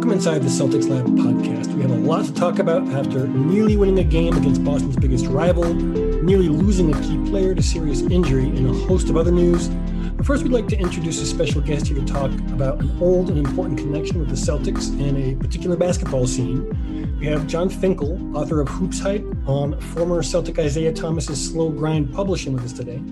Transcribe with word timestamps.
Welcome 0.00 0.12
inside 0.12 0.38
the 0.38 0.48
Celtics 0.48 0.88
Lab 0.88 1.04
podcast. 1.08 1.74
We 1.74 1.82
have 1.82 1.90
a 1.90 1.94
lot 1.94 2.24
to 2.24 2.32
talk 2.32 2.58
about 2.58 2.88
after 2.88 3.26
nearly 3.26 3.76
winning 3.76 3.98
a 3.98 4.02
game 4.02 4.34
against 4.34 4.64
Boston's 4.64 4.96
biggest 4.96 5.26
rival, 5.26 5.74
nearly 5.74 6.48
losing 6.48 6.94
a 6.94 6.98
key 7.02 7.18
player 7.28 7.54
to 7.54 7.62
serious 7.62 8.00
injury, 8.00 8.46
and 8.46 8.70
a 8.70 8.72
host 8.72 9.10
of 9.10 9.18
other 9.18 9.30
news. 9.30 9.68
But 9.68 10.24
first, 10.24 10.42
we'd 10.42 10.52
like 10.52 10.68
to 10.68 10.78
introduce 10.78 11.20
a 11.20 11.26
special 11.26 11.60
guest 11.60 11.88
here 11.88 11.98
to 11.98 12.04
talk 12.06 12.30
about 12.50 12.80
an 12.80 12.96
old 13.02 13.28
and 13.28 13.46
important 13.46 13.78
connection 13.78 14.20
with 14.20 14.30
the 14.30 14.36
Celtics 14.36 14.88
and 14.88 15.18
a 15.18 15.38
particular 15.38 15.76
basketball 15.76 16.26
scene. 16.26 17.18
We 17.20 17.26
have 17.26 17.46
John 17.46 17.68
Finkel, 17.68 18.34
author 18.34 18.62
of 18.62 18.70
Hoops 18.70 19.00
Hype, 19.00 19.26
on 19.46 19.78
former 19.82 20.22
Celtic 20.22 20.58
Isaiah 20.58 20.94
Thomas's 20.94 21.50
Slow 21.50 21.68
Grind 21.68 22.10
Publishing 22.14 22.54
with 22.54 22.64
us 22.64 22.72
today. 22.72 23.02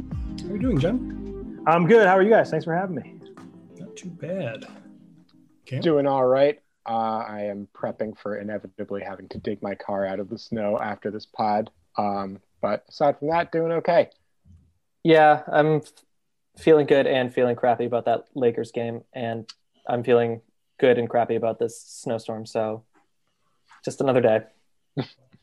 How 0.40 0.48
are 0.48 0.52
you 0.52 0.58
doing, 0.58 0.78
John? 0.78 1.62
I'm 1.66 1.86
good. 1.86 2.06
How 2.06 2.16
are 2.16 2.22
you 2.22 2.30
guys? 2.30 2.48
Thanks 2.48 2.64
for 2.64 2.74
having 2.74 2.96
me. 2.96 3.14
Not 3.78 3.94
too 3.94 4.08
bad. 4.08 4.64
Okay. 5.64 5.80
Doing 5.80 6.06
all 6.06 6.24
right. 6.24 6.58
Uh, 6.88 7.22
I 7.28 7.42
am 7.42 7.68
prepping 7.74 8.18
for 8.18 8.38
inevitably 8.38 9.02
having 9.02 9.28
to 9.28 9.38
dig 9.38 9.62
my 9.62 9.74
car 9.74 10.06
out 10.06 10.20
of 10.20 10.30
the 10.30 10.38
snow 10.38 10.78
after 10.78 11.10
this 11.10 11.26
pod. 11.26 11.70
Um, 11.98 12.40
but 12.62 12.84
aside 12.88 13.18
from 13.18 13.28
that, 13.28 13.52
doing 13.52 13.72
okay. 13.72 14.08
Yeah, 15.04 15.42
I'm 15.52 15.82
feeling 16.56 16.86
good 16.86 17.06
and 17.06 17.32
feeling 17.32 17.56
crappy 17.56 17.84
about 17.84 18.06
that 18.06 18.24
Lakers 18.34 18.72
game, 18.72 19.02
and 19.12 19.48
I'm 19.86 20.02
feeling 20.02 20.40
good 20.80 20.98
and 20.98 21.10
crappy 21.10 21.36
about 21.36 21.58
this 21.58 21.80
snowstorm. 21.80 22.46
So, 22.46 22.84
just 23.84 24.00
another 24.00 24.20
day. 24.20 24.40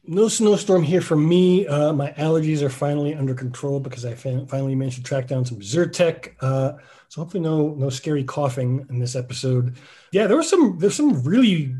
No 0.08 0.28
snowstorm 0.28 0.84
here 0.84 1.02
for 1.02 1.16
me. 1.16 1.66
Uh, 1.68 1.92
my 1.94 2.12
allergies 2.12 2.62
are 2.62 2.70
finally 2.70 3.16
under 3.16 3.34
control 3.34 3.80
because 3.80 4.06
I 4.06 4.14
finally 4.14 4.76
managed 4.76 4.98
to 4.98 5.04
track 5.04 5.28
down 5.28 5.46
some 5.46 5.60
Zyrtec. 5.60 6.34
Uh, 6.42 6.74
so 7.10 7.22
hopefully, 7.22 7.44
no 7.44 7.70
no 7.76 7.90
scary 7.90 8.24
coughing 8.24 8.86
in 8.90 9.00
this 9.00 9.16
episode. 9.16 9.76
Yeah, 10.12 10.28
there 10.28 10.38
was 10.38 10.50
some 10.50 10.78
there's 10.80 10.96
some 10.96 11.24
really 11.24 11.76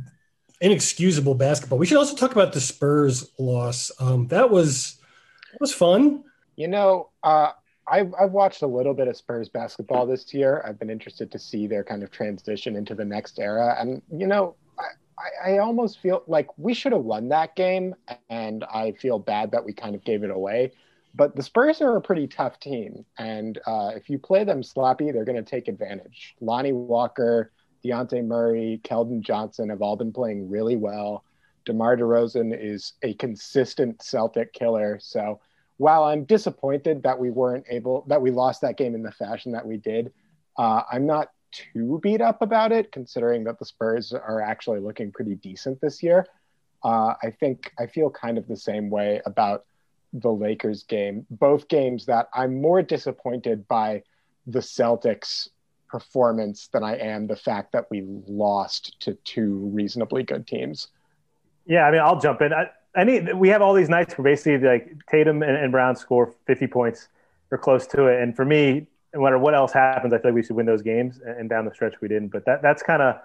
inexcusable 0.62 1.36
basketball. 1.36 1.78
We 1.78 1.86
should 1.86 1.98
also 1.98 2.16
talk 2.16 2.32
about 2.32 2.54
the 2.54 2.62
Spurs 2.62 3.32
loss. 3.38 3.92
Um, 4.00 4.28
that 4.28 4.50
was 4.50 4.98
that 5.52 5.62
was 5.62 5.74
fun. 5.74 6.24
You 6.56 6.70
know, 6.70 7.10
uh, 7.24 7.52
I've, 7.88 8.14
I've 8.20 8.32
watched 8.32 8.62
a 8.62 8.68
little 8.68 8.94
bit 8.94 9.08
of 9.08 9.18
Spurs 9.18 9.50
basketball 9.50 10.08
this 10.08 10.34
year. 10.34 10.64
I've 10.66 10.80
been 10.80 10.90
interested 10.90 11.32
to 11.32 11.40
see 11.40 11.68
their 11.68 11.84
kind 11.84 12.04
of 12.04 12.12
transition 12.12 12.76
into 12.76 12.96
the 12.96 13.06
next 13.06 13.40
era. 13.40 13.76
And, 13.80 14.02
you 14.12 14.26
know, 14.26 14.56
I, 14.80 15.52
I 15.54 15.58
almost 15.60 16.00
feel 16.00 16.24
like 16.28 16.48
we 16.58 16.74
should 16.74 16.94
have 16.94 17.04
won 17.04 17.30
that 17.30 17.56
game, 17.56 17.96
and 18.30 18.64
I 18.64 18.94
feel 18.94 19.20
bad 19.20 19.52
that 19.52 19.64
we 19.64 19.74
kind 19.74 19.96
of 19.96 20.04
gave 20.04 20.24
it 20.24 20.32
away. 20.32 20.72
But 21.16 21.36
the 21.36 21.44
Spurs 21.44 21.82
are 21.82 21.96
a 21.96 22.02
pretty 22.02 22.28
tough 22.28 22.60
team, 22.60 23.06
and 23.18 23.58
uh, 23.66 23.92
if 23.96 24.10
you 24.10 24.20
play 24.20 24.44
them 24.44 24.62
sloppy, 24.62 25.12
they're 25.12 25.24
going 25.24 25.44
to 25.44 25.50
take 25.50 25.70
advantage. 25.70 26.36
Lonnie 26.42 26.74
Walker, 26.74 27.52
Dejounte 27.84 28.26
Murray, 28.26 28.82
Keldon 28.84 29.22
Johnson 29.22 29.70
have 29.70 29.82
all 29.82 29.96
been 29.96 30.12
playing 30.12 30.50
really 30.50 30.76
well. 30.76 31.24
DeMar 31.64 31.96
DeRozan 31.98 32.56
is 32.58 32.94
a 33.02 33.14
consistent 33.14 34.02
Celtic 34.02 34.52
killer. 34.52 35.00
So 35.02 35.40
while 35.78 36.04
I'm 36.04 36.26
disappointed 36.26 37.04
that 37.04 37.18
we 37.18 37.30
weren't 37.30 37.66
able, 37.70 38.06
that 38.08 38.22
we 38.22 38.30
lost 38.32 38.62
that 38.62 38.78
game 38.78 38.94
in 38.94 39.02
the 39.02 39.12
fashion 39.12 39.54
that 39.54 39.66
we 39.66 39.78
did, 39.78 40.12
uh, 40.58 40.82
I'm 40.92 41.06
not 41.06 41.32
too 41.52 42.00
beat 42.04 42.22
up 42.22 42.42
about 42.42 42.72
it, 42.74 42.92
considering 42.92 43.46
that 43.46 43.58
the 43.58 43.66
Spurs 43.66 44.12
are 44.12 44.42
actually 44.42 44.80
looking 44.80 45.12
pretty 45.12 45.36
decent 45.36 45.80
this 45.80 46.04
year. 46.04 46.28
Uh, 46.84 47.14
I 47.24 47.32
think 47.32 47.72
I 47.80 47.88
feel 47.88 48.10
kind 48.10 48.38
of 48.38 48.48
the 48.48 48.58
same 48.58 48.90
way 48.90 49.22
about 49.26 49.66
the 50.20 50.32
Lakers 50.32 50.84
game. 50.84 51.26
Both 51.30 51.68
games 51.68 52.06
that 52.06 52.30
I'm 52.34 52.62
more 52.62 52.82
disappointed 52.82 53.68
by 53.68 54.04
the 54.48 54.60
Celtics 54.60 55.50
performance 55.90 56.68
than 56.68 56.84
I 56.84 56.98
am 56.98 57.28
the 57.28 57.36
fact 57.36 57.72
that 57.74 57.90
we 57.90 58.04
lost 58.28 59.00
to 59.02 59.14
two 59.24 59.70
reasonably 59.74 60.24
good 60.24 60.48
teams. 60.48 60.88
Yeah, 61.66 61.86
I 61.86 61.92
mean, 61.92 62.02
I'll 62.02 62.20
jump 62.20 62.42
in. 62.42 62.54
I, 62.54 62.70
any 62.96 63.34
we 63.34 63.50
have 63.50 63.62
all 63.62 63.74
these 63.74 63.90
nights 63.90 64.18
where 64.18 64.24
basically 64.24 64.66
like 64.66 64.92
Tatum 65.10 65.44
and, 65.44 65.58
and 65.58 65.72
Brown 65.72 65.96
score 65.96 66.34
50 66.48 66.68
points 66.68 67.10
or 67.52 67.58
close 67.58 67.86
to 67.88 68.08
it, 68.08 68.22
and 68.22 68.36
for 68.36 68.46
me, 68.46 68.88
no 69.14 69.22
matter 69.22 69.38
what 69.38 69.54
else 69.54 69.72
happens, 69.72 70.14
I 70.14 70.18
feel 70.18 70.32
like 70.32 70.36
we 70.36 70.44
should 70.44 70.56
win 70.56 70.66
those 70.66 70.82
games. 70.82 71.20
And 71.26 71.50
down 71.50 71.66
the 71.66 71.74
stretch, 71.74 71.96
we 72.02 72.08
didn't. 72.08 72.30
But 72.30 72.46
that 72.46 72.62
that's 72.62 72.84
kind 72.84 73.02
of 73.02 73.16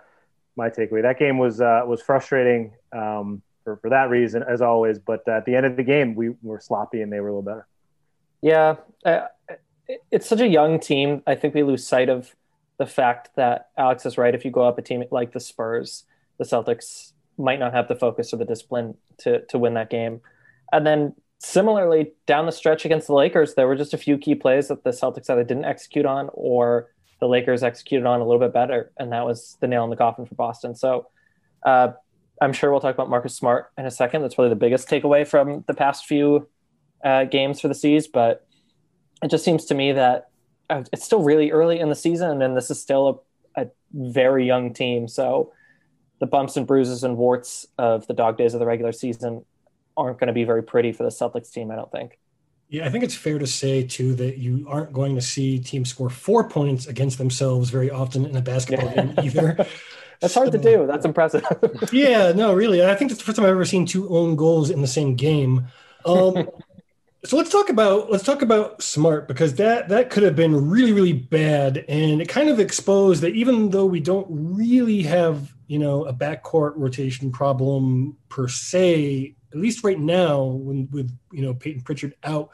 my 0.57 0.69
takeaway. 0.71 1.03
That 1.03 1.19
game 1.19 1.39
was 1.39 1.61
uh, 1.61 1.83
was 1.87 2.03
frustrating 2.03 2.72
um, 2.93 3.43
for 3.65 3.76
for 3.76 3.91
that 3.91 4.10
reason, 4.10 4.43
as 4.43 4.60
always. 4.60 4.98
But 4.98 5.26
at 5.28 5.44
the 5.44 5.54
end 5.54 5.66
of 5.66 5.76
the 5.76 5.82
game, 5.82 6.15
we 6.15 6.31
were 6.43 6.60
sloppy, 6.60 7.03
and 7.03 7.12
they 7.12 7.21
were 7.21 7.28
a 7.28 7.32
little 7.32 7.43
better. 7.43 7.66
Yeah, 8.43 8.76
uh, 9.04 9.26
it's 10.10 10.28
such 10.28 10.41
a 10.41 10.48
young 10.48 10.81
team. 10.81 11.22
I 11.26 11.34
think 11.34 11.54
we 11.54 11.62
lose 11.62 11.87
sight 11.87 12.09
of 12.09 12.34
the 12.78 12.87
fact 12.87 13.31
that 13.37 13.69
Alex 13.76 14.06
is 14.06 14.16
right. 14.16 14.34
If 14.34 14.44
you 14.44 14.50
go 14.50 14.62
up 14.62 14.78
a 14.78 14.82
team 14.82 15.04
like 15.10 15.32
the 15.32 15.41
Spurs, 15.41 16.04
the 16.38 16.44
Celtics 16.44 17.12
might 17.37 17.59
not 17.59 17.72
have 17.72 17.89
the 17.89 17.97
focus 17.97 18.33
or 18.33 18.36
the 18.36 18.45
discipline 18.45 18.97
to 19.18 19.45
to 19.47 19.59
win 19.59 19.74
that 19.74 19.91
game. 19.91 20.21
And 20.72 20.86
then 20.86 21.15
similarly, 21.39 22.13
down 22.27 22.47
the 22.47 22.53
stretch 22.53 22.84
against 22.84 23.06
the 23.06 23.15
Lakers, 23.15 23.54
there 23.54 23.66
were 23.66 23.77
just 23.77 23.95
a 23.95 23.98
few 23.98 24.16
key 24.18 24.34
plays 24.34 24.68
that 24.68 24.84
the 24.84 24.91
Celtics 24.91 25.28
either 25.28 25.45
didn't 25.45 25.65
execute 25.65 26.06
on 26.06 26.30
or 26.33 26.89
the 27.21 27.28
Lakers 27.28 27.63
executed 27.63 28.06
on 28.06 28.21
a 28.21 28.24
little 28.24 28.41
bit 28.41 28.53
better, 28.53 28.92
and 28.98 29.13
that 29.13 29.27
was 29.27 29.56
the 29.60 29.66
nail 29.66 29.84
in 29.84 29.91
the 29.91 29.97
coffin 29.97 30.24
for 30.24 30.34
Boston. 30.34 30.74
So 30.74 31.09
uh, 31.65 31.92
I'm 32.41 32.53
sure 32.53 32.71
we'll 32.71 32.81
talk 32.81 32.95
about 32.95 33.10
Marcus 33.10 33.34
Smart 33.37 33.71
in 33.77 33.87
a 33.87 33.91
second. 33.91 34.22
That's 34.22 34.34
probably 34.34 34.51
the 34.51 34.57
biggest 34.57 34.89
takeaway 34.89 35.27
from 35.27 35.65
the 35.66 35.75
past 35.75 36.07
few 36.07 36.48
uh, 37.04 37.25
games 37.25 37.60
for 37.60 37.69
the 37.69 37.75
C's, 37.75 38.09
but 38.09 38.47
it 39.22 39.31
just 39.31 39.45
seems 39.45 39.66
to 39.66 39.75
me 39.75 39.92
that 39.92 40.31
uh, 40.71 40.84
it's 40.92 41.04
still 41.04 41.22
really 41.22 41.51
early 41.51 41.81
in 41.81 41.89
the 41.89 41.95
season, 41.95 42.42
and 42.42 42.57
this 42.57 42.71
is 42.71 42.81
still 42.81 43.25
a, 43.57 43.63
a 43.63 43.66
very 43.92 44.47
young 44.47 44.72
team. 44.72 45.07
So 45.07 45.53
the 46.21 46.27
bumps 46.27 46.57
and 46.57 46.66
bruises 46.66 47.04
and 47.04 47.16
warts 47.16 47.66
of 47.77 48.07
the 48.07 48.15
dog 48.15 48.39
days 48.39 48.54
of 48.54 48.60
the 48.60 48.66
regular 48.66 48.92
season 48.92 49.45
aren't 49.97 50.19
going 50.19 50.28
to 50.28 50.33
be 50.33 50.45
very 50.45 50.63
pretty 50.63 50.92
for 50.92 51.03
the 51.03 51.10
Celtics 51.10 51.51
team, 51.51 51.71
I 51.71 51.77
don't 51.77 51.91
think. 51.91 52.19
Yeah, 52.69 52.87
I 52.87 52.89
think 52.91 53.03
it's 53.03 53.16
fair 53.16 53.39
to 53.39 53.48
say 53.48 53.83
too 53.83 54.15
that 54.15 54.39
you 54.39 54.65
aren't 54.69 54.92
going 54.92 55.16
to 55.16 55.21
see 55.21 55.59
teams 55.59 55.91
score 55.91 56.09
four 56.09 56.48
points 56.48 56.87
against 56.87 57.19
themselves 57.19 57.69
very 57.69 57.91
often 57.91 58.25
in 58.25 58.37
a 58.37 58.41
basketball 58.41 58.95
game 58.95 59.15
either. 59.22 59.66
That's 60.21 60.34
hard 60.34 60.53
so, 60.53 60.59
to 60.59 60.59
do. 60.59 60.87
That's 60.87 61.05
impressive. 61.05 61.45
yeah, 61.93 62.33
no, 62.33 62.53
really. 62.53 62.84
I 62.84 62.95
think 62.95 63.11
it's 63.11 63.21
the 63.21 63.25
first 63.25 63.37
time 63.37 63.47
I've 63.47 63.53
ever 63.53 63.65
seen 63.65 63.87
two 63.87 64.09
own 64.09 64.37
goals 64.37 64.71
in 64.71 64.81
the 64.81 64.87
same 64.87 65.17
game. 65.17 65.67
Um, 66.05 66.49
so 67.25 67.37
let's 67.37 67.51
talk 67.51 67.71
about 67.71 68.11
let's 68.11 68.25
talk 68.25 68.43
about 68.43 68.83
Smart 68.83 69.28
because 69.28 69.55
that 69.55 69.89
that 69.89 70.11
could 70.11 70.22
have 70.22 70.37
been 70.37 70.69
really 70.69 70.93
really 70.93 71.13
bad, 71.15 71.84
and 71.89 72.21
it 72.21 72.28
kind 72.28 72.49
of 72.49 72.61
exposed 72.61 73.22
that 73.22 73.34
even 73.34 73.71
though 73.71 73.87
we 73.87 74.01
don't 74.01 74.27
really 74.31 75.03
have 75.03 75.55
you 75.67 75.78
know 75.78 76.05
a 76.05 76.13
backcourt 76.13 76.73
rotation 76.77 77.33
problem 77.33 78.16
per 78.28 78.47
se, 78.47 79.34
at 79.53 79.59
least 79.59 79.84
right 79.84 79.99
now, 79.99 80.45
when 80.45 80.89
with 80.91 81.11
you 81.33 81.43
know 81.43 81.55
Payton 81.55 81.83
Pritchard 81.83 82.15
out 82.25 82.51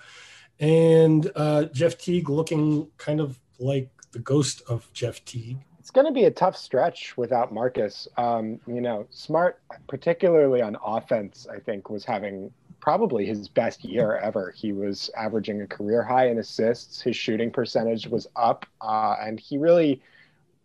and 0.58 1.30
uh, 1.34 1.64
Jeff 1.64 1.98
Teague 1.98 2.28
looking 2.28 2.88
kind 2.96 3.20
of 3.20 3.38
like 3.58 3.90
the 4.12 4.18
ghost 4.18 4.62
of 4.68 4.90
Jeff 4.92 5.24
Teague. 5.24 5.58
It's 5.86 5.92
going 5.92 6.08
to 6.08 6.12
be 6.12 6.24
a 6.24 6.32
tough 6.32 6.56
stretch 6.56 7.16
without 7.16 7.54
Marcus. 7.54 8.08
Um, 8.16 8.58
you 8.66 8.80
know, 8.80 9.06
Smart, 9.10 9.60
particularly 9.86 10.60
on 10.60 10.76
offense, 10.84 11.46
I 11.48 11.60
think 11.60 11.90
was 11.90 12.04
having 12.04 12.50
probably 12.80 13.24
his 13.24 13.48
best 13.48 13.84
year 13.84 14.16
ever. 14.16 14.50
He 14.50 14.72
was 14.72 15.12
averaging 15.16 15.62
a 15.62 15.66
career 15.68 16.02
high 16.02 16.26
in 16.26 16.40
assists. 16.40 17.00
His 17.00 17.14
shooting 17.14 17.52
percentage 17.52 18.08
was 18.08 18.26
up, 18.34 18.66
uh, 18.80 19.14
and 19.20 19.38
he 19.38 19.58
really, 19.58 20.02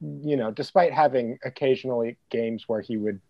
you 0.01 0.37
know, 0.37 0.49
despite 0.49 0.91
having 0.91 1.37
occasionally 1.45 2.17
games 2.31 2.67
where 2.67 2.81
he 2.81 2.97
would 2.97 3.21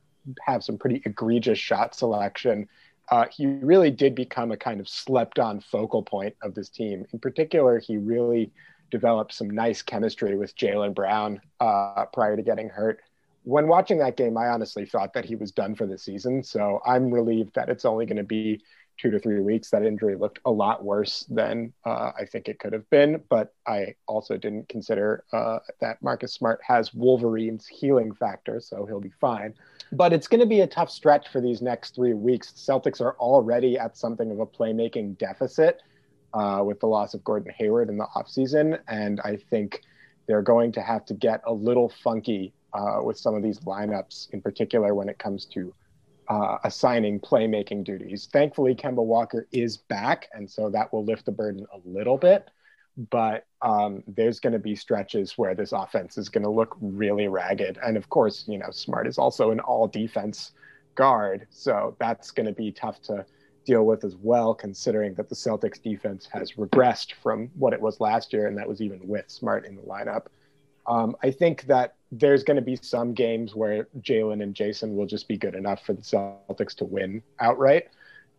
have 0.46 0.64
some 0.64 0.78
pretty 0.78 1.02
egregious 1.04 1.60
shot 1.60 1.94
selection, 1.94 2.70
uh, 3.10 3.26
he 3.36 3.48
really 3.48 3.92
did 3.92 4.16
become 4.16 4.54
a 4.54 4.58
kind 4.58 4.80
of 4.80 4.88
slept 4.88 5.40
on 5.40 5.60
focal 5.60 6.04
point 6.04 6.38
of 6.42 6.56
this 6.56 6.70
team. 6.70 7.06
In 7.12 7.20
particular, 7.20 7.80
he 7.80 7.98
really 7.98 8.50
developed 8.92 9.34
some 9.34 9.50
nice 9.50 9.82
chemistry 9.82 10.38
with 10.38 10.56
Jaylen 10.56 10.94
Brown 10.94 11.42
uh, 11.60 12.06
prior 12.14 12.36
to 12.36 12.44
getting 12.44 12.70
hurt. 12.70 13.02
When 13.44 13.68
watching 13.68 13.98
that 14.00 14.18
game, 14.18 14.38
I 14.38 14.48
honestly 14.48 14.86
thought 14.86 15.14
that 15.14 15.26
he 15.26 15.36
was 15.36 15.52
done 15.52 15.74
for 15.76 15.88
the 15.88 15.98
season. 15.98 16.44
So 16.44 16.80
I'm 16.86 17.12
relieved 17.12 17.56
that 17.56 17.70
it's 17.70 17.86
only 17.86 18.06
going 18.06 18.18
to 18.18 18.24
be 18.24 18.62
two 19.00 19.10
to 19.10 19.20
three 19.20 19.42
weeks. 19.42 19.72
That 19.72 19.84
injury 19.84 20.16
looked 20.16 20.40
a 20.46 20.52
lot 20.52 20.84
worse 20.84 21.26
than 21.28 21.74
uh, 21.84 22.12
I 22.16 22.26
think 22.26 22.48
it 22.48 22.60
could 22.60 22.74
have 22.74 22.88
been. 22.92 23.24
But 23.30 23.56
I 23.66 23.96
also 24.06 24.38
didn't 24.38 24.70
consider 24.70 25.24
uh, 25.34 25.60
that 25.80 26.04
Marcus 26.04 26.34
Smart 26.34 26.60
has 26.64 26.94
Wolverine's 26.94 27.66
healing 27.66 28.14
factor, 28.14 28.60
so 28.60 28.86
he'll 28.86 29.00
be 29.00 29.14
fine 29.20 29.56
but 29.92 30.14
it's 30.14 30.28
going 30.28 30.40
to 30.40 30.46
be 30.46 30.62
a 30.62 30.68
tough 30.68 30.90
stretch 30.90 31.28
for 31.28 31.42
these 31.42 31.62
next 31.62 31.96
three 31.96 32.14
weeks. 32.14 32.54
Celtics 32.56 33.02
are 33.02 33.16
already 33.20 33.78
at 33.78 33.98
something 33.98 34.32
of 34.32 34.40
a 34.40 34.46
playmaking 34.46 35.18
deficit 35.18 35.82
uh, 36.34 36.62
with 36.66 36.80
the 36.80 36.88
loss 36.88 37.14
of 37.14 37.24
Gordon 37.24 37.54
Hayward 37.58 37.90
in 37.90 37.98
the 37.98 38.08
offseason. 38.16 38.80
And 38.88 39.20
I 39.22 39.38
think 39.50 39.82
they're 40.28 40.42
going 40.42 40.72
to 40.74 40.82
have 40.82 41.06
to 41.06 41.14
get 41.14 41.42
a 41.46 41.54
little 41.54 41.90
funky 42.04 42.54
uh, 42.74 43.00
with 43.04 43.18
some 43.18 43.36
of 43.36 43.44
these 43.44 43.60
lineups, 43.62 44.30
in 44.32 44.42
particular 44.42 44.96
when 44.96 45.10
it 45.10 45.20
comes 45.20 45.46
to 45.46 45.74
uh, 46.30 46.58
assigning 46.64 47.20
playmaking 47.20 47.84
duties. 47.84 48.30
Thankfully, 48.32 48.76
Kemba 48.76 49.04
Walker 49.04 49.48
is 49.52 49.78
back, 49.78 50.30
and 50.34 50.50
so 50.50 50.70
that 50.70 50.94
will 50.94 51.04
lift 51.04 51.26
the 51.26 51.32
burden 51.32 51.66
a 51.74 51.80
little 51.86 52.18
bit 52.18 52.50
but 53.10 53.46
um, 53.62 54.04
there's 54.08 54.40
going 54.40 54.54
to 54.54 54.60
be 54.60 54.76
stretches 54.76 55.38
where 55.38 55.56
this 55.56 55.72
offense 55.72 56.18
is 56.18 56.30
going 56.30 56.44
to 56.44 56.50
look 56.50 56.76
really 56.82 57.28
ragged. 57.28 57.78
And 57.84 57.98
of 57.98 58.10
course, 58.10 58.46
you 58.48 58.58
know, 58.58 58.72
Smart 58.72 59.08
is 59.08 59.18
also 59.18 59.52
an 59.52 59.60
all 59.62 59.88
defense 59.88 60.52
guard. 60.96 61.48
So 61.50 61.96
that's 62.00 62.32
going 62.32 62.48
to 62.48 62.52
be 62.52 62.72
tough 62.72 63.02
to 63.04 63.26
deal 63.66 63.86
with 63.86 64.04
as 64.04 64.16
well, 64.16 64.54
considering 64.54 65.14
that 65.16 65.30
the 65.30 65.36
Celtics 65.36 65.82
defense 65.82 66.28
has 66.32 66.54
regressed 66.54 67.14
from 67.22 67.50
what 67.56 67.74
it 67.74 67.82
was 67.82 68.00
last 68.00 68.34
year. 68.34 68.48
And 68.48 68.58
that 68.58 68.68
was 68.68 68.82
even 68.82 69.00
with 69.08 69.30
Smart 69.30 69.66
in 69.66 69.76
the 69.76 69.82
lineup. 69.84 70.26
Um, 70.88 71.16
I 71.22 71.32
think 71.32 71.64
that 71.68 71.96
there's 72.12 72.44
going 72.44 72.56
to 72.56 72.62
be 72.62 72.76
some 72.76 73.14
games 73.14 73.56
where 73.56 73.88
Jaylen 74.00 74.42
and 74.42 74.56
Jayson 74.56 74.96
will 74.96 75.06
just 75.06 75.28
be 75.28 75.38
good 75.38 75.56
enough 75.56 75.86
for 75.86 75.94
the 75.94 76.02
Celtics 76.02 76.76
to 76.76 76.86
win 76.86 77.22
outright. 77.40 77.90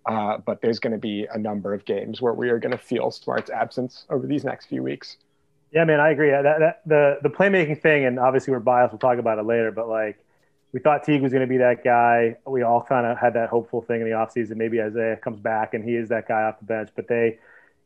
Uh, 0.05 0.39
but 0.39 0.61
there's 0.61 0.81
going 0.81 0.93
to 0.93 0.99
be 0.99 1.27
a 1.33 1.39
number 1.39 1.73
of 1.73 1.85
games 1.85 2.21
where 2.21 2.35
we 2.35 2.51
are 2.51 2.59
going 2.59 2.73
to 2.73 2.79
feel 2.79 3.11
Smart's 3.11 3.51
absence 3.51 4.05
over 4.11 4.27
these 4.27 4.45
next 4.45 4.67
few 4.67 4.83
weeks. 4.83 5.17
Yeah, 5.71 5.85
man, 5.85 6.01
I 6.01 6.11
agree. 6.11 6.31
That, 6.31 6.43
that, 6.43 6.83
the 6.85 7.19
the 7.23 7.31
playmaking 7.31 7.81
thing, 7.81 8.05
and 8.05 8.19
obviously 8.19 8.53
we're 8.53 8.61
biased. 8.61 8.93
We'll 8.93 8.99
talk 8.99 9.19
about 9.19 9.39
it 9.39 9.45
later, 9.45 9.71
but 9.71 9.89
like 9.89 10.19
we 10.73 10.81
thought 10.81 11.05
Teague 11.05 11.21
was 11.21 11.33
going 11.33 11.43
to 11.43 11.47
be 11.47 11.59
that 11.59 11.85
guy. 11.85 12.37
We 12.47 12.63
all 12.63 12.83
kind 12.83 13.07
of 13.07 13.19
had 13.19 13.35
that 13.35 13.51
hopeful 13.51 13.83
thing 13.83 14.01
in 14.01 14.07
the 14.09 14.15
offseason. 14.15 14.57
Maybe 14.57 14.81
Isaiah 14.81 15.17
comes 15.17 15.39
back 15.39 15.75
and 15.75 15.85
he 15.85 15.95
is 15.95 16.09
that 16.09 16.27
guy 16.27 16.43
off 16.45 16.59
the 16.61 16.65
bench. 16.65 16.89
But 16.97 17.09
they, 17.09 17.39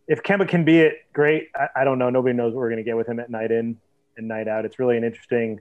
if 0.06 0.22
Kemba 0.22 0.48
can 0.48 0.64
be 0.64 0.78
it, 0.80 0.98
great. 1.12 1.48
I, 1.54 1.80
I 1.80 1.84
don't 1.84 1.98
know. 1.98 2.10
Nobody 2.10 2.34
knows 2.34 2.54
what 2.54 2.60
we're 2.60 2.70
going 2.70 2.78
to 2.78 2.84
get 2.84 2.96
with 2.96 3.08
him 3.08 3.18
at 3.18 3.28
night 3.28 3.50
in 3.50 3.78
and 4.16 4.28
night 4.28 4.46
out. 4.46 4.64
It's 4.64 4.78
really 4.78 4.96
an 4.96 5.02
interesting. 5.02 5.60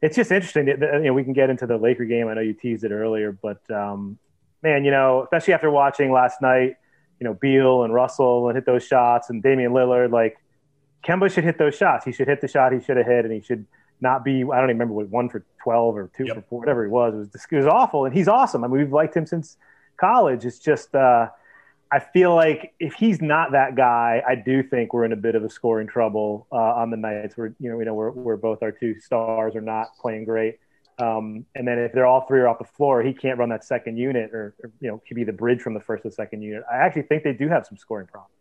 It's 0.00 0.16
just 0.16 0.32
interesting. 0.32 0.68
You 0.68 0.76
know, 0.76 1.12
we 1.12 1.24
can 1.24 1.34
get 1.34 1.50
into 1.50 1.66
the 1.66 1.76
Laker 1.76 2.06
game. 2.06 2.28
I 2.28 2.34
know 2.34 2.40
you 2.40 2.54
teased 2.54 2.84
it 2.84 2.90
earlier, 2.90 3.32
but 3.32 3.60
um, 3.70 4.18
man, 4.62 4.84
you 4.84 4.90
know, 4.90 5.24
especially 5.24 5.54
after 5.54 5.70
watching 5.70 6.10
last 6.10 6.40
night, 6.40 6.76
you 7.20 7.24
know, 7.24 7.34
Beal 7.34 7.84
and 7.84 7.92
Russell 7.92 8.48
and 8.48 8.56
hit 8.56 8.66
those 8.66 8.84
shots 8.84 9.28
and 9.30 9.42
Damian 9.42 9.72
Lillard, 9.72 10.10
like 10.10 10.36
Kemba 11.04 11.30
should 11.30 11.44
hit 11.44 11.58
those 11.58 11.76
shots. 11.76 12.04
He 12.04 12.12
should 12.12 12.28
hit 12.28 12.40
the 12.40 12.48
shot 12.48 12.72
he 12.72 12.80
should 12.80 12.96
have 12.96 13.06
hit, 13.06 13.24
and 13.24 13.32
he 13.32 13.40
should 13.40 13.66
not 14.00 14.24
be. 14.24 14.42
I 14.42 14.60
don't 14.60 14.70
even 14.70 14.78
remember 14.78 14.94
what 14.94 15.08
one 15.08 15.28
for 15.28 15.44
twelve 15.62 15.96
or 15.96 16.10
two 16.16 16.26
yep. 16.26 16.36
for 16.36 16.42
four, 16.42 16.58
whatever 16.60 16.84
he 16.84 16.90
was. 16.90 17.14
It 17.14 17.18
was 17.18 17.46
it 17.50 17.56
was 17.56 17.66
awful, 17.66 18.04
and 18.04 18.14
he's 18.14 18.28
awesome. 18.28 18.64
I 18.64 18.68
mean, 18.68 18.78
we've 18.78 18.92
liked 18.92 19.16
him 19.16 19.26
since 19.26 19.56
college. 19.96 20.44
It's 20.44 20.58
just. 20.58 20.94
uh 20.94 21.28
I 21.90 22.00
feel 22.00 22.34
like 22.34 22.74
if 22.80 22.94
he's 22.94 23.22
not 23.22 23.52
that 23.52 23.76
guy, 23.76 24.20
I 24.26 24.34
do 24.34 24.62
think 24.62 24.92
we're 24.92 25.04
in 25.04 25.12
a 25.12 25.16
bit 25.16 25.36
of 25.36 25.44
a 25.44 25.50
scoring 25.50 25.86
trouble 25.86 26.48
uh, 26.50 26.56
on 26.56 26.90
the 26.90 26.96
nights 26.96 27.36
where 27.36 27.54
you 27.60 27.70
know 27.70 27.76
we 27.76 27.84
know 27.84 27.94
where, 27.94 28.10
where 28.10 28.36
both 28.36 28.62
our 28.62 28.72
two 28.72 28.98
stars 28.98 29.54
are 29.54 29.60
not 29.60 29.96
playing 30.00 30.24
great. 30.24 30.58
Um, 30.98 31.44
and 31.54 31.68
then 31.68 31.78
if 31.78 31.92
they're 31.92 32.06
all 32.06 32.22
three 32.26 32.40
are 32.40 32.48
off 32.48 32.58
the 32.58 32.64
floor, 32.64 33.02
he 33.02 33.12
can't 33.12 33.38
run 33.38 33.50
that 33.50 33.64
second 33.64 33.98
unit, 33.98 34.32
or, 34.32 34.54
or 34.62 34.72
you 34.80 34.88
know, 34.88 35.00
could 35.06 35.14
be 35.14 35.24
the 35.24 35.32
bridge 35.32 35.60
from 35.60 35.74
the 35.74 35.80
first 35.80 36.02
to 36.02 36.08
the 36.08 36.14
second 36.14 36.42
unit. 36.42 36.64
I 36.70 36.76
actually 36.76 37.02
think 37.02 37.22
they 37.22 37.34
do 37.34 37.48
have 37.48 37.66
some 37.66 37.76
scoring 37.76 38.08
problems. 38.08 38.32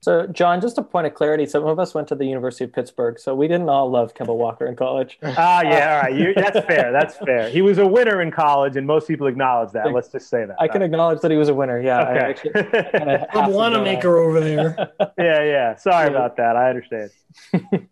So, 0.00 0.28
John, 0.28 0.60
just 0.60 0.78
a 0.78 0.82
point 0.82 1.06
of 1.06 1.14
clarity: 1.14 1.44
some 1.46 1.66
of 1.66 1.78
us 1.78 1.92
went 1.92 2.06
to 2.08 2.14
the 2.14 2.24
University 2.24 2.64
of 2.64 2.72
Pittsburgh, 2.72 3.18
so 3.18 3.34
we 3.34 3.48
didn't 3.48 3.68
all 3.68 3.90
love 3.90 4.14
Kemba 4.14 4.36
Walker 4.36 4.66
in 4.66 4.76
college. 4.76 5.18
Ah, 5.40 5.62
yeah, 5.62 5.94
all 5.94 6.02
right, 6.02 6.14
you, 6.14 6.34
that's 6.34 6.66
fair. 6.66 6.90
That's 6.90 7.16
fair. 7.16 7.48
He 7.48 7.62
was 7.62 7.78
a 7.78 7.86
winner 7.86 8.20
in 8.20 8.30
college, 8.30 8.76
and 8.76 8.86
most 8.86 9.06
people 9.06 9.26
acknowledge 9.26 9.72
that. 9.72 9.92
Let's 9.92 10.08
just 10.08 10.28
say 10.28 10.44
that. 10.44 10.56
I 10.60 10.66
can 10.66 10.82
acknowledge 10.82 11.20
that 11.20 11.30
he 11.30 11.36
was 11.36 11.48
a 11.48 11.54
winner. 11.54 11.80
Yeah, 11.80 12.32
okay. 12.32 13.28
I 13.34 13.48
Wanamaker 13.48 14.16
over 14.16 14.40
there. 14.40 14.76
yeah, 15.18 15.42
yeah. 15.44 15.76
Sorry 15.76 16.06
yeah. 16.06 16.16
about 16.16 16.36
that. 16.36 16.56
I 16.56 16.70
understand. 16.70 17.10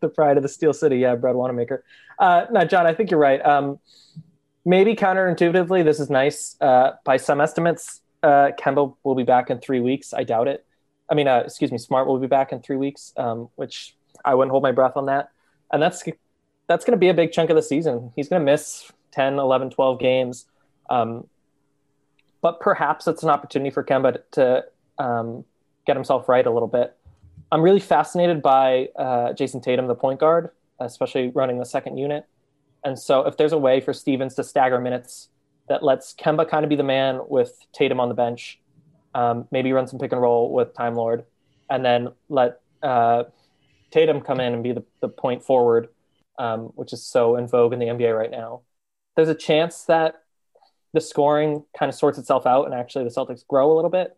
the 0.01 0.09
pride 0.09 0.37
of 0.37 0.43
the 0.43 0.49
Steel 0.49 0.73
City. 0.73 0.99
Yeah, 0.99 1.15
Brad 1.15 1.37
Wanamaker. 1.37 1.85
Uh, 2.19 2.47
no, 2.51 2.65
John, 2.65 2.87
I 2.87 2.95
think 2.95 3.11
you're 3.11 3.21
right. 3.21 3.45
Um, 3.45 3.79
maybe 4.65 4.97
counterintuitively, 4.97 5.85
this 5.85 6.01
is 6.01 6.11
nice. 6.11 6.57
Uh, 6.61 6.93
by 7.05 7.17
some 7.17 7.41
estimates, 7.41 8.01
uh, 8.23 8.51
Kemba 8.59 8.95
will 9.05 9.15
be 9.15 9.23
back 9.23 9.51
in 9.51 9.61
three 9.61 9.81
weeks. 9.81 10.13
I 10.13 10.25
doubt 10.25 10.49
it. 10.49 10.67
I 11.09 11.15
mean, 11.15 11.29
uh, 11.29 11.43
excuse 11.45 11.71
me, 11.71 11.79
Smart 11.79 12.07
will 12.07 12.19
be 12.19 12.27
back 12.27 12.53
in 12.53 12.61
three 12.61 12.77
weeks, 12.77 13.13
um, 13.17 13.49
which 13.57 13.95
I 14.25 14.35
wouldn't 14.35 14.51
hold 14.51 14.63
my 14.63 14.73
breath 14.73 14.97
on 14.97 15.07
that. 15.07 15.31
And 15.73 15.83
that's 15.83 16.03
that's 16.69 16.85
going 16.85 16.93
to 16.93 16.99
be 16.99 17.09
a 17.09 17.15
big 17.15 17.33
chunk 17.33 17.51
of 17.51 17.57
the 17.57 17.63
season. 17.63 18.13
He's 18.17 18.29
going 18.29 18.41
to 18.41 18.45
miss 18.45 18.91
10, 19.13 19.39
11, 19.39 19.71
12 19.71 20.01
games. 20.01 20.47
Um, 20.91 21.29
but 22.43 22.61
perhaps 22.61 23.07
it's 23.07 23.23
an 23.23 23.31
opportunity 23.31 23.71
for 23.71 23.83
Kemba 23.83 24.19
to 24.33 24.65
um, 24.99 25.45
get 25.87 25.97
himself 25.97 26.29
right 26.29 26.47
a 26.47 26.51
little 26.51 26.69
bit. 26.69 26.97
I'm 27.51 27.63
really 27.63 27.81
fascinated 27.81 28.43
by 28.43 28.89
uh, 28.97 29.33
Jayson 29.33 29.63
Tatum, 29.63 29.87
the 29.87 29.95
point 29.95 30.21
guard, 30.21 30.51
especially 30.81 31.29
running 31.29 31.59
the 31.59 31.65
second 31.65 31.97
unit. 31.97 32.27
And 32.85 32.99
so, 32.99 33.27
if 33.27 33.37
there's 33.37 33.53
a 33.53 33.59
way 33.59 33.81
for 33.81 33.93
Stevens 33.93 34.35
to 34.35 34.45
stagger 34.45 34.81
minutes 34.81 35.29
that 35.69 35.83
lets 35.83 36.15
Kemba 36.15 36.49
kind 36.49 36.65
of 36.65 36.69
be 36.69 36.77
the 36.77 36.83
man 36.83 37.21
with 37.29 37.57
Tatum 37.73 38.01
on 38.01 38.09
the 38.09 38.15
bench, 38.15 38.61
um, 39.17 39.49
maybe 39.51 39.73
run 39.73 39.87
some 39.87 39.99
pick 39.99 40.13
and 40.13 40.21
roll 40.21 40.53
with 40.53 40.75
Time 40.75 40.95
Lord, 40.95 41.25
and 41.71 41.83
then 41.83 42.09
let 42.29 42.61
uh, 42.83 43.25
Tatum 43.91 44.21
come 44.21 44.41
in 44.41 44.53
and 44.53 44.63
be 44.63 44.73
the, 44.73 44.85
the 45.01 45.09
point 45.09 45.43
forward, 45.43 45.89
um, 46.39 46.67
which 46.75 46.93
is 46.93 47.03
so 47.03 47.37
in 47.37 47.49
vogue 47.49 47.73
in 47.73 47.79
the 47.79 47.87
NBA 47.87 48.17
right 48.17 48.31
now. 48.31 48.61
There's 49.17 49.31
a 49.31 49.35
chance 49.35 49.85
that 49.85 50.17
the 50.93 51.01
scoring 51.01 51.65
kind 51.79 51.89
of 51.89 51.95
sorts 51.95 52.19
itself 52.19 52.47
out 52.47 52.67
and 52.67 52.75
actually 52.75 53.05
the 53.05 53.11
Celtics 53.11 53.47
grow 53.47 53.73
a 53.73 53.75
little 53.75 53.91
bit. 53.91 54.17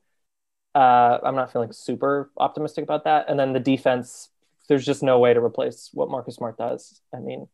Uh, 0.75 1.19
I'm 1.23 1.37
not 1.37 1.52
feeling 1.52 1.73
super 1.73 2.31
optimistic 2.37 2.83
about 2.83 3.05
that. 3.05 3.26
And 3.28 3.38
then 3.38 3.52
the 3.52 3.61
defense, 3.61 4.31
there's 4.69 4.85
just 4.85 5.02
no 5.02 5.21
way 5.21 5.33
to 5.33 5.40
replace 5.40 5.90
what 5.93 6.11
Marcus 6.11 6.35
Smart 6.35 6.59
does. 6.59 7.00
I 7.14 7.21
mean, 7.21 7.47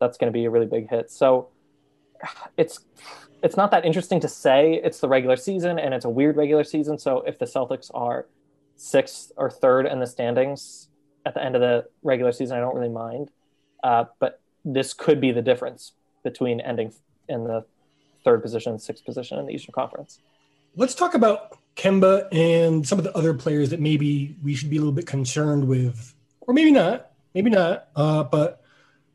that's 0.00 0.18
going 0.18 0.32
to 0.32 0.36
be 0.36 0.44
a 0.46 0.50
really 0.50 0.66
big 0.66 0.90
hit. 0.90 1.12
So 1.12 1.48
it's 2.56 2.80
it's 3.42 3.56
not 3.56 3.70
that 3.70 3.84
interesting 3.84 4.20
to 4.20 4.28
say 4.28 4.80
it's 4.82 5.00
the 5.00 5.08
regular 5.08 5.36
season 5.36 5.78
and 5.78 5.94
it's 5.94 6.04
a 6.04 6.10
weird 6.10 6.36
regular 6.36 6.64
season. 6.64 6.98
So 6.98 7.20
if 7.20 7.38
the 7.38 7.44
Celtics 7.44 7.90
are 7.94 8.26
sixth 8.76 9.32
or 9.36 9.50
third 9.50 9.86
in 9.86 10.00
the 10.00 10.06
standings 10.06 10.88
at 11.24 11.34
the 11.34 11.42
end 11.42 11.54
of 11.54 11.60
the 11.60 11.86
regular 12.02 12.32
season, 12.32 12.56
I 12.56 12.60
don't 12.60 12.74
really 12.74 12.88
mind. 12.88 13.30
Uh, 13.82 14.04
but 14.18 14.40
this 14.64 14.92
could 14.92 15.20
be 15.20 15.32
the 15.32 15.42
difference 15.42 15.92
between 16.24 16.60
ending 16.60 16.92
in 17.28 17.44
the 17.44 17.64
third 18.24 18.42
position 18.42 18.78
sixth 18.78 19.04
position 19.04 19.38
in 19.38 19.46
the 19.46 19.52
Eastern 19.52 19.72
Conference. 19.72 20.20
Let's 20.76 20.94
talk 20.94 21.14
about 21.14 21.58
Kemba 21.76 22.28
and 22.32 22.86
some 22.86 22.98
of 22.98 23.04
the 23.04 23.16
other 23.16 23.34
players 23.34 23.70
that 23.70 23.80
maybe 23.80 24.36
we 24.42 24.54
should 24.54 24.70
be 24.70 24.76
a 24.76 24.80
little 24.80 24.92
bit 24.92 25.06
concerned 25.06 25.66
with, 25.66 26.14
or 26.40 26.54
maybe 26.54 26.70
not, 26.70 27.12
maybe 27.34 27.50
not. 27.50 27.88
Uh, 27.94 28.24
but 28.24 28.57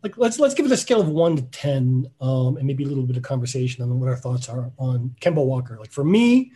like 0.03 0.17
let's 0.17 0.37
let's 0.37 0.53
give 0.53 0.65
it 0.65 0.71
a 0.71 0.77
scale 0.77 0.99
of 0.99 1.07
one 1.07 1.37
to 1.37 1.41
ten, 1.43 2.07
um, 2.19 2.57
and 2.57 2.67
maybe 2.67 2.83
a 2.83 2.87
little 2.87 3.05
bit 3.05 3.17
of 3.17 3.23
conversation 3.23 3.83
on 3.83 3.99
what 3.99 4.09
our 4.09 4.17
thoughts 4.17 4.49
are 4.49 4.71
on 4.77 5.15
Kemba 5.21 5.43
Walker. 5.43 5.77
Like 5.79 5.91
for 5.91 6.03
me, 6.03 6.51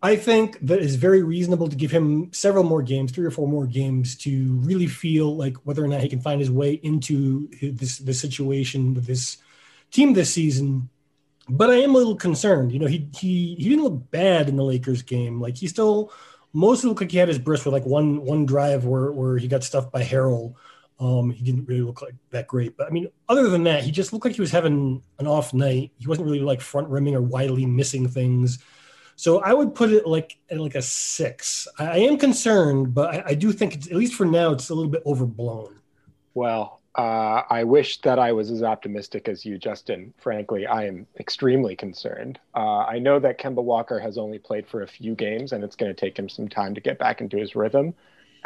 I 0.00 0.14
think 0.14 0.60
that 0.60 0.80
it's 0.80 0.94
very 0.94 1.24
reasonable 1.24 1.68
to 1.68 1.74
give 1.74 1.90
him 1.90 2.32
several 2.32 2.62
more 2.62 2.82
games, 2.82 3.10
three 3.10 3.26
or 3.26 3.32
four 3.32 3.48
more 3.48 3.66
games, 3.66 4.16
to 4.18 4.54
really 4.58 4.86
feel 4.86 5.36
like 5.36 5.56
whether 5.64 5.84
or 5.84 5.88
not 5.88 6.02
he 6.02 6.08
can 6.08 6.20
find 6.20 6.40
his 6.40 6.50
way 6.50 6.74
into 6.74 7.48
this 7.60 7.98
this 7.98 8.20
situation 8.20 8.94
with 8.94 9.06
this 9.06 9.38
team 9.90 10.12
this 10.12 10.32
season. 10.32 10.88
But 11.48 11.70
I 11.70 11.76
am 11.76 11.94
a 11.94 11.98
little 11.98 12.16
concerned. 12.16 12.70
You 12.70 12.78
know, 12.78 12.86
he 12.86 13.08
he 13.16 13.56
he 13.56 13.68
didn't 13.68 13.84
look 13.84 14.10
bad 14.12 14.48
in 14.48 14.56
the 14.56 14.64
Lakers 14.64 15.02
game. 15.02 15.40
Like 15.40 15.56
he 15.56 15.66
still 15.66 16.12
mostly 16.52 16.88
looked 16.88 17.00
like 17.00 17.10
he 17.10 17.18
had 17.18 17.28
his 17.28 17.40
burst 17.40 17.64
with 17.64 17.74
like 17.74 17.86
one 17.86 18.22
one 18.22 18.46
drive 18.46 18.84
where 18.84 19.10
where 19.10 19.36
he 19.36 19.48
got 19.48 19.64
stuffed 19.64 19.90
by 19.90 20.04
Harrell. 20.04 20.54
Um, 20.98 21.30
he 21.30 21.44
didn't 21.44 21.66
really 21.66 21.82
look 21.82 22.00
like 22.02 22.14
that 22.30 22.46
great. 22.46 22.76
But 22.76 22.86
I 22.86 22.90
mean, 22.90 23.08
other 23.28 23.48
than 23.48 23.64
that, 23.64 23.82
he 23.84 23.90
just 23.90 24.12
looked 24.12 24.24
like 24.24 24.34
he 24.34 24.40
was 24.40 24.50
having 24.50 25.02
an 25.18 25.26
off 25.26 25.52
night. 25.52 25.92
He 25.98 26.06
wasn't 26.06 26.26
really 26.26 26.40
like 26.40 26.60
front 26.60 26.88
rimming 26.88 27.14
or 27.14 27.22
widely 27.22 27.66
missing 27.66 28.08
things. 28.08 28.58
So 29.16 29.40
I 29.40 29.54
would 29.54 29.74
put 29.74 29.92
it 29.92 30.06
like 30.06 30.36
at 30.50 30.58
like 30.58 30.74
a 30.74 30.82
six. 30.82 31.66
I, 31.78 31.98
am 31.98 32.18
concerned, 32.18 32.94
but 32.94 33.14
I, 33.14 33.22
I 33.28 33.34
do 33.34 33.50
think 33.52 33.86
at 33.86 33.96
least 33.96 34.14
for 34.14 34.26
now 34.26 34.52
it's 34.52 34.68
a 34.68 34.74
little 34.74 34.90
bit 34.90 35.02
overblown. 35.06 35.76
Well, 36.34 36.80
uh, 36.96 37.42
I 37.48 37.64
wish 37.64 38.00
that 38.02 38.18
I 38.18 38.32
was 38.32 38.50
as 38.50 38.62
optimistic 38.62 39.28
as 39.28 39.44
you, 39.44 39.58
Justin. 39.58 40.14
Frankly, 40.18 40.66
I 40.66 40.86
am 40.86 41.06
extremely 41.18 41.76
concerned. 41.76 42.38
Uh, 42.54 42.78
I 42.80 42.98
know 42.98 43.18
that 43.18 43.38
Kemba 43.38 43.62
Walker 43.62 43.98
has 43.98 44.16
only 44.16 44.38
played 44.38 44.66
for 44.66 44.82
a 44.82 44.86
few 44.86 45.14
games, 45.14 45.52
and 45.52 45.62
it's 45.62 45.76
going 45.76 45.94
to 45.94 45.98
take 45.98 46.18
him 46.18 46.28
some 46.28 46.48
time 46.48 46.74
to 46.74 46.80
get 46.80 46.98
back 46.98 47.20
into 47.20 47.36
his 47.36 47.54
rhythm. 47.54 47.94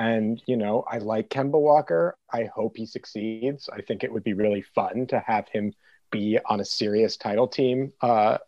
And, 0.00 0.42
you 0.46 0.56
know, 0.56 0.82
I 0.90 0.96
like 0.96 1.28
Kemba 1.28 1.60
Walker. 1.60 2.16
I 2.32 2.44
hope 2.44 2.78
he 2.78 2.86
succeeds. 2.86 3.68
I 3.70 3.82
think 3.82 4.02
it 4.02 4.10
would 4.10 4.24
be 4.24 4.32
really 4.32 4.62
fun 4.62 5.06
to 5.08 5.20
have 5.20 5.46
him 5.48 5.74
be 6.10 6.38
on 6.46 6.58
a 6.58 6.64
serious 6.64 7.18
title 7.18 7.46
team 7.46 7.92
uh, 8.00 8.38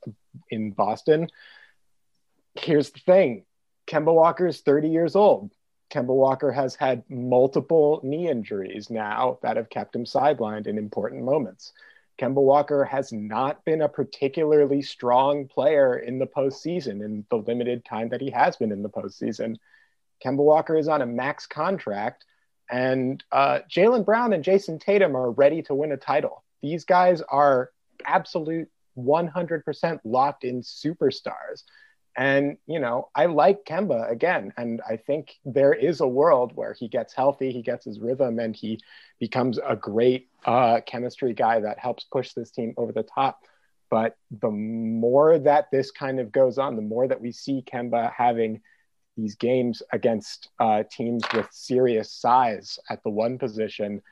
in 0.48 0.70
Boston. 0.70 1.28
Here's 2.54 2.90
the 2.90 3.00
thing 3.00 3.44
Kemba 3.86 4.14
Walker 4.14 4.46
is 4.46 4.62
30 4.62 4.88
years 4.88 5.14
old. 5.14 5.52
Kemba 5.90 6.14
Walker 6.14 6.50
has 6.50 6.74
had 6.74 7.04
multiple 7.10 8.00
knee 8.02 8.30
injuries 8.30 8.88
now 8.88 9.38
that 9.42 9.58
have 9.58 9.68
kept 9.68 9.94
him 9.94 10.04
sidelined 10.04 10.66
in 10.66 10.78
important 10.78 11.22
moments. 11.22 11.74
Kemba 12.18 12.40
Walker 12.40 12.82
has 12.82 13.12
not 13.12 13.62
been 13.66 13.82
a 13.82 13.90
particularly 13.90 14.80
strong 14.80 15.48
player 15.48 15.98
in 15.98 16.18
the 16.18 16.26
postseason 16.26 17.04
in 17.04 17.26
the 17.28 17.36
limited 17.36 17.84
time 17.84 18.08
that 18.08 18.22
he 18.22 18.30
has 18.30 18.56
been 18.56 18.72
in 18.72 18.82
the 18.82 18.88
postseason. 18.88 19.58
Kemba 20.24 20.38
Walker 20.38 20.76
is 20.76 20.88
on 20.88 21.02
a 21.02 21.06
max 21.06 21.46
contract, 21.46 22.24
and 22.70 23.22
uh, 23.32 23.60
Jaylen 23.70 24.04
Brown 24.04 24.32
and 24.32 24.44
Jayson 24.44 24.78
Tatum 24.78 25.16
are 25.16 25.30
ready 25.30 25.62
to 25.62 25.74
win 25.74 25.92
a 25.92 25.96
title. 25.96 26.44
These 26.62 26.84
guys 26.84 27.20
are 27.22 27.70
absolute 28.04 28.68
100% 28.96 30.00
locked 30.04 30.44
in 30.44 30.62
superstars. 30.62 31.64
And, 32.16 32.58
you 32.66 32.78
know, 32.78 33.08
I 33.14 33.26
like 33.26 33.64
Kemba 33.64 34.10
again. 34.10 34.52
And 34.56 34.82
I 34.88 34.96
think 34.96 35.34
there 35.44 35.72
is 35.72 36.00
a 36.00 36.06
world 36.06 36.52
where 36.54 36.74
he 36.74 36.88
gets 36.88 37.14
healthy, 37.14 37.52
he 37.52 37.62
gets 37.62 37.84
his 37.84 38.00
rhythm, 38.00 38.38
and 38.38 38.54
he 38.54 38.80
becomes 39.18 39.58
a 39.58 39.76
great 39.76 40.28
uh, 40.44 40.80
chemistry 40.84 41.32
guy 41.32 41.60
that 41.60 41.78
helps 41.78 42.04
push 42.04 42.32
this 42.32 42.50
team 42.50 42.74
over 42.76 42.92
the 42.92 43.02
top. 43.02 43.40
But 43.90 44.16
the 44.30 44.50
more 44.50 45.38
that 45.38 45.70
this 45.70 45.90
kind 45.90 46.20
of 46.20 46.32
goes 46.32 46.58
on, 46.58 46.76
the 46.76 46.82
more 46.82 47.08
that 47.08 47.20
we 47.20 47.32
see 47.32 47.62
Kemba 47.62 48.12
having 48.12 48.60
these 49.16 49.34
games 49.34 49.82
against 49.92 50.48
uh, 50.58 50.82
teams 50.90 51.22
with 51.34 51.46
serious 51.50 52.10
size 52.10 52.78
at 52.88 53.02
the 53.02 53.10
one 53.10 53.38
position 53.38 54.02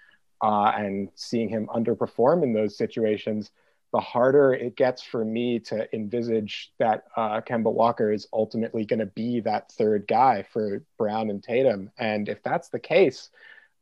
uh, 0.43 0.73
and 0.77 1.09
seeing 1.15 1.49
him 1.49 1.69
underperform 1.75 2.43
in 2.43 2.53
those 2.53 2.77
situations, 2.77 3.51
the 3.93 4.01
harder 4.01 4.55
it 4.55 4.77
gets 4.77 5.03
for 5.03 5.25
me 5.25 5.59
to 5.59 5.93
envisage 5.95 6.73
that 6.79 7.05
uh, 7.17 7.41
Kemba 7.41 7.73
Walker 7.73 8.13
is 8.13 8.29
ultimately 8.33 8.85
going 8.85 9.01
to 9.01 9.07
be 9.07 9.41
that 9.41 9.73
third 9.73 10.07
guy 10.07 10.45
for 10.53 10.83
Brown 10.97 11.31
and 11.31 11.43
Tatum. 11.43 11.91
And 11.99 12.29
if 12.29 12.43
that's 12.43 12.69
the 12.69 12.79
case, 12.79 13.31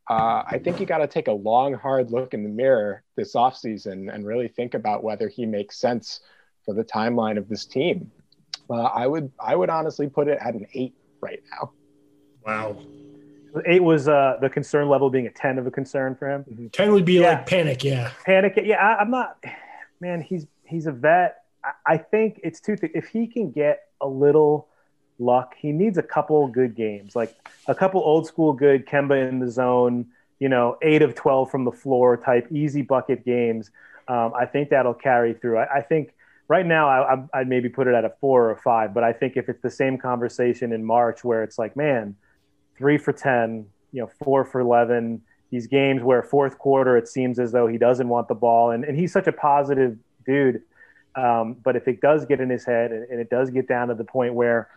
uh, 0.09 0.43
I 0.47 0.59
think 0.59 0.81
you 0.81 0.87
got 0.87 0.99
to 0.99 1.07
take 1.07 1.29
a 1.29 1.33
long, 1.33 1.75
hard 1.75 2.11
look 2.11 2.33
in 2.33 2.43
the 2.43 2.49
mirror 2.49 3.03
this 3.17 3.35
offseason 3.35 4.13
and 4.13 4.27
really 4.27 4.49
think 4.49 4.73
about 4.73 5.05
whether 5.05 5.29
he 5.29 5.45
makes 5.45 5.79
sense 5.79 6.21
for 6.65 6.73
the 6.73 6.85
timeline 6.85 7.37
of 7.37 7.49
this 7.49 7.67
team. 7.67 8.11
Uh, 8.71 8.85
I 8.85 9.07
would, 9.07 9.31
I 9.39 9.55
would 9.55 9.69
honestly 9.69 10.09
put 10.09 10.29
it 10.29 10.39
at 10.41 10.55
an 10.55 10.67
eight 10.73 10.95
right 11.21 11.43
now. 11.53 11.73
Wow. 12.47 12.77
Eight 13.67 13.83
was 13.83 14.09
uh, 14.09 14.37
the 14.41 14.51
concern 14.51 14.89
level 14.89 15.11
being 15.11 15.27
a 15.27 15.31
ten 15.31 15.59
of 15.59 15.67
a 15.67 15.71
concern 15.71 16.15
for 16.15 16.29
him. 16.31 16.45
Mm-hmm. 16.45 16.67
Ten 16.69 16.93
would 16.93 17.05
be 17.05 17.15
yeah. 17.15 17.29
like 17.31 17.47
panic, 17.47 17.83
yeah. 17.83 18.13
Panic, 18.25 18.59
yeah. 18.63 18.77
I, 18.77 19.01
I'm 19.01 19.11
not 19.11 19.43
man, 20.01 20.21
he's 20.21 20.47
he's 20.65 20.87
a 20.87 20.93
vet. 20.93 21.43
I, 21.65 21.95
I 21.95 21.97
think 21.99 22.41
it's 22.43 22.61
two 22.61 22.77
things. 22.77 22.93
If 22.95 23.09
he 23.09 23.27
can 23.27 23.51
get 23.51 23.85
a 24.01 24.09
little 24.09 24.69
luck, 25.19 25.55
he 25.59 25.73
needs 25.73 25.99
a 25.99 26.03
couple 26.03 26.47
good 26.49 26.75
games, 26.75 27.17
like 27.17 27.35
a 27.67 27.75
couple 27.75 28.01
old 28.01 28.27
school 28.27 28.53
good 28.53 28.87
Kemba 28.87 29.29
in 29.29 29.39
the 29.39 29.51
zone. 29.51 30.07
You 30.39 30.49
know, 30.49 30.77
eight 30.83 31.03
of 31.03 31.15
twelve 31.15 31.51
from 31.51 31.65
the 31.65 31.73
floor 31.73 32.17
type 32.17 32.47
easy 32.53 32.83
bucket 32.83 33.25
games. 33.25 33.71
Um, 34.07 34.33
I 34.35 34.47
think 34.47 34.71
that'll 34.71 34.95
carry 34.95 35.35
through. 35.35 35.59
I, 35.59 35.79
I 35.79 35.81
think 35.83 36.15
right 36.49 36.67
now 36.67 36.89
I, 36.89 37.23
I'd 37.35 37.49
maybe 37.49 37.69
put 37.69 37.87
it 37.87 37.95
at 37.95 38.05
a 38.05 38.13
four 38.21 38.47
or 38.47 38.51
a 38.53 38.57
five, 38.57 38.95
but 38.95 39.05
I 39.05 39.13
think 39.13 39.37
if 39.37 39.49
it's 39.49 39.63
the 39.63 39.71
same 39.71 39.99
conversation 39.99 40.73
in 40.73 40.85
March 40.85 41.23
where 41.23 41.43
it's 41.43 41.59
like, 41.59 41.77
man, 41.77 42.17
three 42.77 42.99
for 42.99 43.13
10, 43.13 43.67
you 43.93 44.01
know, 44.01 44.11
four 44.25 44.45
for 44.45 44.61
11, 44.61 45.21
these 45.51 45.67
games 45.67 46.03
where 46.03 46.23
fourth 46.23 46.59
quarter 46.59 46.97
it 46.97 47.09
seems 47.09 47.39
as 47.39 47.53
though 47.53 47.67
he 47.67 47.79
doesn't 47.79 48.09
want 48.09 48.29
the 48.29 48.35
ball, 48.35 48.71
and, 48.71 48.85
and 48.85 48.99
he's 48.99 49.13
such 49.13 49.27
a 49.27 49.33
positive 49.33 49.97
dude. 50.27 50.63
Um, 51.15 51.57
but 51.63 51.75
if 51.75 51.89
it 51.89 52.01
does 52.01 52.27
get 52.27 52.41
in 52.41 52.49
his 52.49 52.65
head 52.65 52.93
and, 52.93 53.05
and, 53.11 53.19
it 53.19 53.29
does 53.29 53.51
get 53.51 53.67
down 53.67 53.89
to 53.89 53.95
the 53.95 54.05
point 54.05 54.35
where 54.35 54.69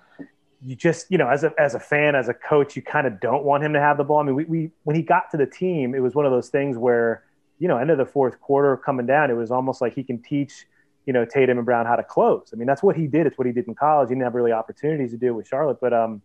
you 0.65 0.75
just, 0.75 1.11
you 1.11 1.17
know, 1.17 1.27
as 1.27 1.43
a 1.43 1.53
as 1.59 1.75
a 1.75 1.79
fan, 1.79 2.15
as 2.15 2.29
a 2.29 2.33
coach, 2.33 2.75
you 2.75 2.81
kind 2.81 3.05
of 3.05 3.19
don't 3.19 3.43
want 3.43 3.63
him 3.63 3.73
to 3.73 3.79
have 3.79 3.97
the 3.97 4.03
ball. 4.03 4.19
I 4.19 4.23
mean, 4.23 4.35
we, 4.35 4.45
we 4.45 4.71
when 4.83 4.95
he 4.95 5.01
got 5.01 5.29
to 5.31 5.37
the 5.37 5.45
team, 5.45 5.93
it 5.93 5.99
was 5.99 6.15
one 6.15 6.25
of 6.25 6.31
those 6.31 6.49
things 6.49 6.77
where, 6.77 7.23
you 7.59 7.67
know, 7.67 7.77
end 7.77 7.91
of 7.91 7.97
the 7.97 8.05
fourth 8.05 8.39
quarter 8.39 8.77
coming 8.77 9.05
down, 9.05 9.29
it 9.29 9.35
was 9.35 9.51
almost 9.51 9.81
like 9.81 9.93
he 9.93 10.03
can 10.03 10.19
teach, 10.21 10.65
you 11.05 11.13
know, 11.13 11.25
Tatum 11.25 11.57
and 11.57 11.65
Brown 11.65 11.85
how 11.85 11.95
to 11.95 12.03
close. 12.03 12.49
I 12.53 12.55
mean, 12.55 12.67
that's 12.67 12.83
what 12.83 12.95
he 12.95 13.07
did. 13.07 13.27
It's 13.27 13.37
what 13.37 13.47
he 13.47 13.53
did 13.53 13.67
in 13.67 13.75
college. 13.75 14.09
He 14.09 14.15
didn't 14.15 14.23
have 14.23 14.35
really 14.35 14.51
opportunities 14.51 15.11
to 15.11 15.17
do 15.17 15.27
it 15.27 15.31
with 15.31 15.47
Charlotte, 15.47 15.79
but 15.81 15.93
um, 15.93 16.21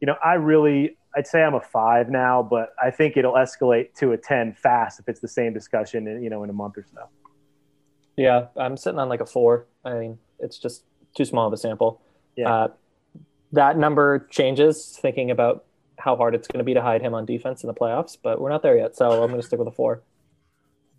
you 0.00 0.06
know, 0.06 0.16
I 0.24 0.34
really 0.34 0.96
I'd 1.16 1.26
say 1.26 1.42
I'm 1.42 1.54
a 1.54 1.60
five 1.60 2.08
now, 2.08 2.42
but 2.42 2.70
I 2.80 2.90
think 2.90 3.16
it'll 3.16 3.34
escalate 3.34 3.94
to 3.94 4.12
a 4.12 4.16
10 4.16 4.54
fast 4.54 5.00
if 5.00 5.08
it's 5.08 5.20
the 5.20 5.28
same 5.28 5.52
discussion, 5.52 6.06
in, 6.06 6.22
you 6.22 6.30
know, 6.30 6.44
in 6.44 6.50
a 6.50 6.52
month 6.52 6.78
or 6.78 6.84
so. 6.94 7.08
Yeah, 8.16 8.46
I'm 8.56 8.76
sitting 8.76 8.98
on 8.98 9.08
like 9.08 9.20
a 9.20 9.26
four. 9.26 9.66
I 9.84 9.94
mean, 9.94 10.18
it's 10.38 10.58
just 10.58 10.84
too 11.16 11.24
small 11.24 11.46
of 11.46 11.52
a 11.52 11.56
sample. 11.56 12.00
Yeah. 12.36 12.52
Uh, 12.52 12.68
that 13.52 13.76
number 13.76 14.20
changes 14.30 14.98
thinking 15.00 15.30
about 15.30 15.64
how 15.98 16.16
hard 16.16 16.34
it's 16.34 16.46
going 16.46 16.58
to 16.58 16.64
be 16.64 16.74
to 16.74 16.82
hide 16.82 17.02
him 17.02 17.14
on 17.14 17.26
defense 17.26 17.64
in 17.64 17.66
the 17.66 17.74
playoffs, 17.74 18.16
but 18.22 18.40
we're 18.40 18.50
not 18.50 18.62
there 18.62 18.76
yet. 18.76 18.96
So 18.96 19.10
I'm 19.10 19.30
going 19.30 19.40
to 19.40 19.46
stick 19.46 19.58
with 19.58 19.68
a 19.68 19.72
four. 19.72 20.02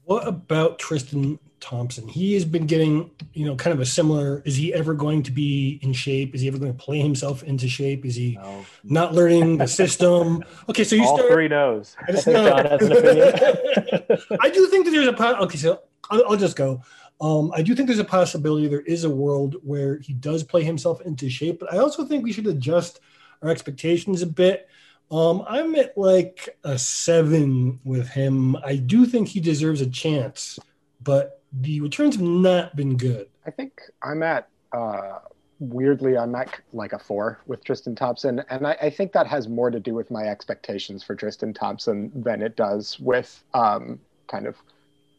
What 0.03 0.27
about 0.27 0.79
Tristan 0.79 1.39
Thompson? 1.59 2.07
He 2.07 2.33
has 2.33 2.43
been 2.43 2.65
getting, 2.65 3.11
you 3.33 3.45
know, 3.45 3.55
kind 3.55 3.73
of 3.73 3.79
a 3.79 3.85
similar. 3.85 4.41
Is 4.45 4.55
he 4.55 4.73
ever 4.73 4.93
going 4.93 5.23
to 5.23 5.31
be 5.31 5.79
in 5.81 5.93
shape? 5.93 6.35
Is 6.35 6.41
he 6.41 6.47
ever 6.47 6.57
going 6.57 6.75
to 6.75 6.77
play 6.77 6.99
himself 6.99 7.43
into 7.43 7.67
shape? 7.69 8.05
Is 8.05 8.15
he 8.15 8.33
no. 8.41 8.65
not 8.83 9.13
learning 9.13 9.57
the 9.57 9.67
system? 9.67 10.43
Okay, 10.67 10.83
so 10.83 10.95
you 10.95 11.03
all 11.03 11.17
start, 11.17 11.31
three 11.31 11.47
knows. 11.47 11.95
I, 12.07 12.11
just, 12.11 12.27
no. 12.27 12.55
I 14.41 14.49
do 14.49 14.67
think 14.67 14.85
that 14.85 14.91
there's 14.91 15.07
a 15.07 15.41
okay. 15.43 15.57
So 15.57 15.81
I'll, 16.09 16.23
I'll 16.29 16.37
just 16.37 16.55
go. 16.55 16.81
Um, 17.21 17.51
I 17.53 17.61
do 17.61 17.75
think 17.75 17.87
there's 17.87 17.99
a 17.99 18.03
possibility 18.03 18.67
there 18.67 18.81
is 18.81 19.03
a 19.03 19.09
world 19.09 19.55
where 19.61 19.99
he 19.99 20.13
does 20.13 20.43
play 20.43 20.63
himself 20.63 21.01
into 21.01 21.29
shape, 21.29 21.59
but 21.59 21.71
I 21.71 21.77
also 21.77 22.03
think 22.03 22.23
we 22.23 22.33
should 22.33 22.47
adjust 22.47 22.99
our 23.43 23.49
expectations 23.49 24.23
a 24.23 24.27
bit. 24.27 24.67
Um, 25.11 25.43
I'm 25.47 25.75
at 25.75 25.97
like 25.97 26.57
a 26.63 26.77
seven 26.77 27.79
with 27.83 28.07
him. 28.07 28.55
I 28.63 28.77
do 28.77 29.05
think 29.05 29.27
he 29.27 29.41
deserves 29.41 29.81
a 29.81 29.89
chance, 29.89 30.57
but 31.03 31.41
the 31.51 31.81
returns 31.81 32.15
have 32.15 32.25
not 32.25 32.75
been 32.75 32.95
good. 32.95 33.27
I 33.45 33.51
think 33.51 33.81
I'm 34.01 34.23
at 34.23 34.47
uh, 34.71 35.19
weirdly 35.59 36.17
I'm 36.17 36.33
at 36.35 36.61
like 36.71 36.93
a 36.93 36.99
four 36.99 37.39
with 37.45 37.63
Tristan 37.63 37.93
Thompson, 37.93 38.41
and 38.49 38.65
I, 38.65 38.77
I, 38.81 38.89
think 38.89 39.11
that 39.11 39.27
has 39.27 39.49
more 39.49 39.69
to 39.69 39.81
do 39.81 39.93
with 39.93 40.09
my 40.11 40.23
expectations 40.23 41.03
for 41.03 41.13
Tristan 41.13 41.53
Thompson 41.53 42.11
than 42.15 42.41
it 42.41 42.55
does 42.55 42.97
with 42.99 43.43
um, 43.53 43.99
kind 44.27 44.47
of 44.47 44.55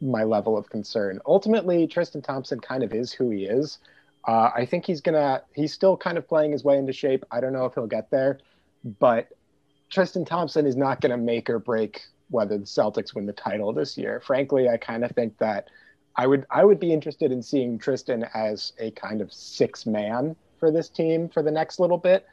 my 0.00 0.24
level 0.24 0.56
of 0.56 0.70
concern. 0.70 1.20
Ultimately, 1.26 1.86
Tristan 1.86 2.22
Thompson 2.22 2.60
kind 2.60 2.82
of 2.82 2.94
is 2.94 3.12
who 3.12 3.28
he 3.28 3.44
is. 3.44 3.78
Uh, 4.26 4.50
I 4.54 4.64
think 4.64 4.86
he's 4.86 5.02
gonna 5.02 5.42
he's 5.54 5.74
still 5.74 5.98
kind 5.98 6.16
of 6.16 6.26
playing 6.26 6.52
his 6.52 6.64
way 6.64 6.78
into 6.78 6.94
shape. 6.94 7.24
I 7.30 7.40
don't 7.40 7.52
know 7.52 7.66
if 7.66 7.74
he'll 7.74 7.86
get 7.86 8.10
there, 8.10 8.38
but 8.98 9.28
Tristan 9.92 10.24
Thompson 10.24 10.66
is 10.66 10.74
not 10.74 11.02
going 11.02 11.10
to 11.10 11.18
make 11.18 11.50
or 11.50 11.58
break 11.58 12.00
whether 12.30 12.56
the 12.56 12.64
Celtics 12.64 13.14
win 13.14 13.26
the 13.26 13.32
title 13.32 13.72
this 13.74 13.98
year. 13.98 14.20
Frankly, 14.20 14.68
I 14.68 14.78
kind 14.78 15.04
of 15.04 15.10
think 15.12 15.36
that 15.38 15.68
I 16.16 16.26
would 16.26 16.46
I 16.50 16.64
would 16.64 16.80
be 16.80 16.92
interested 16.92 17.30
in 17.30 17.42
seeing 17.42 17.78
Tristan 17.78 18.26
as 18.34 18.72
a 18.78 18.90
kind 18.92 19.20
of 19.20 19.32
six 19.32 19.84
man 19.84 20.34
for 20.58 20.70
this 20.70 20.88
team 20.88 21.28
for 21.28 21.42
the 21.42 21.50
next 21.50 21.78
little 21.78 21.98
bit. 21.98 22.26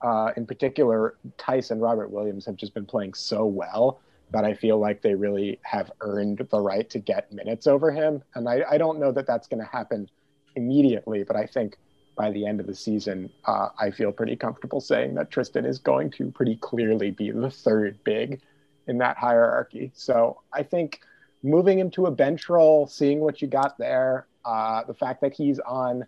Uh, 0.00 0.32
in 0.36 0.46
particular, 0.46 1.14
Theis 1.38 1.70
and 1.70 1.82
Robert 1.82 2.10
Williams 2.10 2.46
have 2.46 2.56
just 2.56 2.72
been 2.72 2.86
playing 2.86 3.14
so 3.14 3.44
well 3.44 4.00
that 4.32 4.44
I 4.44 4.54
feel 4.54 4.78
like 4.78 5.02
they 5.02 5.14
really 5.14 5.60
have 5.62 5.92
earned 6.00 6.46
the 6.50 6.60
right 6.60 6.88
to 6.90 6.98
get 6.98 7.30
minutes 7.30 7.66
over 7.66 7.92
him. 7.92 8.22
And 8.34 8.48
I, 8.48 8.64
I 8.68 8.78
don't 8.78 8.98
know 8.98 9.12
that 9.12 9.26
that's 9.26 9.46
going 9.46 9.60
to 9.60 9.70
happen 9.70 10.08
immediately, 10.56 11.22
but 11.22 11.36
I 11.36 11.44
think 11.44 11.76
by 12.16 12.30
the 12.30 12.46
end 12.46 12.60
of 12.60 12.66
the 12.66 12.74
season, 12.74 13.30
uh, 13.46 13.68
I 13.78 13.90
feel 13.90 14.12
pretty 14.12 14.36
comfortable 14.36 14.80
saying 14.80 15.14
that 15.14 15.30
Tristan 15.30 15.64
is 15.64 15.78
going 15.78 16.10
to 16.12 16.30
pretty 16.30 16.56
clearly 16.56 17.10
be 17.10 17.30
the 17.30 17.50
third 17.50 17.98
big 18.04 18.40
in 18.86 18.98
that 18.98 19.16
hierarchy. 19.16 19.90
So 19.94 20.40
I 20.52 20.62
think 20.62 21.00
moving 21.42 21.78
him 21.78 21.90
to 21.92 22.06
a 22.06 22.10
bench 22.10 22.48
role, 22.48 22.86
seeing 22.86 23.20
what 23.20 23.40
you 23.40 23.48
got 23.48 23.78
there, 23.78 24.26
uh, 24.44 24.84
the 24.84 24.94
fact 24.94 25.20
that 25.22 25.32
he's 25.32 25.58
on 25.60 26.04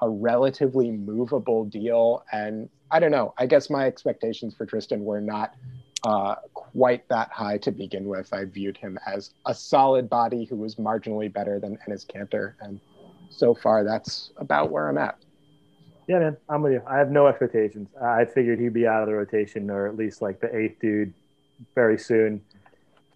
a 0.00 0.08
relatively 0.08 0.90
movable 0.90 1.64
deal, 1.64 2.24
and 2.32 2.68
I 2.90 3.00
don't 3.00 3.10
know. 3.10 3.34
I 3.38 3.46
guess 3.46 3.70
my 3.70 3.86
expectations 3.86 4.54
for 4.54 4.66
Tristan 4.66 5.04
were 5.04 5.20
not 5.20 5.54
uh, 6.04 6.36
quite 6.52 7.08
that 7.08 7.30
high 7.30 7.58
to 7.58 7.70
begin 7.70 8.06
with. 8.06 8.32
I 8.32 8.44
viewed 8.44 8.76
him 8.76 8.98
as 9.06 9.30
a 9.46 9.54
solid 9.54 10.10
body 10.10 10.44
who 10.44 10.56
was 10.56 10.74
marginally 10.76 11.32
better 11.32 11.58
than 11.58 11.78
Enes 11.88 12.06
Kanter, 12.06 12.54
and 12.60 12.80
so 13.30 13.54
far 13.54 13.84
that's 13.84 14.30
about 14.36 14.70
where 14.70 14.88
I'm 14.88 14.98
at. 14.98 15.23
Yeah, 16.06 16.18
man, 16.18 16.36
I'm 16.48 16.62
with 16.62 16.72
you. 16.72 16.82
I 16.86 16.98
have 16.98 17.10
no 17.10 17.26
expectations. 17.26 17.88
I 18.00 18.24
figured 18.26 18.60
he'd 18.60 18.74
be 18.74 18.86
out 18.86 19.02
of 19.02 19.08
the 19.08 19.14
rotation 19.14 19.70
or 19.70 19.86
at 19.86 19.96
least 19.96 20.20
like 20.20 20.40
the 20.40 20.54
eighth 20.54 20.78
dude 20.80 21.14
very 21.74 21.98
soon. 21.98 22.42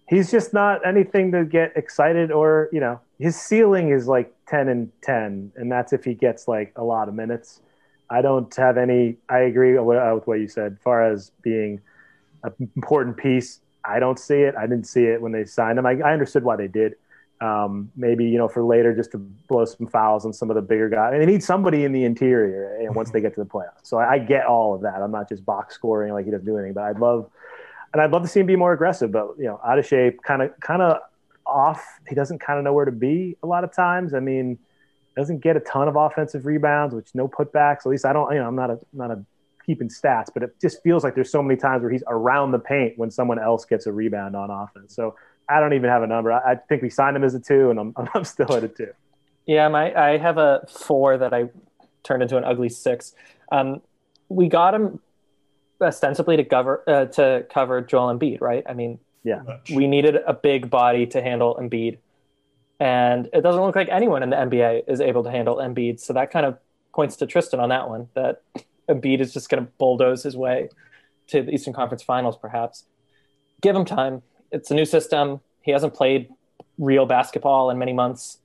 He's 0.07 0.31
just 0.31 0.53
not 0.53 0.85
anything 0.87 1.31
to 1.33 1.45
get 1.45 1.73
excited 1.75 2.31
or, 2.31 2.67
you 2.71 2.79
know, 2.79 2.99
his 3.19 3.39
ceiling 3.39 3.89
is 3.91 4.07
like 4.07 4.33
10 4.47 4.69
and 4.69 4.91
10, 5.03 5.51
and 5.55 5.71
that's 5.71 5.93
if 5.93 6.03
he 6.03 6.15
gets 6.15 6.47
like 6.47 6.73
a 6.75 6.83
lot 6.83 7.07
of 7.09 7.13
minutes. 7.13 7.61
I 8.09 8.23
don't 8.23 8.53
have 8.55 8.77
any, 8.77 9.17
I 9.29 9.39
agree 9.39 9.77
with 9.77 9.97
uh, 9.97 10.15
what 10.25 10.39
you 10.39 10.47
said, 10.47 10.73
as 10.73 10.79
far 10.81 11.11
as 11.11 11.31
being 11.43 11.81
an 12.43 12.53
important 12.75 13.17
piece. 13.17 13.59
I 13.85 13.99
don't 13.99 14.17
see 14.17 14.41
it. 14.41 14.55
I 14.55 14.61
didn't 14.61 14.85
see 14.85 15.03
it 15.03 15.21
when 15.21 15.31
they 15.31 15.45
signed 15.45 15.77
him. 15.77 15.85
I, 15.85 15.99
I 15.99 16.13
understood 16.13 16.43
why 16.43 16.55
they 16.55 16.67
did. 16.67 16.95
Um, 17.41 17.89
maybe 17.95 18.25
you 18.25 18.37
know 18.37 18.49
for 18.49 18.63
later 18.63 18.93
just 18.93 19.11
to 19.11 19.17
blow 19.17 19.63
some 19.63 19.87
fouls 19.87 20.25
on 20.25 20.33
some 20.33 20.49
of 20.49 20.55
the 20.55 20.61
bigger 20.61 20.89
guys. 20.89 21.13
And 21.13 21.21
they 21.21 21.25
need 21.25 21.43
somebody 21.43 21.85
in 21.85 21.93
the 21.93 22.03
interior. 22.03 22.75
And 22.75 22.93
once 22.93 23.11
they 23.11 23.21
get 23.21 23.33
to 23.35 23.43
the 23.43 23.49
playoffs, 23.49 23.83
so 23.83 23.97
I, 23.97 24.13
I, 24.13 24.19
get 24.19 24.45
all 24.45 24.75
of 24.75 24.81
that. 24.81 25.01
I'm 25.01 25.11
not 25.11 25.29
just 25.29 25.45
box 25.45 25.75
scoring 25.75 26.11
like 26.11 26.25
he 26.25 26.31
doesn't 26.31 26.45
do 26.45 26.57
anything, 26.57 26.73
but 26.73 26.83
I'd 26.83 26.99
love, 26.99 27.29
and 27.93 28.01
I'd 28.01 28.11
love 28.11 28.23
to 28.23 28.27
see 28.27 28.41
him 28.41 28.45
be 28.45 28.57
more 28.57 28.73
aggressive. 28.73 29.11
But 29.11 29.35
you 29.37 29.45
know, 29.45 29.59
out 29.65 29.79
of 29.79 29.85
shape, 29.85 30.21
kind 30.23 30.41
of 30.41 30.59
kind 30.59 30.81
of 30.81 30.99
off. 31.45 31.83
He 32.07 32.15
doesn't 32.15 32.39
kind 32.39 32.59
of 32.59 32.65
know 32.65 32.73
where 32.73 32.85
to 32.85 32.91
be 32.91 33.37
a 33.43 33.47
lot 33.47 33.63
of 33.63 33.73
times. 33.73 34.13
I 34.13 34.19
mean, 34.19 34.59
doesn't 35.15 35.39
get 35.39 35.57
a 35.57 35.59
ton 35.59 35.87
of 35.87 35.95
offensive 35.95 36.45
rebounds, 36.45 36.95
which 36.95 37.09
no 37.13 37.27
putbacks. 37.27 37.79
At 37.79 37.87
least 37.87 38.05
I 38.05 38.13
don't. 38.13 38.31
You 38.33 38.39
know, 38.39 38.47
I'm 38.47 38.55
not 38.55 38.69
a 38.69 38.79
not 38.93 39.11
a 39.11 39.23
keeping 39.65 39.89
stats, 39.89 40.27
but 40.33 40.43
it 40.43 40.55
just 40.61 40.81
feels 40.81 41.03
like 41.03 41.13
there's 41.13 41.31
so 41.31 41.43
many 41.43 41.59
times 41.59 41.81
where 41.81 41.91
he's 41.91 42.03
around 42.07 42.51
the 42.51 42.59
paint 42.59 42.97
when 42.97 43.11
someone 43.11 43.37
else 43.37 43.65
gets 43.65 43.85
a 43.85 43.91
rebound 43.91 44.35
on 44.35 44.49
offense. 44.49 44.95
So 44.95 45.15
I 45.49 45.59
don't 45.59 45.73
even 45.73 45.89
have 45.89 46.03
a 46.03 46.07
number. 46.07 46.31
I, 46.31 46.51
I 46.51 46.55
think 46.55 46.81
we 46.81 46.89
signed 46.89 47.15
him 47.15 47.23
as 47.23 47.33
a 47.33 47.39
two, 47.39 47.69
and 47.69 47.79
I'm, 47.79 47.93
I'm 48.13 48.23
still 48.23 48.53
at 48.53 48.63
a 48.63 48.67
two. 48.67 48.93
Yeah, 49.45 49.67
my 49.67 49.93
I 49.93 50.17
have 50.17 50.37
a 50.37 50.65
four 50.69 51.17
that 51.17 51.33
I 51.33 51.49
turned 52.03 52.21
into 52.21 52.37
an 52.37 52.43
ugly 52.43 52.69
six. 52.69 53.13
Um, 53.51 53.81
we 54.29 54.47
got 54.47 54.75
him 54.75 54.99
ostensibly 55.81 56.37
to 56.37 56.43
cover 56.43 56.83
uh, 56.87 57.05
to 57.05 57.45
cover 57.51 57.81
Joel 57.81 58.15
Embiid, 58.15 58.41
right? 58.41 58.63
I 58.67 58.73
mean, 58.73 58.99
yeah, 59.23 59.41
we 59.73 59.87
needed 59.87 60.17
a 60.27 60.33
big 60.33 60.69
body 60.69 61.07
to 61.07 61.21
handle 61.21 61.57
Embiid, 61.59 61.97
and 62.79 63.27
it 63.33 63.41
doesn't 63.41 63.61
look 63.61 63.75
like 63.75 63.89
anyone 63.89 64.21
in 64.21 64.29
the 64.29 64.35
NBA 64.35 64.83
is 64.87 65.01
able 65.01 65.23
to 65.23 65.31
handle 65.31 65.57
Embiid. 65.57 65.99
So 65.99 66.13
that 66.13 66.31
kind 66.31 66.45
of 66.45 66.57
points 66.93 67.15
to 67.17 67.25
Tristan 67.25 67.59
on 67.59 67.69
that 67.69 67.89
one. 67.89 68.07
That 68.13 68.43
Embiid 68.87 69.19
is 69.19 69.33
just 69.33 69.49
going 69.49 69.65
to 69.65 69.71
bulldoze 69.77 70.23
his 70.23 70.37
way 70.37 70.69
to 71.27 71.41
the 71.41 71.51
Eastern 71.51 71.73
Conference 71.73 72.03
Finals, 72.03 72.37
perhaps. 72.37 72.85
Give 73.61 73.75
him 73.75 73.85
time 73.85 74.21
it's 74.51 74.71
a 74.71 74.73
new 74.73 74.85
system. 74.85 75.41
He 75.61 75.71
hasn't 75.71 75.93
played 75.93 76.29
real 76.77 77.05
basketball 77.05 77.69
in 77.69 77.77
many 77.77 77.93
months. 77.93 78.39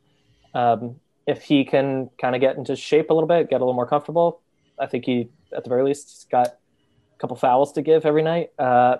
Um, 0.54 0.96
if 1.26 1.42
he 1.42 1.64
can 1.64 2.10
kind 2.20 2.34
of 2.34 2.40
get 2.40 2.56
into 2.56 2.76
shape 2.76 3.10
a 3.10 3.14
little 3.14 3.28
bit, 3.28 3.48
get 3.48 3.56
a 3.56 3.64
little 3.64 3.74
more 3.74 3.86
comfortable, 3.86 4.40
I 4.78 4.86
think 4.86 5.04
he, 5.06 5.28
at 5.56 5.64
the 5.64 5.70
very 5.70 5.82
least, 5.82 6.10
he's 6.10 6.26
got 6.30 6.48
a 6.48 7.18
couple 7.18 7.36
fouls 7.36 7.72
to 7.72 7.82
give 7.82 8.04
every 8.04 8.22
night. 8.22 8.50
Uh, 8.58 8.96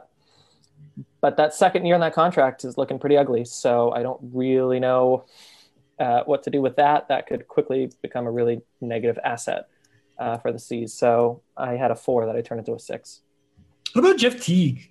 but 1.21 1.37
that 1.37 1.55
second 1.55 1.85
year 1.87 1.95
in 1.95 2.01
that 2.01 2.15
contract 2.15 2.65
is 2.65 2.79
looking 2.79 2.99
pretty 2.99 3.17
ugly. 3.17 3.45
So 3.45 3.93
I 3.93 4.03
don't 4.03 4.21
really 4.33 4.79
know 4.81 5.27
uh, 5.99 6.23
what 6.25 6.43
to 6.45 6.51
do 6.51 6.61
with 6.61 6.77
that. 6.77 7.09
That 7.09 7.27
could 7.27 7.49
quickly 7.49 7.91
become 8.03 8.27
a 8.27 8.31
really 8.31 8.63
negative 8.81 9.19
asset 9.25 9.69
uh, 10.19 10.39
for 10.39 10.53
the 10.53 10.59
C's. 10.59 10.93
So 10.93 11.43
I 11.57 11.73
had 11.73 11.91
a 11.91 11.97
four 11.97 12.27
that 12.27 12.37
I 12.37 12.43
turned 12.43 12.61
into 12.61 12.75
a 12.75 12.79
six. 12.79 13.21
What 13.93 14.05
about 14.05 14.19
Jeff 14.19 14.41
Teague? 14.41 14.91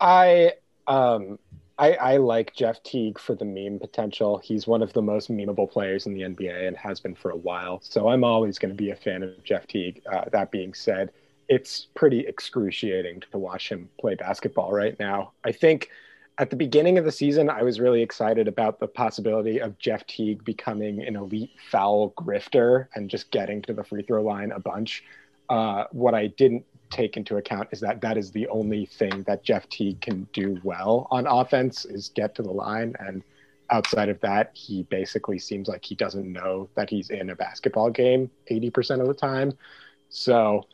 I 0.00 0.52
um, 0.86 1.38
I, 1.78 1.94
I, 1.94 2.16
like 2.18 2.54
Jeff 2.54 2.82
Teague 2.82 3.18
for 3.18 3.34
the 3.34 3.44
meme 3.44 3.80
potential. 3.80 4.38
He's 4.38 4.66
one 4.66 4.82
of 4.82 4.92
the 4.92 5.02
most 5.02 5.30
memeable 5.30 5.70
players 5.70 6.06
in 6.06 6.14
the 6.14 6.20
NBA 6.20 6.68
and 6.68 6.76
has 6.76 7.00
been 7.00 7.14
for 7.14 7.30
a 7.30 7.36
while. 7.36 7.80
So 7.82 8.08
I'm 8.08 8.22
always 8.22 8.58
going 8.58 8.70
to 8.70 8.76
be 8.76 8.90
a 8.90 8.96
fan 8.96 9.22
of 9.22 9.42
Jeff 9.42 9.66
Teague. 9.66 10.00
Uh, 10.10 10.24
that 10.30 10.52
being 10.52 10.72
said, 10.72 11.10
it's 11.48 11.88
pretty 11.94 12.20
excruciating 12.20 13.22
to 13.32 13.38
watch 13.38 13.68
him 13.68 13.88
play 13.98 14.14
basketball 14.14 14.72
right 14.72 14.98
now. 15.00 15.32
I 15.44 15.52
think 15.52 15.90
at 16.38 16.50
the 16.50 16.56
beginning 16.56 16.98
of 16.98 17.04
the 17.04 17.12
season, 17.12 17.50
I 17.50 17.62
was 17.62 17.80
really 17.80 18.02
excited 18.02 18.48
about 18.48 18.78
the 18.78 18.88
possibility 18.88 19.60
of 19.60 19.78
Jeff 19.78 20.06
Teague 20.06 20.44
becoming 20.44 21.02
an 21.04 21.16
elite 21.16 21.52
foul 21.70 22.12
grifter 22.16 22.88
and 22.94 23.10
just 23.10 23.30
getting 23.30 23.62
to 23.62 23.72
the 23.72 23.84
free 23.84 24.02
throw 24.02 24.22
line 24.22 24.52
a 24.52 24.60
bunch. 24.60 25.04
Uh, 25.48 25.84
what 25.92 26.14
I 26.14 26.28
didn't 26.28 26.64
take 26.90 27.16
into 27.16 27.36
account 27.36 27.68
is 27.72 27.80
that 27.80 28.00
that 28.00 28.16
is 28.16 28.30
the 28.30 28.46
only 28.48 28.86
thing 28.86 29.22
that 29.24 29.42
Jeff 29.42 29.68
Teague 29.68 30.00
can 30.00 30.28
do 30.32 30.58
well 30.62 31.06
on 31.10 31.26
offense 31.26 31.84
is 31.84 32.10
get 32.10 32.34
to 32.36 32.42
the 32.42 32.52
line. 32.52 32.94
And 32.98 33.22
outside 33.70 34.08
of 34.08 34.20
that, 34.20 34.50
he 34.54 34.84
basically 34.84 35.38
seems 35.38 35.68
like 35.68 35.84
he 35.84 35.94
doesn't 35.94 36.30
know 36.30 36.68
that 36.76 36.90
he's 36.90 37.10
in 37.10 37.30
a 37.30 37.36
basketball 37.36 37.90
game 37.90 38.30
80% 38.50 39.00
of 39.00 39.08
the 39.08 39.14
time. 39.14 39.52
So, 40.08 40.66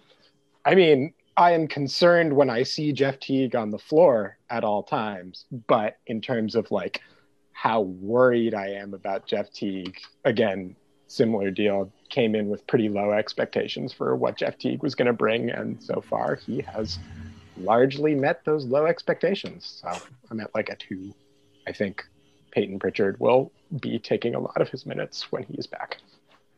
I 0.65 0.75
mean, 0.75 1.15
I 1.37 1.53
am 1.53 1.67
concerned 1.67 2.33
when 2.35 2.51
I 2.51 2.63
see 2.65 2.93
Jeff 2.93 3.19
Teague 3.19 3.57
on 3.57 3.71
the 3.71 3.79
floor 3.79 4.37
at 4.51 4.65
all 4.65 4.83
times. 4.83 5.47
But 5.67 5.99
in 6.07 6.21
terms 6.21 6.55
of 6.55 6.71
like 6.71 7.01
how 7.53 7.81
worried 7.81 8.55
I 8.55 8.69
am 8.69 8.95
about 8.95 9.27
Jeff 9.27 9.51
Teague, 9.53 9.99
again, 10.25 10.77
similar 11.11 11.51
deal 11.51 11.91
came 12.09 12.35
in 12.35 12.49
with 12.49 12.67
pretty 12.67 12.89
low 12.89 13.11
expectations 13.13 13.93
for 13.93 14.15
what 14.15 14.37
Jeff 14.37 14.57
Teague 14.59 14.83
was 14.83 14.95
going 14.95 15.07
to 15.07 15.13
bring, 15.13 15.51
and 15.51 15.83
so 15.83 16.01
far 16.01 16.37
he 16.37 16.63
has 16.63 16.99
largely 17.57 18.15
met 18.15 18.45
those 18.45 18.65
low 18.65 18.87
expectations. 18.87 19.81
So 19.83 20.01
I'm 20.31 20.41
at 20.41 20.55
like 20.55 20.69
a 20.69 20.77
two. 20.77 21.13
I 21.67 21.73
think 21.73 22.05
Payton 22.53 22.79
Pritchard 22.79 23.19
will 23.21 23.53
be 23.81 23.99
taking 23.99 24.35
a 24.35 24.41
lot 24.41 24.61
of 24.61 24.69
his 24.69 24.87
minutes 24.87 25.31
when 25.31 25.45
he 25.45 25.55
is 25.55 25.67
back. 25.67 25.99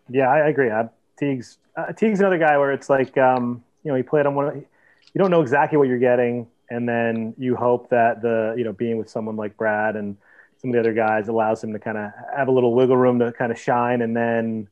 Yeah, 0.08 0.28
I 0.28 0.48
agree. 0.48 0.70
Uh, 0.70 0.88
Teague's 1.18 1.58
uh, 1.76 1.92
Teague's 1.92 2.20
another 2.20 2.38
guy 2.38 2.58
where 2.58 2.72
it's 2.72 2.90
like 2.90 3.16
um, 3.16 3.64
you 3.84 3.90
know 3.90 3.96
he 3.96 4.02
played 4.02 4.26
on 4.26 4.34
one. 4.34 4.66
You 5.14 5.18
don't 5.18 5.30
know 5.30 5.42
exactly 5.42 5.78
what 5.78 5.88
you're 5.88 5.98
getting, 5.98 6.46
and 6.70 6.88
then 6.88 7.34
you 7.38 7.56
hope 7.56 7.88
that 7.90 8.22
the 8.22 8.54
you 8.56 8.64
know 8.64 8.72
being 8.72 8.98
with 8.98 9.08
someone 9.08 9.36
like 9.36 9.56
Brad 9.56 9.96
and 9.96 10.16
some 10.62 10.70
of 10.70 10.74
the 10.74 10.80
other 10.80 10.94
guys 10.94 11.28
allows 11.28 11.62
him 11.62 11.72
to 11.72 11.78
kind 11.78 11.98
of 11.98 12.12
have 12.34 12.48
a 12.48 12.52
little 12.52 12.72
wiggle 12.72 12.96
room 12.96 13.18
to 13.18 13.32
kind 13.32 13.52
of 13.52 13.58
shine, 13.58 14.00
and 14.00 14.16
then 14.16 14.68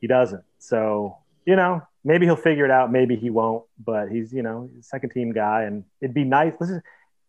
he 0.00 0.06
doesn't. 0.06 0.42
So 0.58 1.18
you 1.46 1.54
know, 1.54 1.82
maybe 2.04 2.26
he'll 2.26 2.36
figure 2.36 2.64
it 2.64 2.70
out. 2.70 2.90
Maybe 2.90 3.14
he 3.14 3.30
won't. 3.30 3.64
But 3.84 4.08
he's 4.08 4.32
you 4.32 4.42
know 4.42 4.70
second 4.80 5.10
team 5.10 5.32
guy, 5.32 5.62
and 5.64 5.84
it'd 6.00 6.14
be 6.14 6.24
nice. 6.24 6.54
Listen, 6.58 6.82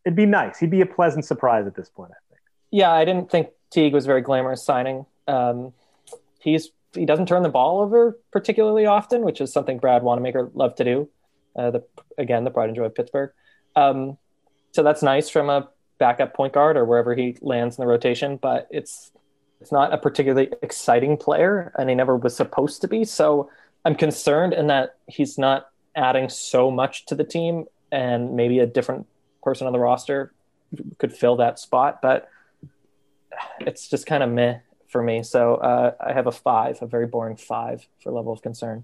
it'd 0.05 0.15
be 0.15 0.25
nice. 0.25 0.57
He'd 0.59 0.71
be 0.71 0.81
a 0.81 0.85
pleasant 0.85 1.25
surprise 1.25 1.67
at 1.67 1.75
this 1.75 1.89
point. 1.89 2.11
I 2.11 2.19
think. 2.29 2.41
Yeah, 2.71 2.91
I 2.91 3.05
didn't 3.05 3.29
think 3.29 3.49
Teague 3.69 3.93
was 3.93 4.05
very 4.05 4.21
glamorous 4.21 4.63
signing. 4.63 5.05
Um, 5.27 5.73
he's 6.39 6.71
he 6.93 7.05
doesn't 7.05 7.27
turn 7.27 7.43
the 7.43 7.49
ball 7.49 7.81
over 7.81 8.17
particularly 8.31 8.85
often, 8.85 9.23
which 9.23 9.41
is 9.41 9.51
something 9.53 9.77
Brad 9.77 10.03
Wanamaker 10.03 10.49
loved 10.53 10.77
to 10.77 10.83
do. 10.83 11.09
Uh, 11.55 11.71
the 11.71 11.83
again, 12.17 12.45
the 12.45 12.51
pride 12.51 12.69
and 12.69 12.75
joy 12.75 12.85
of 12.85 12.95
Pittsburgh. 12.95 13.31
Um, 13.75 14.17
so 14.71 14.83
that's 14.83 15.03
nice 15.03 15.29
from 15.29 15.49
a 15.49 15.69
backup 15.99 16.33
point 16.33 16.53
guard 16.53 16.77
or 16.77 16.85
wherever 16.85 17.13
he 17.13 17.37
lands 17.41 17.77
in 17.77 17.81
the 17.81 17.87
rotation, 17.87 18.37
but 18.37 18.67
it's 18.71 19.11
it's 19.61 19.71
not 19.71 19.93
a 19.93 19.97
particularly 19.97 20.49
exciting 20.61 21.17
player 21.17 21.73
and 21.77 21.89
he 21.89 21.95
never 21.95 22.15
was 22.15 22.35
supposed 22.35 22.81
to 22.81 22.87
be. 22.87 23.03
So 23.03 23.49
I'm 23.83 23.95
concerned 23.95 24.53
in 24.53 24.67
that 24.67 24.95
he's 25.07 25.37
not 25.37 25.69
adding 25.95 26.29
so 26.29 26.71
much 26.71 27.05
to 27.07 27.15
the 27.15 27.25
team 27.25 27.65
and 27.91 28.35
maybe 28.35 28.59
a 28.59 28.65
different 28.65 29.05
person 29.43 29.67
on 29.67 29.73
the 29.73 29.79
roster 29.79 30.33
could 30.97 31.13
fill 31.13 31.37
that 31.37 31.59
spot, 31.59 32.01
but 32.01 32.29
it's 33.59 33.89
just 33.89 34.05
kind 34.05 34.23
of 34.23 34.29
meh 34.29 34.59
for 34.87 35.01
me. 35.01 35.23
So 35.23 35.55
uh, 35.55 35.93
I 35.99 36.13
have 36.13 36.27
a 36.27 36.31
five, 36.31 36.81
a 36.81 36.85
very 36.85 37.07
boring 37.07 37.35
five 37.35 37.85
for 38.01 38.11
level 38.11 38.31
of 38.31 38.41
concern. 38.41 38.83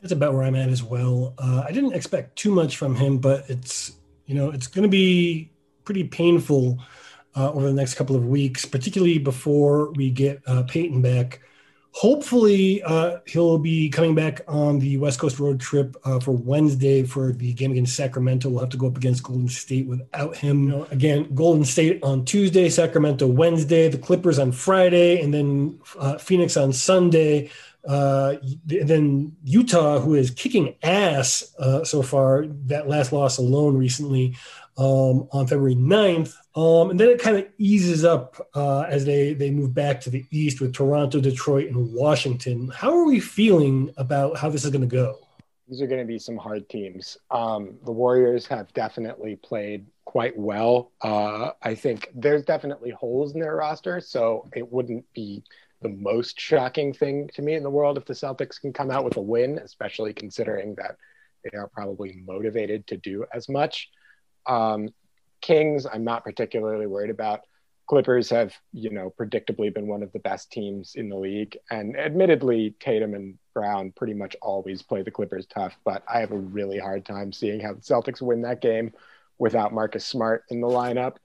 That's 0.00 0.12
about 0.12 0.34
where 0.34 0.42
I'm 0.42 0.54
at 0.54 0.68
as 0.68 0.82
well. 0.82 1.34
Uh, 1.38 1.64
I 1.66 1.72
didn't 1.72 1.92
expect 1.92 2.36
too 2.36 2.50
much 2.50 2.76
from 2.76 2.96
him, 2.96 3.18
but 3.18 3.48
it's 3.48 3.92
you 4.26 4.34
know 4.34 4.50
it's 4.50 4.66
going 4.66 4.84
to 4.84 4.88
be 4.88 5.50
pretty 5.84 6.04
painful 6.04 6.78
uh, 7.36 7.52
over 7.52 7.66
the 7.66 7.74
next 7.74 7.94
couple 7.94 8.16
of 8.16 8.26
weeks, 8.26 8.64
particularly 8.64 9.18
before 9.18 9.92
we 9.92 10.10
get 10.10 10.42
uh, 10.46 10.62
Payton 10.64 11.02
back. 11.02 11.40
hopefully 11.92 12.82
uh, 12.84 13.18
he'll 13.26 13.58
be 13.58 13.88
coming 13.88 14.14
back 14.14 14.40
on 14.46 14.78
the 14.78 14.96
West 14.96 15.18
Coast 15.18 15.38
road 15.40 15.60
trip 15.60 15.96
uh, 16.04 16.20
for 16.20 16.32
Wednesday 16.32 17.02
for 17.02 17.32
the 17.32 17.52
game 17.52 17.72
against 17.72 17.96
Sacramento. 17.96 18.48
We'll 18.48 18.60
have 18.60 18.70
to 18.70 18.76
go 18.76 18.86
up 18.86 18.96
against 18.96 19.22
Golden 19.22 19.48
State 19.48 19.86
without 19.86 20.36
him. 20.36 20.64
You 20.64 20.68
know, 20.70 20.86
again, 20.90 21.34
Golden 21.34 21.64
State 21.64 22.02
on 22.02 22.24
Tuesday, 22.24 22.68
Sacramento 22.68 23.26
Wednesday, 23.26 23.88
the 23.88 23.98
Clippers 23.98 24.38
on 24.38 24.52
Friday, 24.52 25.20
and 25.20 25.34
then 25.34 25.80
uh, 25.98 26.18
Phoenix 26.18 26.56
on 26.56 26.72
Sunday. 26.72 27.50
Uh, 27.88 28.34
then 28.66 29.34
Utah, 29.42 29.98
who 29.98 30.14
is 30.14 30.30
kicking 30.30 30.76
ass 30.82 31.54
uh, 31.58 31.82
so 31.82 32.02
far, 32.02 32.44
that 32.66 32.88
last 32.88 33.10
loss 33.10 33.38
alone 33.38 33.76
recently 33.76 34.36
um, 34.80 35.28
on 35.30 35.46
February 35.46 35.76
9th. 35.76 36.34
Um, 36.56 36.90
and 36.90 36.98
then 36.98 37.08
it 37.10 37.20
kind 37.20 37.36
of 37.36 37.46
eases 37.58 38.04
up 38.04 38.48
uh, 38.54 38.80
as 38.82 39.04
they, 39.04 39.34
they 39.34 39.50
move 39.50 39.74
back 39.74 40.00
to 40.02 40.10
the 40.10 40.24
east 40.30 40.60
with 40.60 40.74
Toronto, 40.74 41.20
Detroit, 41.20 41.68
and 41.68 41.92
Washington. 41.92 42.68
How 42.74 42.96
are 42.96 43.04
we 43.04 43.20
feeling 43.20 43.92
about 43.98 44.38
how 44.38 44.48
this 44.48 44.64
is 44.64 44.70
going 44.70 44.80
to 44.80 44.86
go? 44.86 45.18
These 45.68 45.82
are 45.82 45.86
going 45.86 46.00
to 46.00 46.06
be 46.06 46.18
some 46.18 46.38
hard 46.38 46.68
teams. 46.68 47.18
Um, 47.30 47.76
the 47.84 47.92
Warriors 47.92 48.46
have 48.46 48.72
definitely 48.72 49.36
played 49.36 49.86
quite 50.06 50.36
well. 50.36 50.92
Uh, 51.02 51.50
I 51.62 51.74
think 51.74 52.08
there's 52.14 52.42
definitely 52.42 52.90
holes 52.90 53.34
in 53.34 53.40
their 53.40 53.56
roster, 53.56 54.00
so 54.00 54.48
it 54.56 54.72
wouldn't 54.72 55.04
be 55.12 55.44
the 55.82 55.90
most 55.90 56.40
shocking 56.40 56.92
thing 56.92 57.28
to 57.34 57.42
me 57.42 57.54
in 57.54 57.62
the 57.62 57.70
world 57.70 57.98
if 57.98 58.06
the 58.06 58.14
Celtics 58.14 58.60
can 58.60 58.72
come 58.72 58.90
out 58.90 59.04
with 59.04 59.18
a 59.18 59.20
win, 59.20 59.58
especially 59.58 60.12
considering 60.14 60.74
that 60.76 60.96
they 61.44 61.56
are 61.56 61.68
probably 61.68 62.22
motivated 62.26 62.86
to 62.88 62.96
do 62.96 63.24
as 63.32 63.48
much. 63.48 63.90
Um, 64.46 64.90
Kings, 65.40 65.86
I'm 65.86 66.04
not 66.04 66.24
particularly 66.24 66.86
worried 66.86 67.10
about. 67.10 67.40
Clippers 67.86 68.30
have, 68.30 68.54
you 68.72 68.90
know, 68.90 69.12
predictably 69.18 69.72
been 69.74 69.88
one 69.88 70.02
of 70.02 70.12
the 70.12 70.20
best 70.20 70.52
teams 70.52 70.94
in 70.94 71.08
the 71.08 71.16
league. 71.16 71.56
And 71.70 71.96
admittedly, 71.96 72.74
Tatum 72.78 73.14
and 73.14 73.36
Brown 73.52 73.92
pretty 73.96 74.14
much 74.14 74.36
always 74.42 74.82
play 74.82 75.02
the 75.02 75.10
Clippers 75.10 75.46
tough, 75.46 75.76
but 75.84 76.04
I 76.12 76.20
have 76.20 76.30
a 76.30 76.38
really 76.38 76.78
hard 76.78 77.04
time 77.04 77.32
seeing 77.32 77.60
how 77.60 77.72
the 77.72 77.80
Celtics 77.80 78.22
win 78.22 78.42
that 78.42 78.60
game 78.60 78.92
without 79.38 79.74
Marcus 79.74 80.06
Smart 80.06 80.44
in 80.50 80.60
the 80.60 80.68
lineup. 80.68 81.16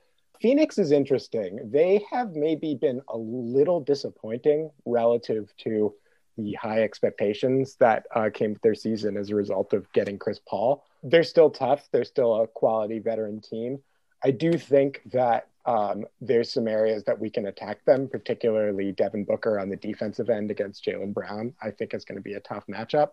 Phoenix 0.41 0.78
is 0.78 0.91
interesting. 0.91 1.69
They 1.71 2.04
have 2.12 2.36
maybe 2.36 2.75
been 2.75 3.01
a 3.10 3.17
little 3.17 3.80
disappointing 3.80 4.71
relative 4.86 5.54
to 5.60 5.93
the 6.38 6.54
high 6.54 6.84
expectations 6.84 7.75
that 7.80 8.06
uh, 8.13 8.30
came 8.34 8.54
with 8.54 8.62
their 8.62 8.75
season 8.75 9.17
as 9.17 9.30
a 9.30 9.36
result 9.36 9.73
of 9.73 9.91
getting 9.93 10.17
Chris 10.17 10.39
Paul. 10.45 10.84
They're 11.06 11.24
still 11.24 11.52
tough. 11.52 11.88
They're 11.91 12.04
still 12.04 12.41
a 12.41 12.48
quality 12.48 13.00
veteran 13.00 13.39
team. 13.39 13.80
I 14.24 14.32
do 14.32 14.58
think 14.58 15.02
that 15.13 15.48
um, 15.65 16.06
there's 16.20 16.52
some 16.52 16.68
areas 16.68 17.04
that 17.04 17.20
we 17.20 17.30
can 17.30 17.46
attack 17.46 17.86
them, 17.86 18.08
particularly 18.08 18.91
Devin 18.91 19.24
Booker 19.24 19.60
on 19.60 19.70
the 19.70 19.76
defensive 19.76 20.30
end 20.30 20.50
against 20.52 20.84
Jaylen 20.84 21.13
Brown. 21.13 21.54
I 21.62 21.72
think 21.72 21.94
it's 21.94 22.06
going 22.06 22.18
to 22.18 22.24
be 22.24 22.34
a 22.34 22.39
tough 22.39 22.65
matchup. 22.68 23.12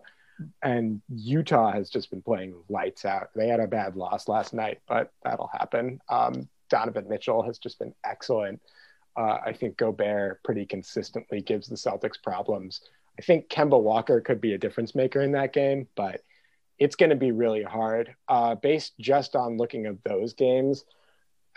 And 0.63 1.01
Utah 1.09 1.71
has 1.71 1.89
just 1.89 2.09
been 2.09 2.23
playing 2.23 2.55
lights 2.67 3.05
out. 3.05 3.29
They 3.35 3.47
had 3.47 3.59
a 3.59 3.67
bad 3.67 3.95
loss 3.95 4.27
last 4.27 4.53
night, 4.53 4.79
but 4.87 5.11
that'll 5.23 5.51
happen. 5.53 5.99
Um, 6.09 6.49
Donovan 6.69 7.07
Mitchell 7.07 7.43
has 7.43 7.59
just 7.59 7.77
been 7.77 7.93
excellent. 8.03 8.59
Uh, 9.15 9.37
I 9.45 9.53
think 9.53 9.77
Gobert 9.77 10.43
pretty 10.43 10.65
consistently 10.65 11.41
gives 11.41 11.67
the 11.67 11.75
Celtics 11.75 12.21
problems. 12.21 12.81
I 13.19 13.21
think 13.21 13.49
Kemba 13.49 13.79
Walker 13.79 14.19
could 14.21 14.41
be 14.41 14.53
a 14.53 14.57
difference 14.57 14.95
maker 14.95 15.21
in 15.21 15.31
that 15.33 15.53
game, 15.53 15.87
but 15.95 16.21
it's 16.79 16.95
going 16.95 17.11
to 17.11 17.15
be 17.15 17.31
really 17.31 17.63
hard. 17.63 18.15
Uh, 18.27 18.55
based 18.55 18.93
just 18.99 19.35
on 19.35 19.57
looking 19.57 19.85
at 19.85 20.03
those 20.03 20.33
games, 20.33 20.85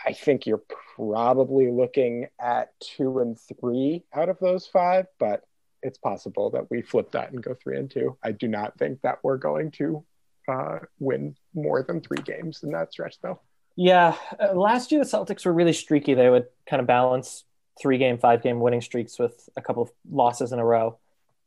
I 0.05 0.13
think 0.13 0.45
you're 0.45 0.63
probably 0.95 1.71
looking 1.71 2.27
at 2.39 2.79
two 2.79 3.19
and 3.19 3.37
three 3.39 4.03
out 4.13 4.29
of 4.29 4.39
those 4.39 4.67
five, 4.67 5.07
but 5.19 5.43
it's 5.81 5.97
possible 5.97 6.51
that 6.51 6.69
we 6.69 6.81
flip 6.81 7.11
that 7.11 7.31
and 7.31 7.41
go 7.41 7.53
three 7.55 7.77
and 7.77 7.89
two. 7.89 8.17
I 8.23 8.31
do 8.31 8.47
not 8.47 8.77
think 8.77 9.01
that 9.01 9.19
we're 9.23 9.37
going 9.37 9.71
to 9.71 10.03
uh, 10.47 10.79
win 10.99 11.35
more 11.53 11.83
than 11.83 12.01
three 12.01 12.21
games 12.23 12.63
in 12.63 12.71
that 12.71 12.91
stretch, 12.91 13.19
though. 13.21 13.39
Yeah, 13.75 14.15
uh, 14.39 14.53
last 14.53 14.91
year 14.91 15.03
the 15.03 15.09
Celtics 15.09 15.45
were 15.45 15.53
really 15.53 15.73
streaky. 15.73 16.13
They 16.13 16.29
would 16.29 16.47
kind 16.67 16.79
of 16.79 16.87
balance 16.87 17.43
three 17.79 17.97
game, 17.97 18.17
five 18.17 18.41
game 18.41 18.59
winning 18.59 18.81
streaks 18.81 19.19
with 19.19 19.49
a 19.55 19.61
couple 19.61 19.83
of 19.83 19.91
losses 20.09 20.51
in 20.51 20.59
a 20.59 20.65
row. 20.65 20.97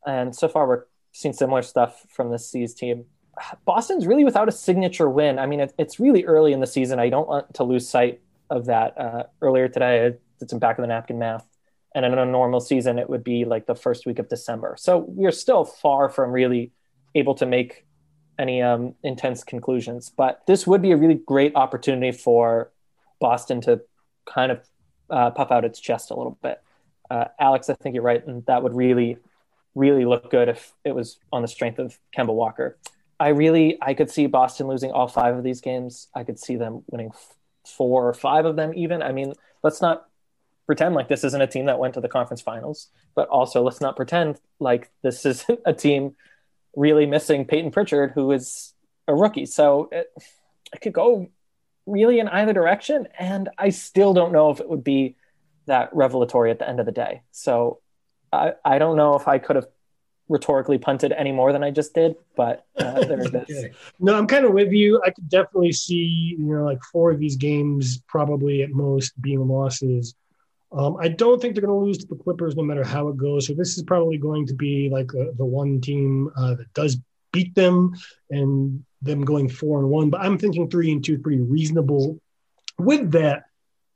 And 0.06 0.35
so 0.35 0.48
far, 0.48 0.66
we're 0.66 0.85
seeing 1.12 1.35
similar 1.35 1.62
stuff 1.62 2.06
from 2.09 2.30
this 2.30 2.48
C's 2.48 2.72
team. 2.72 3.06
Boston's 3.64 4.07
really 4.07 4.24
without 4.24 4.48
a 4.48 4.53
signature 4.53 5.09
win. 5.09 5.38
I 5.38 5.46
mean, 5.46 5.61
it, 5.61 5.74
it's 5.79 6.00
really 6.00 6.24
early 6.24 6.53
in 6.53 6.61
the 6.61 6.66
season. 6.66 6.98
I 6.98 7.09
don't 7.09 7.29
want 7.29 7.55
to 7.55 7.64
lose 7.64 7.88
sight 7.88 8.20
of 8.48 8.66
that. 8.66 8.98
Uh, 8.98 9.24
earlier 9.40 9.68
today, 9.68 10.07
I 10.07 10.12
did 10.38 10.50
some 10.50 10.59
back 10.59 10.79
of 10.79 10.83
the 10.83 10.88
napkin 10.88 11.18
math. 11.18 11.46
And 11.94 12.05
in 12.05 12.16
a 12.16 12.24
normal 12.24 12.61
season, 12.61 12.98
it 12.98 13.11
would 13.11 13.24
be 13.24 13.44
like 13.44 13.66
the 13.66 13.74
first 13.74 14.07
week 14.07 14.18
of 14.18 14.29
December. 14.29 14.76
So 14.79 15.05
we're 15.09 15.33
still 15.33 15.64
far 15.64 16.09
from 16.09 16.31
really 16.31 16.72
able 17.14 17.35
to 17.37 17.46
make 17.46 17.85
any 18.38 18.62
um, 18.62 18.94
intense 19.03 19.42
conclusions. 19.42 20.11
But 20.16 20.42
this 20.46 20.66
would 20.66 20.83
be 20.83 20.92
a 20.92 20.96
really 20.96 21.14
great 21.26 21.57
opportunity 21.57 22.12
for 22.12 22.70
Boston 23.20 23.61
to 23.62 23.81
kind 24.26 24.53
of 24.53 24.61
uh, 25.11 25.31
puff 25.31 25.50
out 25.50 25.64
its 25.64 25.81
chest 25.81 26.11
a 26.11 26.14
little 26.14 26.38
bit. 26.42 26.62
Uh, 27.11 27.24
Alex, 27.40 27.68
I 27.68 27.74
think 27.74 27.94
you're 27.94 28.05
right, 28.05 28.24
and 28.24 28.46
that 28.46 28.62
would 28.62 28.74
really 28.74 29.18
really 29.74 30.05
look 30.05 30.31
good 30.31 30.48
if 30.48 30.72
it 30.85 30.94
was 30.94 31.18
on 31.33 31.42
the 31.42 31.48
strength 31.48 31.79
of 31.79 31.98
Kemba 32.16 32.35
Walker. 32.35 32.76
I 33.20 33.28
really 33.28 33.78
I 33.83 33.92
could 33.92 34.11
see 34.11 34.26
Boston 34.26 34.66
losing 34.66 34.90
all 34.90 35.06
five 35.06 35.37
of 35.37 35.44
these 35.44 35.61
games. 35.61 36.09
I 36.14 36.24
could 36.24 36.38
see 36.38 36.56
them 36.56 36.83
winning 36.90 37.11
f- 37.12 37.37
four 37.66 38.09
or 38.09 38.14
five 38.14 38.46
of 38.46 38.56
them 38.56 38.72
even. 38.74 39.02
I 39.02 39.12
mean, 39.12 39.35
let's 39.62 39.83
not 39.83 40.06
pretend 40.66 40.94
like 40.94 41.09
this 41.09 41.22
isn't 41.24 41.42
a 41.42 41.46
team 41.46 41.66
that 41.66 41.78
went 41.78 41.94
to 41.94 42.00
the 42.00 42.09
conference 42.09 42.40
finals, 42.40 42.88
but 43.14 43.28
also 43.28 43.62
let's 43.62 43.80
not 43.80 43.94
pretend 43.94 44.40
like 44.59 44.90
this 45.02 45.26
isn't 45.26 45.61
a 45.66 45.74
team 45.74 46.16
really 46.74 47.04
missing 47.04 47.44
Payton 47.44 47.72
Pritchard 47.72 48.12
who 48.14 48.33
is 48.33 48.72
a 49.06 49.14
rookie. 49.14 49.46
So 49.46 49.90
it, 49.92 50.11
it 50.72 50.80
could 50.80 50.94
go 50.94 51.28
really 51.87 52.20
in 52.20 52.28
either 52.28 52.52
direction 52.54 53.06
and 53.18 53.50
I 53.59 53.70
still 53.70 54.14
don't 54.14 54.33
know 54.33 54.50
if 54.50 54.61
it 54.61 54.68
would 54.68 54.85
be 54.85 55.16
that 55.66 55.90
revelatory 55.92 56.50
at 56.50 56.59
the 56.59 56.68
end 56.68 56.80
of 56.80 56.87
the 56.87 56.92
day. 56.92 57.22
So 57.33 57.80
I, 58.33 58.52
I 58.64 58.78
don't 58.78 58.96
know 58.96 59.16
if 59.16 59.28
I 59.28 59.38
could 59.38 59.56
have 59.56 59.66
rhetorically 60.31 60.79
punted 60.79 61.12
any 61.12 61.33
more 61.33 61.53
than 61.53 61.62
I 61.62 61.71
just 61.71 61.93
did, 61.93 62.14
but 62.37 62.64
uh, 62.79 63.05
there 63.05 63.21
it 63.21 63.35
is. 63.49 63.59
okay. 63.59 63.73
No, 63.99 64.14
I'm 64.14 64.27
kind 64.27 64.47
of 64.47 64.53
with 64.53 64.73
you. 64.73 65.03
I 65.05 65.11
could 65.11 65.29
definitely 65.29 65.73
see, 65.73 66.37
you 66.38 66.45
know, 66.45 66.64
like 66.64 66.83
four 66.85 67.11
of 67.11 67.19
these 67.19 67.37
games 67.37 68.01
probably 68.07 68.62
at 68.62 68.71
most 68.71 69.21
being 69.21 69.47
losses. 69.47 70.14
Um, 70.73 70.97
I 70.99 71.09
don't 71.09 71.43
think 71.43 71.55
they're 71.55 71.66
going 71.66 71.79
to 71.79 71.85
lose 71.85 71.99
to 71.99 72.07
the 72.07 72.23
Clippers 72.23 72.55
no 72.57 72.62
matter 72.62 72.85
how 72.85 73.09
it 73.09 73.16
goes. 73.16 73.49
So 73.49 73.55
this 73.55 73.77
is 73.77 73.83
probably 73.83 74.19
going 74.19 74.47
to 74.47 74.55
be 74.55 74.88
like 74.88 75.09
the, 75.09 75.35
the 75.37 75.45
one 75.45 75.81
team 75.81 76.31
uh, 76.37 76.55
that 76.55 76.73
does 76.75 76.97
beat 77.33 77.55
them 77.57 77.93
and 78.31 78.85
them 79.03 79.25
going 79.25 79.49
four 79.49 79.81
and 79.81 79.88
one. 79.90 80.11
But 80.11 80.21
I'm 80.21 80.38
thinking 80.38 80.71
three 80.71 80.93
and 80.93 81.05
two 81.05 81.14
is 81.14 81.21
pretty 81.21 81.43
reasonable. 81.43 82.21
With 82.79 83.11
that, 83.12 83.45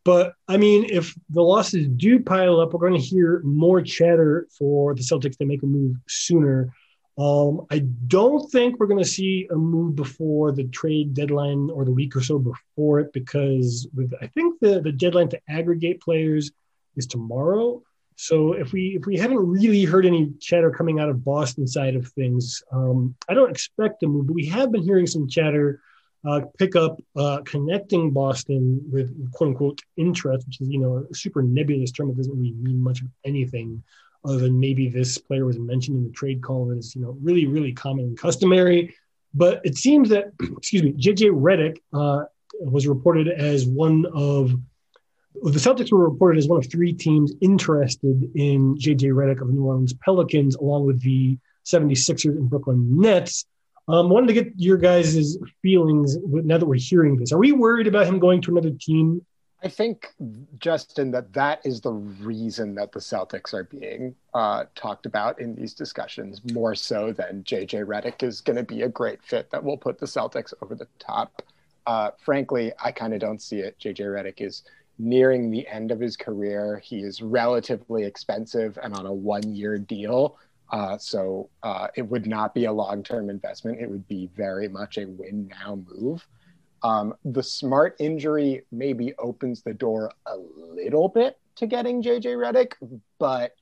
but 0.05 0.35
I 0.49 0.59
mean, 0.59 0.85
if 0.91 1.15
the 1.31 1.43
losses 1.43 1.89
do 1.89 2.21
pile 2.21 2.61
up, 2.61 2.73
we're 2.73 2.89
going 2.89 3.01
to 3.01 3.07
hear 3.07 3.41
more 3.43 3.81
chatter 3.81 4.47
for 4.57 4.95
the 4.95 5.03
Celtics 5.03 5.39
to 5.39 5.47
make 5.47 5.63
a 5.63 5.67
move 5.67 5.97
sooner. 6.09 6.73
Um, 7.17 7.67
I 7.71 7.79
don't 8.09 8.51
think 8.51 8.79
we're 8.79 8.89
going 8.89 9.03
to 9.03 9.09
see 9.09 9.49
a 9.51 9.55
move 9.55 9.95
before 9.97 10.53
the 10.53 10.65
trade 10.65 11.15
deadline 11.15 11.71
or 11.71 11.85
the 11.85 11.93
week 11.93 12.17
or 12.17 12.21
so 12.21 12.39
before 12.39 13.01
it 13.01 13.13
because 13.13 13.89
with 13.95 14.13
I 14.21 14.27
think 14.27 14.61
the, 14.61 14.81
the 14.81 14.93
deadline 14.93 15.29
to 15.31 15.41
aggregate 15.49 16.01
players 16.01 16.51
is 16.97 17.07
tomorrow. 17.07 17.83
So 18.17 18.53
if 18.53 18.73
we 18.73 18.97
if 19.01 19.07
we 19.07 19.17
haven't 19.17 19.39
really 19.39 19.85
heard 19.85 20.07
any 20.07 20.33
chatter 20.41 20.71
coming 20.71 21.01
out 21.01 21.09
of 21.09 21.25
Boston 21.25 21.67
side 21.67 21.97
of 21.97 22.09
things, 22.09 22.63
um, 22.73 23.15
I 23.29 23.35
don't 23.35 23.51
expect 23.51 24.03
a 24.03 24.07
move, 24.07 24.27
but 24.27 24.35
we 24.35 24.47
have 24.47 24.71
been 24.71 24.83
hearing 24.83 25.07
some 25.07 25.29
chatter 25.29 25.81
uh, 26.27 26.41
pick 26.59 26.75
up 26.77 26.99
uh, 27.17 27.41
connecting 27.45 28.11
Boston 28.11 28.81
with 28.91 29.33
quote 29.33 29.49
unquote 29.49 29.81
interest, 29.97 30.47
which 30.47 30.61
is, 30.61 30.69
you 30.69 30.79
know, 30.79 31.07
a 31.11 31.15
super 31.15 31.43
nebulous 31.43 31.93
term 31.93 32.09
that 32.09 32.17
doesn't 32.17 32.37
really 32.37 32.53
mean 32.53 32.83
much 32.83 33.01
of 33.03 33.09
anything 33.25 33.83
other 34.25 34.39
than 34.39 34.59
maybe 34.59 34.89
this 34.89 35.19
player 35.19 35.45
was 35.45 35.59
mentioned 35.59 35.99
in 35.99 36.05
the 36.05 36.13
trade 36.13 36.43
call 36.43 36.67
that 36.67 36.79
is, 36.79 36.95
you 36.97 37.03
know, 37.03 37.17
really, 37.23 37.47
really 37.47 37.73
common 37.73 38.07
and 38.07 38.19
customary. 38.19 38.95
But 39.35 39.61
it 39.65 39.77
seems 39.77 40.09
that, 40.11 40.33
excuse 40.41 40.83
me, 40.83 40.93
JJ 40.93 41.31
Redick 41.31 41.79
uh, 41.93 42.25
was 42.61 42.87
reported 42.87 43.29
as 43.29 43.67
one 43.67 44.07
of 44.15 44.55
the 45.43 45.59
Celtics 45.59 45.93
were 45.93 46.09
reported 46.09 46.39
as 46.39 46.49
one 46.49 46.59
of 46.59 46.71
three 46.71 46.93
teams 46.93 47.33
interested 47.41 48.31
in 48.35 48.77
JJ 48.77 49.13
Redick 49.13 49.41
of 49.43 49.49
the 49.49 49.53
New 49.53 49.65
Orleans 49.65 49.93
Pelicans, 49.93 50.55
along 50.55 50.87
with 50.87 51.03
the 51.03 51.37
76ers 51.67 52.37
and 52.37 52.49
Brooklyn 52.49 53.01
Nets. 53.01 53.45
Um, 53.87 54.09
wanted 54.09 54.29
to 54.29 54.33
get 54.33 54.53
your 54.57 54.79
guys' 54.79 55.37
feelings 55.61 56.17
now 56.25 56.59
that 56.59 56.67
we're 56.67 56.77
hearing 56.77 57.17
this. 57.17 57.33
Are 57.33 57.39
we 57.39 57.53
worried 57.53 57.87
about 57.87 58.07
him 58.07 58.19
going 58.19 58.41
to 58.43 58.51
another 58.51 58.71
team? 58.71 59.25
I 59.63 59.69
think, 59.69 60.13
Justin, 60.59 61.11
that 61.13 61.33
that 61.33 61.65
is 61.65 61.81
the 61.81 61.93
reason 61.93 62.75
that 62.75 62.93
the 62.93 63.01
Celtics 63.01 63.55
are 63.55 63.65
being 63.65 64.15
uh, 64.35 64.65
talked 64.75 65.07
about 65.07 65.41
in 65.41 65.55
these 65.55 65.73
discussions 65.73 66.43
more 66.53 66.75
so 66.75 67.13
than 67.13 67.45
JJ 67.45 67.87
Redick 67.87 68.23
is 68.23 68.43
going 68.43 68.57
to 68.57 68.63
be 68.63 68.83
a 68.83 68.89
great 68.91 69.23
fit 69.23 69.51
that 69.51 69.65
will 69.65 69.79
put 69.79 69.99
the 69.99 70.07
Celtics 70.07 70.53
over 70.61 70.75
the 70.75 70.87
top. 70.99 71.43
Uh, 71.87 72.11
frankly, 72.23 72.73
I 72.83 72.93
kind 72.93 73.15
of 73.15 73.21
don't 73.21 73.41
see 73.41 73.61
it. 73.61 73.79
JJ 73.79 74.01
Redick 74.01 74.43
is 74.43 74.65
nearing 74.99 75.51
the 75.51 75.67
end 75.67 75.91
of 75.91 75.99
his 75.99 76.17
career. 76.17 76.79
He 76.85 76.99
is 76.99 77.23
relatively 77.23 78.05
expensive 78.05 78.79
and 78.83 78.95
on 78.95 79.07
a 79.07 79.13
one 79.13 79.55
year 79.55 79.79
deal. 79.79 80.37
Uh, 80.71 80.99
so 80.99 81.51
uh, 81.63 81.89
it 81.95 82.03
would 82.03 82.27
not 82.27 82.55
be 82.55 82.65
a 82.65 82.73
long-term 82.73 83.31
investment. 83.31 83.81
It 83.81 83.89
would 83.89 84.09
be 84.09 84.29
very 84.35 84.69
much 84.69 84.99
a 84.99 85.07
win 85.07 85.49
now 85.49 85.79
move. 85.91 86.27
Um, 86.83 87.15
the 87.25 87.43
smart 87.43 87.97
injury 87.99 88.63
maybe 88.71 89.15
opens 89.19 89.63
the 89.63 89.73
door 89.73 90.13
a 90.27 90.37
little 90.37 91.09
bit 91.09 91.39
to 91.57 91.67
getting 91.67 92.03
JJ 92.03 92.37
Redick, 92.37 92.73
but 93.19 93.55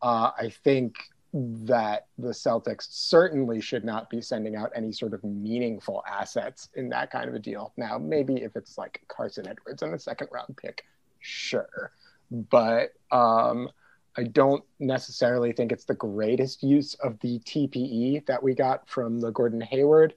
uh, 0.00 0.30
I 0.38 0.52
think 0.64 0.96
that 1.34 2.06
the 2.18 2.30
Celtics 2.30 2.86
certainly 2.90 3.60
should 3.60 3.84
not 3.84 4.10
be 4.10 4.20
sending 4.20 4.54
out 4.54 4.70
any 4.74 4.92
sort 4.92 5.14
of 5.14 5.24
meaningful 5.24 6.02
assets 6.06 6.68
in 6.74 6.88
that 6.90 7.10
kind 7.10 7.28
of 7.28 7.34
a 7.34 7.38
deal. 7.38 7.72
Now, 7.76 7.98
maybe 7.98 8.36
if 8.36 8.54
it's 8.56 8.76
like 8.76 9.00
Carsen 9.08 9.48
Edwards 9.48 9.82
and 9.82 9.94
a 9.94 9.98
second 9.98 10.28
round 10.30 10.56
pick, 10.56 10.84
sure. 11.20 11.92
But 12.30 12.92
um, 13.10 13.70
I 14.16 14.24
don't 14.24 14.62
necessarily 14.78 15.52
think 15.52 15.72
it's 15.72 15.84
the 15.84 15.94
greatest 15.94 16.62
use 16.62 16.94
of 16.94 17.18
the 17.20 17.38
TPE 17.40 18.26
that 18.26 18.42
we 18.42 18.54
got 18.54 18.88
from 18.88 19.20
the 19.20 19.30
Gordon 19.30 19.60
Hayward 19.60 20.14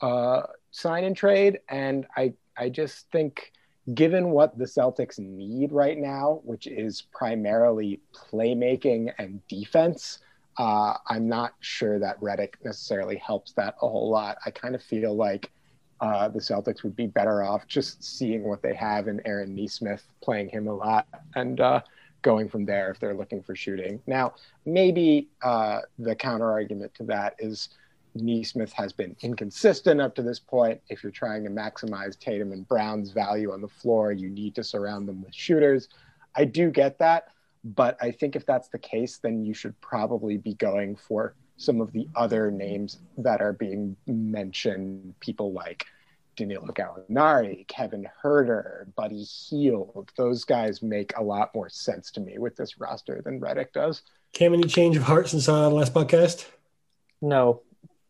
uh, 0.00 0.42
sign 0.70 1.04
and 1.04 1.16
trade. 1.16 1.60
And 1.68 2.06
I, 2.16 2.34
I 2.56 2.68
just 2.68 3.10
think, 3.10 3.52
given 3.94 4.30
what 4.30 4.56
the 4.58 4.64
Celtics 4.64 5.18
need 5.18 5.72
right 5.72 5.98
now, 5.98 6.40
which 6.44 6.66
is 6.66 7.02
primarily 7.12 8.00
playmaking 8.14 9.12
and 9.18 9.44
defense, 9.48 10.18
uh, 10.58 10.94
I'm 11.08 11.28
not 11.28 11.54
sure 11.60 11.98
that 11.98 12.20
Redick 12.20 12.54
necessarily 12.64 13.16
helps 13.16 13.52
that 13.52 13.74
a 13.82 13.88
whole 13.88 14.10
lot. 14.10 14.38
I 14.44 14.50
kind 14.50 14.74
of 14.74 14.82
feel 14.82 15.16
like 15.16 15.50
uh, 16.00 16.28
the 16.28 16.40
Celtics 16.40 16.82
would 16.82 16.96
be 16.96 17.06
better 17.06 17.42
off 17.42 17.66
just 17.66 18.02
seeing 18.04 18.42
what 18.42 18.60
they 18.60 18.74
have 18.74 19.08
in 19.08 19.20
Aaron 19.24 19.54
Nesmith, 19.54 20.04
playing 20.20 20.48
him 20.48 20.66
a 20.66 20.74
lot, 20.74 21.06
and 21.36 21.60
uh, 21.60 21.80
going 22.22 22.48
from 22.48 22.64
there 22.64 22.90
if 22.90 22.98
they're 22.98 23.14
looking 23.14 23.42
for 23.42 23.54
shooting. 23.54 24.00
Now, 24.06 24.34
maybe 24.64 25.28
uh, 25.42 25.80
the 25.98 26.14
counter 26.14 26.50
argument 26.50 26.94
to 26.94 27.04
that 27.04 27.34
is 27.38 27.70
Nesmith 28.14 28.72
has 28.72 28.92
been 28.92 29.16
inconsistent 29.20 30.00
up 30.00 30.14
to 30.14 30.22
this 30.22 30.38
point. 30.38 30.80
If 30.88 31.02
you're 31.02 31.12
trying 31.12 31.44
to 31.44 31.50
maximize 31.50 32.18
Tatum 32.18 32.52
and 32.52 32.66
Brown's 32.66 33.10
value 33.10 33.52
on 33.52 33.60
the 33.60 33.68
floor, 33.68 34.12
you 34.12 34.28
need 34.28 34.54
to 34.54 34.64
surround 34.64 35.08
them 35.08 35.22
with 35.22 35.34
shooters. 35.34 35.88
I 36.36 36.44
do 36.44 36.70
get 36.70 36.98
that. 36.98 37.28
But 37.64 37.96
I 38.00 38.10
think 38.10 38.34
if 38.34 38.44
that's 38.44 38.68
the 38.68 38.78
case, 38.78 39.18
then 39.18 39.44
you 39.44 39.54
should 39.54 39.80
probably 39.80 40.36
be 40.36 40.54
going 40.54 40.96
for 40.96 41.34
some 41.56 41.80
of 41.80 41.92
the 41.92 42.08
other 42.16 42.50
names 42.50 42.98
that 43.18 43.40
are 43.40 43.52
being 43.52 43.96
mentioned, 44.06 45.14
people 45.20 45.52
like 45.52 45.86
Danilo 46.36 46.66
Gallinari, 46.68 47.66
Kevin 47.68 48.08
Huerter, 48.22 48.86
Buddy 48.94 49.22
Hield. 49.22 50.10
Those 50.16 50.44
guys 50.44 50.82
make 50.82 51.12
a 51.16 51.22
lot 51.22 51.54
more 51.54 51.68
sense 51.68 52.10
to 52.12 52.20
me 52.20 52.38
with 52.38 52.56
this 52.56 52.78
roster 52.78 53.20
than 53.24 53.40
Redick 53.40 53.72
does. 53.72 54.02
Cam, 54.32 54.54
any 54.54 54.64
change 54.64 54.96
of 54.96 55.02
heart 55.02 55.28
since 55.28 55.48
uh, 55.48 55.68
the 55.68 55.74
last 55.74 55.92
podcast? 55.92 56.46
No, 57.20 57.62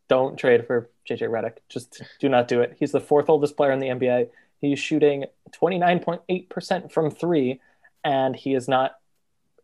don't 0.07 0.37
trade 0.37 0.65
for 0.65 0.89
JJ 1.09 1.29
Redick. 1.29 1.57
Just 1.69 2.01
do 2.19 2.29
not 2.29 2.47
do 2.47 2.61
it. 2.61 2.75
He's 2.79 2.91
the 2.91 3.01
fourth 3.01 3.29
oldest 3.29 3.57
player 3.57 3.71
in 3.71 3.79
the 3.79 3.87
NBA. 3.87 4.29
He's 4.61 4.79
shooting 4.79 5.25
29.8% 5.51 6.91
from 6.91 7.11
three, 7.11 7.59
and 8.03 8.35
he 8.35 8.53
is 8.53 8.67
not 8.67 8.95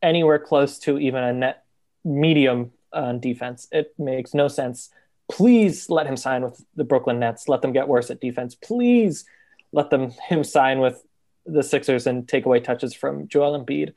anywhere 0.02 0.39
close 0.39 0.78
to 0.80 0.98
even 1.00 1.24
a 1.24 1.34
net 1.34 1.63
medium 2.04 2.72
on 2.91 3.19
defense. 3.19 3.67
It 3.72 3.93
makes 3.98 4.34
no 4.34 4.48
sense. 4.48 4.89
Please 5.30 5.89
let 5.89 6.08
him 6.08 6.18
sign 6.18 6.44
with 6.44 6.63
the 6.76 6.84
Brooklyn 6.84 7.20
Nets. 7.20 7.48
Let 7.48 7.62
them 7.62 7.72
get 7.72 7.88
worse 7.88 8.10
at 8.10 8.20
defense. 8.20 8.56
Please 8.56 9.26
let 9.72 9.89
them 9.89 10.12
him 10.28 10.44
sign 10.44 10.80
with 10.80 11.04
the 11.46 11.63
Sixers 11.63 12.08
and 12.08 12.28
take 12.28 12.46
away 12.46 12.60
touches 12.60 12.94
from 12.94 13.28
Joel 13.28 13.63
Embiid. 13.63 13.94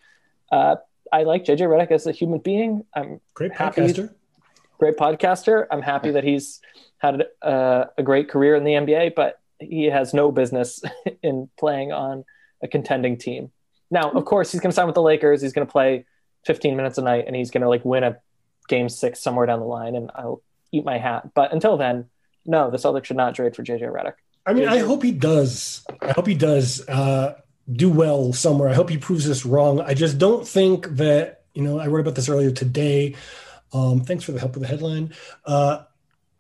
Uh, 0.50 0.76
I 1.12 1.24
like 1.24 1.44
JJ 1.44 1.60
Redick 1.60 1.90
as 1.90 2.06
a 2.06 2.12
human 2.12 2.38
being. 2.38 2.84
I'm 2.94 3.20
great 3.34 3.52
happy, 3.52 3.82
podcaster. 3.82 4.14
Great 4.78 4.96
podcaster. 4.96 5.66
I'm 5.70 5.82
happy 5.82 6.10
that 6.12 6.24
he's 6.24 6.60
had 6.98 7.26
a, 7.42 7.88
a 7.98 8.02
great 8.02 8.28
career 8.28 8.54
in 8.54 8.64
the 8.64 8.72
NBA, 8.72 9.14
but 9.14 9.40
he 9.58 9.84
has 9.86 10.14
no 10.14 10.32
business 10.32 10.82
in 11.22 11.50
playing 11.58 11.92
on 11.92 12.24
a 12.62 12.68
contending 12.68 13.18
team. 13.18 13.50
Now, 13.90 14.10
of 14.10 14.24
course, 14.24 14.52
he's 14.52 14.60
going 14.60 14.70
to 14.70 14.74
sign 14.74 14.86
with 14.86 14.94
the 14.94 15.02
Lakers. 15.02 15.42
He's 15.42 15.52
going 15.52 15.66
to 15.66 15.70
play 15.70 16.06
15 16.46 16.76
minutes 16.76 16.96
a 16.98 17.02
night, 17.02 17.24
and 17.26 17.36
he's 17.36 17.50
going 17.50 17.62
to 17.62 17.68
like 17.68 17.84
win 17.84 18.04
a 18.04 18.18
game 18.68 18.88
six 18.88 19.20
somewhere 19.20 19.46
down 19.46 19.60
the 19.60 19.66
line, 19.66 19.94
and 19.94 20.10
I'll 20.14 20.42
eat 20.72 20.84
my 20.84 20.98
hat. 20.98 21.34
But 21.34 21.52
until 21.52 21.76
then, 21.76 22.06
no, 22.44 22.70
the 22.70 22.76
Celtics 22.76 23.04
should 23.04 23.16
not 23.16 23.34
trade 23.34 23.54
for 23.54 23.62
JJ 23.62 23.82
Redick. 23.82 24.14
I 24.44 24.52
mean, 24.52 24.64
JJ. 24.64 24.72
I 24.72 24.78
hope 24.78 25.02
he 25.02 25.12
does. 25.12 25.84
I 26.00 26.12
hope 26.12 26.26
he 26.26 26.34
does 26.34 26.86
uh, 26.88 27.38
do 27.70 27.90
well 27.90 28.32
somewhere. 28.32 28.68
I 28.68 28.74
hope 28.74 28.90
he 28.90 28.98
proves 28.98 29.28
us 29.30 29.44
wrong. 29.44 29.80
I 29.80 29.94
just 29.94 30.18
don't 30.18 30.46
think 30.46 30.88
that 30.96 31.44
you 31.54 31.62
know. 31.62 31.78
I 31.78 31.86
wrote 31.86 32.00
about 32.00 32.16
this 32.16 32.28
earlier 32.28 32.50
today. 32.50 33.14
Um, 33.72 34.00
thanks 34.00 34.24
for 34.24 34.32
the 34.32 34.40
help 34.40 34.54
with 34.54 34.62
the 34.62 34.68
headline. 34.68 35.14
Uh, 35.44 35.84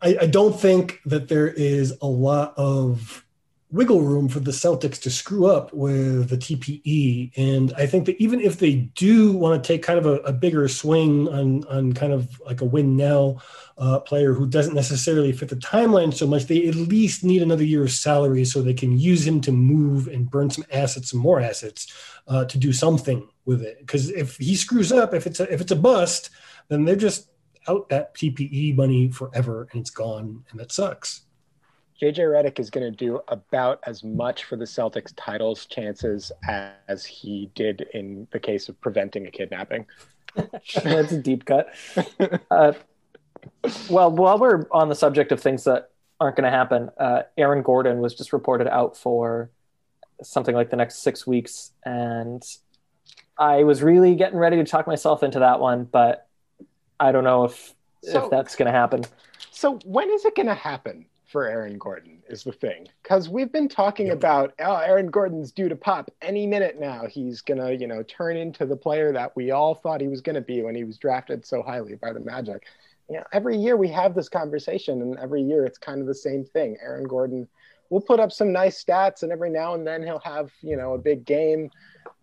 I, 0.00 0.16
I 0.22 0.26
don't 0.26 0.58
think 0.58 1.00
that 1.06 1.28
there 1.28 1.48
is 1.48 1.94
a 2.02 2.06
lot 2.06 2.54
of 2.56 3.24
wiggle 3.72 4.02
room 4.02 4.28
for 4.28 4.38
the 4.38 4.50
Celtics 4.50 5.00
to 5.00 5.10
screw 5.10 5.46
up 5.46 5.72
with 5.72 6.28
the 6.28 6.36
TPE. 6.36 7.32
And 7.36 7.72
I 7.78 7.86
think 7.86 8.04
that 8.04 8.22
even 8.22 8.38
if 8.38 8.58
they 8.58 8.74
do 8.74 9.32
want 9.32 9.62
to 9.62 9.66
take 9.66 9.82
kind 9.82 9.98
of 9.98 10.04
a, 10.04 10.16
a 10.18 10.32
bigger 10.32 10.68
swing 10.68 11.26
on, 11.28 11.64
on 11.64 11.94
kind 11.94 12.12
of 12.12 12.38
like 12.44 12.60
a 12.60 12.66
win 12.66 12.98
now 12.98 13.38
uh, 13.78 14.00
player 14.00 14.34
who 14.34 14.46
doesn't 14.46 14.74
necessarily 14.74 15.32
fit 15.32 15.48
the 15.48 15.56
timeline 15.56 16.12
so 16.12 16.26
much, 16.26 16.44
they 16.44 16.68
at 16.68 16.74
least 16.74 17.24
need 17.24 17.42
another 17.42 17.64
year 17.64 17.82
of 17.82 17.90
salary 17.90 18.44
so 18.44 18.60
they 18.60 18.74
can 18.74 18.98
use 18.98 19.26
him 19.26 19.40
to 19.40 19.52
move 19.52 20.06
and 20.06 20.30
burn 20.30 20.50
some 20.50 20.66
assets, 20.70 21.10
some 21.10 21.20
more 21.20 21.40
assets 21.40 21.92
uh, 22.28 22.44
to 22.44 22.58
do 22.58 22.74
something 22.74 23.26
with 23.46 23.62
it. 23.62 23.78
Because 23.80 24.10
if 24.10 24.36
he 24.36 24.54
screws 24.54 24.92
up, 24.92 25.14
if 25.14 25.26
it's 25.26 25.40
a, 25.40 25.50
if 25.50 25.62
it's 25.62 25.72
a 25.72 25.76
bust, 25.76 26.28
then 26.68 26.84
they're 26.84 26.94
just 26.94 27.28
out 27.68 27.88
that 27.88 28.14
TPE 28.14 28.76
money 28.76 29.10
forever 29.10 29.66
and 29.72 29.80
it's 29.80 29.90
gone, 29.90 30.44
and 30.50 30.60
that 30.60 30.72
sucks. 30.72 31.22
JJ 32.02 32.16
Redick 32.16 32.58
is 32.58 32.68
going 32.68 32.90
to 32.90 32.96
do 32.96 33.20
about 33.28 33.78
as 33.86 34.02
much 34.02 34.42
for 34.42 34.56
the 34.56 34.64
Celtics' 34.64 35.12
titles 35.16 35.66
chances 35.66 36.32
as 36.88 37.04
he 37.04 37.48
did 37.54 37.86
in 37.94 38.26
the 38.32 38.40
case 38.40 38.68
of 38.68 38.80
preventing 38.80 39.28
a 39.28 39.30
kidnapping. 39.30 39.86
That's 40.82 41.12
a 41.12 41.18
deep 41.18 41.44
cut. 41.44 41.72
Uh, 42.50 42.72
well, 43.88 44.10
while 44.10 44.36
we're 44.36 44.66
on 44.72 44.88
the 44.88 44.96
subject 44.96 45.30
of 45.30 45.40
things 45.40 45.62
that 45.62 45.90
aren't 46.18 46.34
going 46.34 46.50
to 46.50 46.50
happen, 46.50 46.90
uh, 46.98 47.22
Aaron 47.38 47.62
Gordon 47.62 48.00
was 48.00 48.16
just 48.16 48.32
reported 48.32 48.66
out 48.66 48.96
for 48.96 49.52
something 50.24 50.56
like 50.56 50.70
the 50.70 50.76
next 50.76 51.04
six 51.04 51.24
weeks, 51.24 51.70
and 51.84 52.42
I 53.38 53.62
was 53.62 53.80
really 53.80 54.16
getting 54.16 54.38
ready 54.40 54.56
to 54.56 54.64
talk 54.64 54.88
myself 54.88 55.22
into 55.22 55.38
that 55.38 55.60
one, 55.60 55.84
but 55.84 56.26
I 56.98 57.12
don't 57.12 57.24
know 57.24 57.44
if 57.44 57.74
so, 58.02 58.24
if 58.24 58.30
that's 58.30 58.56
going 58.56 58.66
to 58.66 58.76
happen. 58.76 59.04
So 59.52 59.78
when 59.84 60.10
is 60.10 60.24
it 60.24 60.34
going 60.34 60.48
to 60.48 60.54
happen? 60.54 61.06
For 61.32 61.48
Aaron 61.48 61.78
Gordon 61.78 62.22
is 62.28 62.44
the 62.44 62.52
thing. 62.52 62.86
Because 63.02 63.28
we've 63.28 63.50
been 63.50 63.68
talking 63.68 64.08
yep. 64.08 64.16
about, 64.16 64.52
oh, 64.60 64.76
Aaron 64.76 65.10
Gordon's 65.10 65.50
due 65.50 65.68
to 65.70 65.74
pop 65.74 66.10
any 66.20 66.46
minute 66.46 66.78
now. 66.78 67.06
He's 67.06 67.40
going 67.40 67.58
to, 67.58 67.74
you 67.74 67.86
know, 67.86 68.02
turn 68.02 68.36
into 68.36 68.66
the 68.66 68.76
player 68.76 69.12
that 69.12 69.34
we 69.34 69.50
all 69.50 69.74
thought 69.74 70.02
he 70.02 70.08
was 70.08 70.20
going 70.20 70.34
to 70.36 70.42
be 70.42 70.62
when 70.62 70.74
he 70.74 70.84
was 70.84 70.98
drafted 70.98 71.44
so 71.44 71.62
highly 71.62 71.96
by 71.96 72.12
the 72.12 72.20
Magic. 72.20 72.66
You 73.08 73.16
know, 73.16 73.24
every 73.32 73.56
year 73.56 73.76
we 73.76 73.88
have 73.88 74.14
this 74.14 74.28
conversation, 74.28 75.00
and 75.00 75.18
every 75.18 75.42
year 75.42 75.64
it's 75.64 75.78
kind 75.78 76.00
of 76.00 76.06
the 76.06 76.14
same 76.14 76.44
thing. 76.44 76.76
Aaron 76.80 77.04
Gordon 77.04 77.48
will 77.90 78.00
put 78.00 78.20
up 78.20 78.30
some 78.30 78.52
nice 78.52 78.82
stats, 78.82 79.22
and 79.22 79.32
every 79.32 79.50
now 79.50 79.74
and 79.74 79.86
then 79.86 80.02
he'll 80.02 80.20
have, 80.20 80.50
you 80.60 80.76
know, 80.76 80.94
a 80.94 80.98
big 80.98 81.24
game 81.24 81.70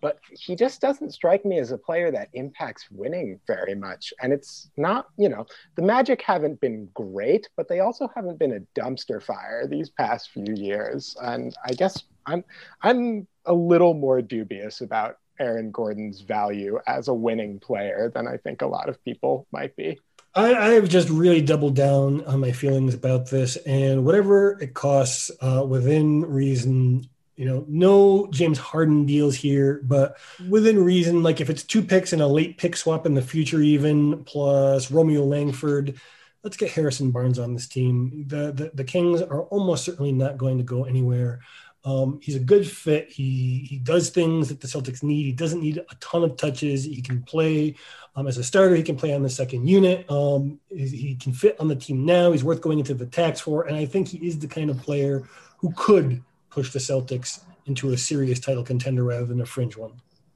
but 0.01 0.19
he 0.31 0.55
just 0.55 0.81
doesn't 0.81 1.13
strike 1.13 1.45
me 1.45 1.59
as 1.59 1.71
a 1.71 1.77
player 1.77 2.11
that 2.11 2.29
impacts 2.33 2.89
winning 2.91 3.39
very 3.47 3.75
much. 3.75 4.13
And 4.21 4.31
it's 4.31 4.69
not, 4.77 5.07
you 5.17 5.29
know, 5.29 5.45
the 5.75 5.81
Magic 5.81 6.21
haven't 6.21 6.61
been 6.61 6.89
great, 6.93 7.49
but 7.55 7.67
they 7.67 7.79
also 7.79 8.09
haven't 8.15 8.39
been 8.39 8.53
a 8.53 8.79
dumpster 8.79 9.21
fire 9.21 9.67
these 9.67 9.89
past 9.89 10.31
few 10.31 10.53
years. 10.55 11.15
And 11.21 11.55
I 11.65 11.73
guess 11.73 12.03
I'm 12.25 12.43
I'm 12.81 13.27
a 13.45 13.53
little 13.53 13.93
more 13.93 14.21
dubious 14.21 14.81
about 14.81 15.17
Aaron 15.39 15.71
Gordon's 15.71 16.21
value 16.21 16.79
as 16.85 17.07
a 17.07 17.13
winning 17.13 17.59
player 17.59 18.11
than 18.13 18.27
I 18.27 18.37
think 18.37 18.61
a 18.61 18.67
lot 18.67 18.89
of 18.89 19.03
people 19.03 19.47
might 19.51 19.75
be. 19.75 19.99
I, 20.35 20.53
I 20.53 20.67
have 20.73 20.87
just 20.89 21.09
really 21.09 21.41
doubled 21.41 21.75
down 21.75 22.23
on 22.25 22.39
my 22.39 22.51
feelings 22.51 22.93
about 22.93 23.29
this, 23.29 23.55
and 23.57 24.05
whatever 24.05 24.61
it 24.61 24.73
costs, 24.75 25.31
uh, 25.41 25.65
within 25.67 26.21
reason, 26.21 27.09
you 27.39 27.45
know, 27.45 27.63
no 27.69 28.27
James 28.31 28.57
Harden 28.57 29.05
deals 29.05 29.33
here, 29.33 29.79
but 29.85 30.17
within 30.49 30.83
reason, 30.83 31.23
like 31.23 31.39
if 31.39 31.49
it's 31.49 31.63
two 31.63 31.81
picks 31.81 32.11
and 32.11 32.21
a 32.21 32.27
late 32.27 32.57
pick 32.57 32.75
swap 32.75 33.05
in 33.05 33.13
the 33.13 33.21
future, 33.21 33.61
even 33.61 34.25
plus 34.25 34.91
Romeo 34.91 35.23
Langford, 35.23 36.01
let's 36.43 36.57
get 36.57 36.69
Harrison 36.69 37.11
Barnes 37.11 37.39
on 37.39 37.53
this 37.53 37.65
team. 37.65 38.25
The, 38.27 38.51
the, 38.51 38.71
the 38.73 38.83
Kings 38.83 39.21
are 39.21 39.43
almost 39.43 39.85
certainly 39.85 40.11
not 40.11 40.37
going 40.37 40.57
to 40.57 40.65
go 40.65 40.83
anywhere. 40.83 41.39
Um, 41.85 42.19
he's 42.21 42.35
a 42.35 42.41
good 42.41 42.69
fit. 42.69 43.09
He 43.09 43.65
he 43.69 43.77
does 43.77 44.09
things 44.09 44.49
that 44.49 44.59
the 44.59 44.67
Celtics 44.67 45.01
need. 45.01 45.23
He 45.23 45.31
doesn't 45.31 45.61
need 45.61 45.77
a 45.77 45.95
ton 46.01 46.25
of 46.25 46.35
touches. 46.35 46.83
He 46.83 47.01
can 47.01 47.23
play 47.23 47.75
um, 48.17 48.27
as 48.27 48.37
a 48.37 48.43
starter. 48.43 48.75
He 48.75 48.83
can 48.83 48.97
play 48.97 49.13
on 49.13 49.23
the 49.23 49.29
second 49.29 49.65
unit. 49.65 50.05
Um, 50.11 50.59
he, 50.67 50.87
he 50.87 51.15
can 51.15 51.31
fit 51.31 51.57
on 51.57 51.69
the 51.69 51.75
team 51.77 52.05
now. 52.05 52.33
He's 52.33 52.43
worth 52.43 52.59
going 52.59 52.79
into 52.79 52.95
the 52.95 53.05
tax 53.05 53.39
for, 53.39 53.63
and 53.63 53.77
I 53.77 53.85
think 53.85 54.09
he 54.09 54.17
is 54.27 54.37
the 54.37 54.47
kind 54.47 54.69
of 54.69 54.81
player 54.81 55.23
who 55.59 55.71
could 55.77 56.21
push 56.59 56.73
the 56.73 56.79
Celtics 56.79 57.39
into 57.67 57.93
a 57.93 57.97
serious 57.97 58.37
title 58.37 58.65
contender 58.65 59.05
rather 59.05 59.25
than 59.25 59.39
a 59.39 59.45
fringe 59.45 59.77
one. 59.77 59.93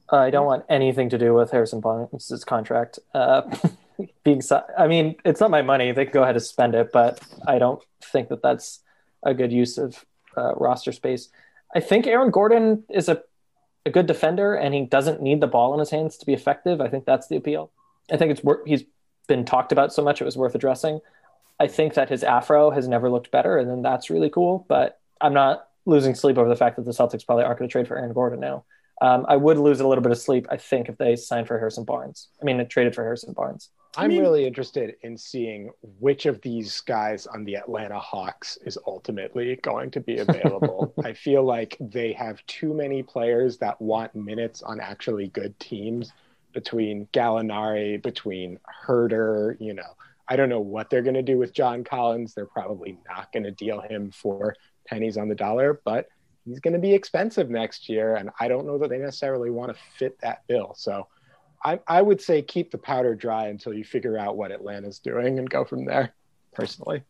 I 0.08 0.30
don't 0.30 0.46
want 0.46 0.64
anything 0.70 1.10
to 1.10 1.18
do 1.18 1.34
with 1.34 1.50
Harrison 1.50 1.80
Barnes' 1.80 2.44
contract. 2.46 2.98
Uh, 3.12 3.42
being. 4.24 4.40
I 4.78 4.86
mean, 4.86 5.16
it's 5.22 5.40
not 5.40 5.50
my 5.50 5.60
money. 5.60 5.92
They 5.92 6.06
can 6.06 6.14
go 6.14 6.22
ahead 6.22 6.34
and 6.34 6.42
spend 6.42 6.74
it, 6.74 6.92
but 6.94 7.20
I 7.46 7.58
don't 7.58 7.82
think 8.02 8.30
that 8.30 8.42
that's 8.42 8.80
a 9.22 9.34
good 9.34 9.52
use 9.52 9.76
of 9.76 10.02
uh, 10.34 10.54
roster 10.54 10.92
space. 10.92 11.28
I 11.74 11.80
think 11.80 12.06
Aaron 12.06 12.30
Gordon 12.30 12.84
is 12.88 13.10
a, 13.10 13.22
a 13.84 13.90
good 13.90 14.06
defender, 14.06 14.54
and 14.54 14.72
he 14.72 14.86
doesn't 14.86 15.20
need 15.20 15.42
the 15.42 15.46
ball 15.46 15.74
in 15.74 15.80
his 15.80 15.90
hands 15.90 16.16
to 16.18 16.26
be 16.26 16.32
effective. 16.32 16.80
I 16.80 16.88
think 16.88 17.04
that's 17.04 17.28
the 17.28 17.36
appeal. 17.36 17.70
I 18.10 18.16
think 18.16 18.30
it's 18.30 18.42
worth. 18.42 18.66
He's 18.66 18.84
been 19.28 19.44
talked 19.44 19.72
about 19.72 19.92
so 19.92 20.02
much; 20.02 20.22
it 20.22 20.24
was 20.24 20.38
worth 20.38 20.54
addressing. 20.54 21.00
I 21.60 21.66
think 21.66 21.94
that 21.94 22.08
his 22.08 22.24
afro 22.24 22.70
has 22.70 22.88
never 22.88 23.10
looked 23.10 23.30
better, 23.30 23.58
and 23.58 23.68
then 23.70 23.82
that's 23.82 24.08
really 24.08 24.30
cool. 24.30 24.64
But 24.68 24.98
I'm 25.20 25.34
not 25.34 25.68
losing 25.86 26.14
sleep 26.14 26.38
over 26.38 26.48
the 26.48 26.56
fact 26.56 26.76
that 26.76 26.84
the 26.84 26.92
Celtics 26.92 27.26
probably 27.26 27.44
aren't 27.44 27.58
going 27.58 27.68
to 27.68 27.72
trade 27.72 27.88
for 27.88 27.98
Aaron 27.98 28.12
Gordon 28.12 28.40
now. 28.40 28.64
Um, 29.02 29.26
I 29.28 29.36
would 29.36 29.58
lose 29.58 29.80
a 29.80 29.86
little 29.86 30.02
bit 30.02 30.12
of 30.12 30.18
sleep, 30.18 30.46
I 30.50 30.56
think, 30.56 30.88
if 30.88 30.96
they 30.96 31.16
signed 31.16 31.48
for 31.48 31.58
Harrison 31.58 31.84
Barnes. 31.84 32.28
I 32.40 32.44
mean, 32.44 32.64
traded 32.68 32.94
for 32.94 33.02
Harrison 33.02 33.32
Barnes. 33.32 33.70
I'm 33.96 34.08
mean, 34.08 34.22
really 34.22 34.46
interested 34.46 34.96
in 35.02 35.16
seeing 35.16 35.70
which 36.00 36.26
of 36.26 36.40
these 36.40 36.80
guys 36.80 37.26
on 37.26 37.44
the 37.44 37.56
Atlanta 37.56 37.98
Hawks 37.98 38.58
is 38.64 38.78
ultimately 38.86 39.56
going 39.56 39.90
to 39.92 40.00
be 40.00 40.18
available. 40.18 40.94
I 41.04 41.12
feel 41.12 41.44
like 41.44 41.76
they 41.80 42.12
have 42.12 42.44
too 42.46 42.74
many 42.74 43.02
players 43.02 43.58
that 43.58 43.80
want 43.80 44.14
minutes 44.14 44.62
on 44.62 44.80
actually 44.80 45.28
good 45.28 45.58
teams 45.60 46.12
between 46.52 47.06
Gallinari, 47.12 48.02
between 48.02 48.58
Huerter, 48.86 49.56
you 49.60 49.74
know. 49.74 49.96
I 50.26 50.36
don't 50.36 50.48
know 50.48 50.60
what 50.60 50.88
they're 50.88 51.02
going 51.02 51.14
to 51.14 51.22
do 51.22 51.36
with 51.36 51.52
John 51.52 51.84
Collins. 51.84 52.32
They're 52.32 52.46
probably 52.46 52.98
not 53.06 53.30
going 53.32 53.42
to 53.42 53.50
deal 53.50 53.80
him 53.80 54.10
for 54.10 54.56
pennies 54.86 55.16
on 55.16 55.28
the 55.28 55.34
dollar, 55.34 55.80
but 55.84 56.08
he's 56.44 56.60
going 56.60 56.74
to 56.74 56.80
be 56.80 56.92
expensive 56.92 57.50
next 57.50 57.88
year, 57.88 58.16
and 58.16 58.30
I 58.38 58.48
don't 58.48 58.66
know 58.66 58.78
that 58.78 58.90
they 58.90 58.98
necessarily 58.98 59.50
want 59.50 59.74
to 59.74 59.82
fit 59.98 60.18
that 60.20 60.46
bill. 60.46 60.74
So 60.76 61.08
I, 61.64 61.80
I 61.86 62.02
would 62.02 62.20
say 62.20 62.42
keep 62.42 62.70
the 62.70 62.78
powder 62.78 63.14
dry 63.14 63.46
until 63.46 63.72
you 63.72 63.84
figure 63.84 64.18
out 64.18 64.36
what 64.36 64.52
Atlanta's 64.52 64.98
doing 64.98 65.38
and 65.38 65.48
go 65.48 65.64
from 65.64 65.84
there. 65.84 66.14
Personally, 66.52 67.02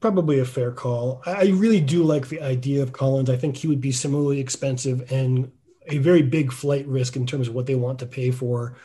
probably 0.00 0.40
a 0.40 0.44
fair 0.44 0.70
call. 0.70 1.22
I 1.24 1.46
really 1.46 1.80
do 1.80 2.02
like 2.02 2.28
the 2.28 2.42
idea 2.42 2.82
of 2.82 2.92
Collins. 2.92 3.30
I 3.30 3.36
think 3.36 3.56
he 3.56 3.68
would 3.68 3.80
be 3.80 3.92
similarly 3.92 4.40
expensive 4.40 5.10
and 5.10 5.50
a 5.86 5.96
very 5.96 6.20
big 6.20 6.52
flight 6.52 6.86
risk 6.86 7.16
in 7.16 7.26
terms 7.26 7.48
of 7.48 7.54
what 7.54 7.64
they 7.64 7.74
want 7.74 8.00
to 8.00 8.06
pay 8.06 8.30
for. 8.30 8.76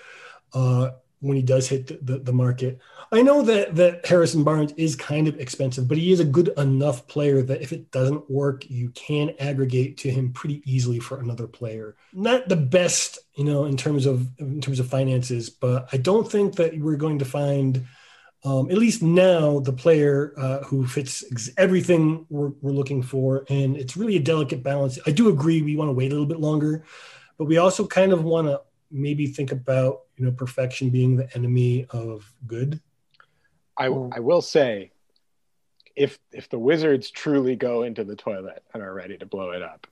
Uh, 0.54 0.92
when 1.22 1.36
he 1.36 1.44
does 1.44 1.68
hit 1.68 1.88
the, 1.88 2.00
the, 2.02 2.20
the, 2.20 2.34
market. 2.34 2.80
I 3.12 3.22
know 3.22 3.42
that 3.44 3.76
that 3.76 4.06
Harrison 4.06 4.44
Barnes 4.44 4.72
is 4.78 4.96
kind 4.96 5.28
of 5.28 5.40
expensive, 5.40 5.88
but 5.88 5.98
he 5.98 6.12
is 6.12 6.20
a 6.20 6.26
good 6.26 6.50
enough 6.58 7.08
player 7.08 7.42
that 7.42 7.62
if 7.62 7.74
it 7.74 7.92
doesn't 7.92 8.30
work, 8.30 8.70
you 8.70 8.90
can 8.92 9.32
aggregate 9.40 9.98
to 10.00 10.12
him 10.12 10.32
pretty 10.32 10.62
easily 10.66 11.00
for 11.00 11.20
another 11.20 11.48
player. 11.48 11.96
Not 12.14 12.48
the 12.48 12.56
best, 12.56 13.20
you 13.36 13.44
know, 13.44 13.66
in 13.66 13.76
terms 13.76 14.06
of 14.06 14.28
in 14.40 14.62
terms 14.62 14.80
of 14.80 14.88
finances, 14.88 15.50
but 15.50 15.90
I 15.92 15.98
don't 15.98 16.30
think 16.30 16.56
that 16.56 16.78
we're 16.80 16.98
going 16.98 17.20
to 17.20 17.26
find. 17.26 17.86
Um, 18.46 18.72
at 18.72 18.78
least 18.78 19.04
now, 19.04 19.60
the 19.60 19.74
player 19.74 20.34
uh, 20.38 20.60
who 20.60 20.88
fits 20.88 21.26
ex- 21.30 21.50
everything 21.58 22.26
we're, 22.30 22.54
we're 22.62 22.72
looking 22.72 23.04
for, 23.04 23.44
and 23.50 23.76
it's 23.76 23.98
really 23.98 24.16
a 24.16 24.22
delicate 24.22 24.64
balance. 24.64 24.98
I 25.06 25.12
do 25.12 25.28
agree 25.28 25.62
we 25.62 25.76
want 25.76 25.90
to 25.90 25.94
wait 25.94 26.14
a 26.14 26.16
little 26.16 26.26
bit 26.26 26.40
longer, 26.40 26.86
but 27.38 27.46
we 27.46 27.58
also 27.58 27.86
kind 27.86 28.14
of 28.14 28.24
want 28.24 28.48
to 28.48 28.62
maybe 28.92 29.28
think 29.28 29.52
about 29.52 30.02
you 30.18 30.26
know 30.26 30.32
perfection 30.32 30.90
being 30.90 31.16
the 31.16 31.34
enemy 31.36 31.86
of 31.92 32.32
good? 32.48 32.80
I 33.78 33.86
i 33.86 34.20
will 34.20 34.42
say 34.42 34.92
if 35.96 36.20
if 36.32 36.50
the 36.50 36.60
wizards 36.60 37.10
truly 37.12 37.56
go 37.56 37.84
into 37.84 38.04
the 38.04 38.16
toilet 38.16 38.64
and 38.74 38.84
are 38.84 38.94
ready 38.94 39.18
to 39.18 39.26
blow 39.26 39.52
it 39.52 39.62
up 39.62 39.88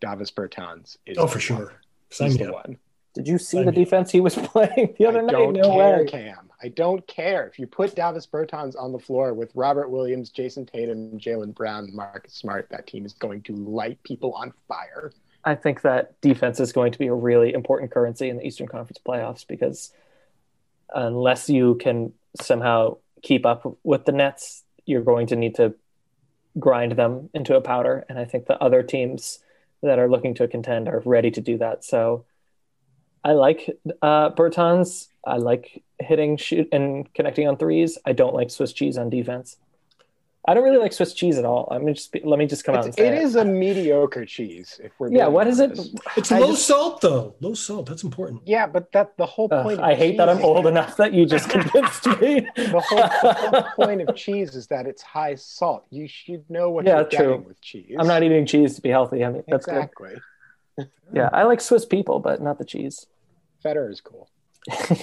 davis 0.00 0.30
bertans 0.30 0.96
is 1.06 1.16
oh 1.18 1.26
for 1.26 1.40
sure. 1.40 1.74
Sign 2.10 2.36
the 2.36 2.52
one. 2.52 2.78
Did 3.14 3.26
you 3.28 3.38
see 3.38 3.56
Sign 3.58 3.66
the 3.66 3.72
defense 3.72 4.10
he 4.10 4.20
was 4.20 4.34
playing 4.52 4.94
the 4.98 5.06
other 5.06 5.18
I 5.20 5.22
night? 5.22 5.32
don't 5.32 5.52
no 5.54 5.70
care, 5.72 5.98
way. 5.98 6.06
cam. 6.06 6.50
I 6.62 6.68
don't 6.68 7.06
care. 7.06 7.46
If 7.46 7.58
you 7.58 7.66
put 7.66 7.94
davis 7.94 8.26
bertans 8.26 8.74
on 8.78 8.92
the 8.92 8.98
floor 8.98 9.32
with 9.34 9.50
robert 9.54 9.90
williams 9.90 10.30
jayson 10.30 10.66
tatum 10.66 11.18
jaylen 11.18 11.54
brown 11.54 11.94
marcus 11.94 12.34
smart 12.34 12.68
that 12.70 12.86
team 12.86 13.06
is 13.06 13.14
going 13.14 13.42
to 13.42 13.54
light 13.54 14.02
people 14.02 14.32
on 14.34 14.52
fire 14.66 15.12
I 15.48 15.54
think 15.54 15.80
that 15.80 16.20
defense 16.20 16.60
is 16.60 16.72
going 16.72 16.92
to 16.92 16.98
be 16.98 17.06
a 17.06 17.14
really 17.14 17.54
important 17.54 17.90
currency 17.90 18.28
in 18.28 18.36
the 18.36 18.46
Eastern 18.46 18.68
Conference 18.68 18.98
playoffs 19.02 19.46
because 19.46 19.90
unless 20.94 21.48
you 21.48 21.76
can 21.76 22.12
somehow 22.38 22.98
keep 23.22 23.46
up 23.46 23.78
with 23.82 24.04
the 24.04 24.12
Nets, 24.12 24.62
you're 24.84 25.02
going 25.02 25.28
to 25.28 25.36
need 25.36 25.54
to 25.54 25.74
grind 26.58 26.92
them 26.92 27.30
into 27.32 27.56
a 27.56 27.62
powder. 27.62 28.04
And 28.10 28.18
I 28.18 28.26
think 28.26 28.44
the 28.44 28.62
other 28.62 28.82
teams 28.82 29.38
that 29.82 29.98
are 29.98 30.10
looking 30.10 30.34
to 30.34 30.48
contend 30.48 30.86
are 30.86 31.00
ready 31.06 31.30
to 31.30 31.40
do 31.40 31.56
that. 31.56 31.82
So 31.82 32.26
I 33.24 33.32
like 33.32 33.70
uh, 34.02 34.30
Bertans. 34.30 35.08
I 35.26 35.36
like 35.36 35.82
hitting, 35.98 36.36
shoot, 36.36 36.68
and 36.72 37.10
connecting 37.14 37.48
on 37.48 37.56
threes. 37.56 37.96
I 38.04 38.12
don't 38.12 38.34
like 38.34 38.50
Swiss 38.50 38.74
cheese 38.74 38.98
on 38.98 39.08
defense. 39.08 39.56
I 40.48 40.54
don't 40.54 40.64
really 40.64 40.78
like 40.78 40.94
Swiss 40.94 41.12
cheese 41.12 41.36
at 41.36 41.44
all. 41.44 41.68
I 41.70 41.76
mean, 41.76 41.94
just 41.94 42.16
let 42.24 42.38
me 42.38 42.46
just 42.46 42.64
come 42.64 42.74
it's, 42.74 42.80
out 42.80 42.84
and 42.86 42.94
say 42.94 43.08
it, 43.08 43.12
it 43.12 43.22
is 43.22 43.36
a 43.36 43.44
mediocre 43.44 44.24
cheese. 44.24 44.80
If 44.82 44.92
we're 44.98 45.12
yeah, 45.12 45.26
what 45.26 45.46
is 45.46 45.60
it? 45.60 45.78
It's 46.16 46.32
I 46.32 46.38
low 46.38 46.52
just, 46.52 46.66
salt 46.66 47.02
though. 47.02 47.34
Low 47.40 47.52
salt. 47.52 47.84
That's 47.84 48.02
important. 48.02 48.40
Yeah, 48.46 48.66
but 48.66 48.90
that 48.92 49.14
the 49.18 49.26
whole 49.26 49.50
point. 49.50 49.78
Uh, 49.78 49.84
I 49.84 49.94
hate 49.94 50.16
that 50.16 50.30
I'm 50.30 50.42
old 50.42 50.66
enough 50.66 50.96
that 50.96 51.12
you 51.12 51.26
just 51.26 51.50
convinced 51.56 52.06
me. 52.06 52.48
the, 52.56 52.82
whole, 52.82 52.98
the 52.98 53.34
whole 53.34 53.62
point 53.76 54.00
of 54.00 54.16
cheese 54.16 54.54
is 54.54 54.66
that 54.68 54.86
it's 54.86 55.02
high 55.02 55.34
salt. 55.34 55.84
You 55.90 56.08
should 56.08 56.48
know 56.48 56.70
what 56.70 56.86
yeah, 56.86 57.00
you're 57.00 57.04
true. 57.04 57.18
getting 57.18 57.44
with 57.44 57.60
cheese. 57.60 57.96
I'm 57.98 58.06
not 58.06 58.22
eating 58.22 58.46
cheese 58.46 58.74
to 58.76 58.80
be 58.80 58.88
healthy. 58.88 59.26
I 59.26 59.30
mean, 59.30 59.44
that's 59.46 59.68
exactly. 59.68 60.14
Good. 60.78 60.88
yeah, 61.12 61.28
I 61.30 61.42
like 61.42 61.60
Swiss 61.60 61.84
people, 61.84 62.20
but 62.20 62.40
not 62.40 62.58
the 62.58 62.64
cheese. 62.64 63.04
Federer 63.62 63.90
is 63.90 64.00
cool. 64.00 64.30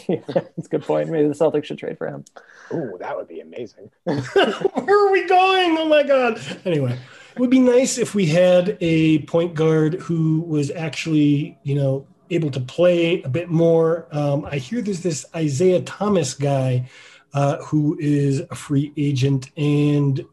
Yeah, 0.08 0.20
that's 0.28 0.68
a 0.68 0.70
good 0.70 0.84
point. 0.84 1.10
Maybe 1.10 1.28
the 1.28 1.34
Celtics 1.34 1.66
should 1.66 1.78
trade 1.78 1.98
for 1.98 2.08
him. 2.08 2.26
Oh, 2.72 2.98
that 3.00 3.16
would 3.16 3.28
be 3.28 3.40
amazing. 3.40 3.92
Where 4.04 5.08
are 5.08 5.12
we 5.12 5.28
going? 5.28 5.78
Oh 5.78 5.88
my 5.88 6.04
god. 6.04 6.40
Anyway, 6.66 6.98
it 7.34 7.40
would 7.40 7.50
be 7.50 7.60
nice 7.60 7.98
if 7.98 8.16
we 8.16 8.26
had 8.26 8.78
a 8.82 9.20
point 9.20 9.54
guard 9.54 9.96
who 9.96 10.42
was 10.42 10.72
actually, 10.72 11.58
you 11.64 11.76
know, 11.76 12.08
able 12.30 12.52
to 12.52 12.60
play 12.60 13.22
a 13.22 13.30
bit 13.30 13.50
more. 13.50 14.08
Um, 14.12 14.46
I 14.46 14.58
hear 14.58 14.82
there's 14.82 15.02
this 15.02 15.26
Isaiah 15.36 15.82
Thomas 15.82 16.34
guy 16.34 16.90
uh, 17.34 17.58
who 17.58 17.98
is 18.00 18.40
a 18.40 18.56
free 18.56 18.94
agent, 18.98 19.52
and 19.58 20.24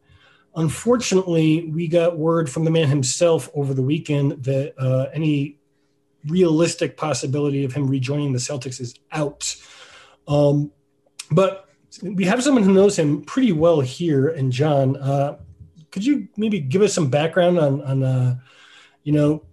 unfortunately, 0.54 1.70
we 1.70 1.88
got 1.88 2.16
word 2.16 2.48
from 2.48 2.64
the 2.64 2.70
man 2.70 2.88
himself 2.88 3.50
over 3.54 3.74
the 3.74 3.82
weekend 3.82 4.44
that 4.44 4.74
uh, 4.78 5.08
any 5.12 5.58
realistic 6.26 6.96
possibility 6.96 7.64
of 7.64 7.72
him 7.72 7.86
rejoining 7.86 8.32
the 8.32 8.38
Celtics 8.38 8.80
is 8.80 8.94
out. 9.10 9.56
Um, 10.28 10.72
but 11.30 11.68
we 12.02 12.24
have 12.24 12.42
someone 12.42 12.62
who 12.62 12.72
knows 12.72 12.98
him 12.98 13.22
pretty 13.22 13.52
well 13.52 13.80
here, 13.80 14.28
and 14.28 14.52
John, 14.52 14.96
uh, 14.96 15.38
could 15.90 16.04
you 16.04 16.28
maybe 16.36 16.60
give 16.60 16.82
us 16.82 16.92
some 16.92 17.10
background 17.10 17.58
on, 17.58 17.82
on 17.82 18.02
uh, 18.02 18.36
you 19.02 19.12
know, 19.12 19.44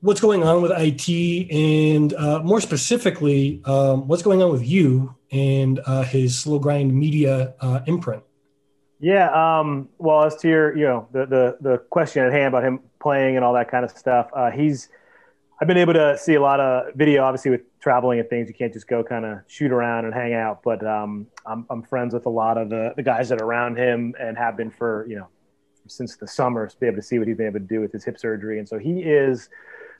what's 0.00 0.20
going 0.20 0.42
on 0.42 0.62
with 0.62 0.72
IT, 0.74 1.50
and 1.52 2.12
uh, 2.14 2.40
more 2.42 2.60
specifically, 2.60 3.62
um, 3.64 4.08
what's 4.08 4.22
going 4.22 4.42
on 4.42 4.50
with 4.50 4.66
you 4.66 5.14
and 5.30 5.80
uh, 5.86 6.02
his 6.02 6.38
slow 6.38 6.58
grind 6.58 6.92
media 6.94 7.54
uh, 7.60 7.80
imprint? 7.86 8.22
Yeah. 8.98 9.30
Um, 9.30 9.88
well, 9.98 10.24
as 10.24 10.36
to 10.36 10.48
your, 10.48 10.76
you 10.76 10.84
know, 10.84 11.08
the, 11.12 11.26
the 11.26 11.56
the 11.60 11.78
question 11.78 12.24
at 12.24 12.32
hand 12.32 12.48
about 12.48 12.64
him 12.64 12.80
playing 13.00 13.36
and 13.36 13.44
all 13.44 13.54
that 13.54 13.70
kind 13.70 13.84
of 13.84 13.90
stuff, 13.90 14.28
uh, 14.34 14.50
he's 14.50 14.88
I've 15.60 15.68
been 15.68 15.76
able 15.76 15.92
to 15.92 16.16
see 16.16 16.34
a 16.34 16.40
lot 16.40 16.58
of 16.58 16.94
video, 16.94 17.22
obviously 17.22 17.50
with 17.50 17.60
traveling 17.80 18.18
and 18.18 18.28
things. 18.30 18.48
You 18.48 18.54
can't 18.54 18.72
just 18.72 18.88
go 18.88 19.04
kind 19.04 19.26
of 19.26 19.40
shoot 19.46 19.70
around 19.70 20.06
and 20.06 20.14
hang 20.14 20.32
out. 20.32 20.62
But 20.62 20.84
um, 20.86 21.26
I'm, 21.44 21.66
I'm 21.68 21.82
friends 21.82 22.14
with 22.14 22.24
a 22.24 22.30
lot 22.30 22.56
of 22.56 22.70
the, 22.70 22.94
the 22.96 23.02
guys 23.02 23.28
that 23.28 23.42
are 23.42 23.44
around 23.44 23.76
him 23.76 24.14
and 24.18 24.38
have 24.38 24.56
been 24.56 24.70
for 24.70 25.06
you 25.06 25.16
know 25.16 25.28
since 25.86 26.16
the 26.16 26.26
summer 26.26 26.66
to 26.66 26.76
be 26.78 26.86
able 26.86 26.96
to 26.96 27.02
see 27.02 27.18
what 27.18 27.28
he's 27.28 27.36
been 27.36 27.46
able 27.46 27.60
to 27.60 27.66
do 27.66 27.80
with 27.80 27.92
his 27.92 28.04
hip 28.04 28.18
surgery. 28.18 28.58
And 28.58 28.66
so 28.66 28.78
he 28.78 29.00
is, 29.00 29.50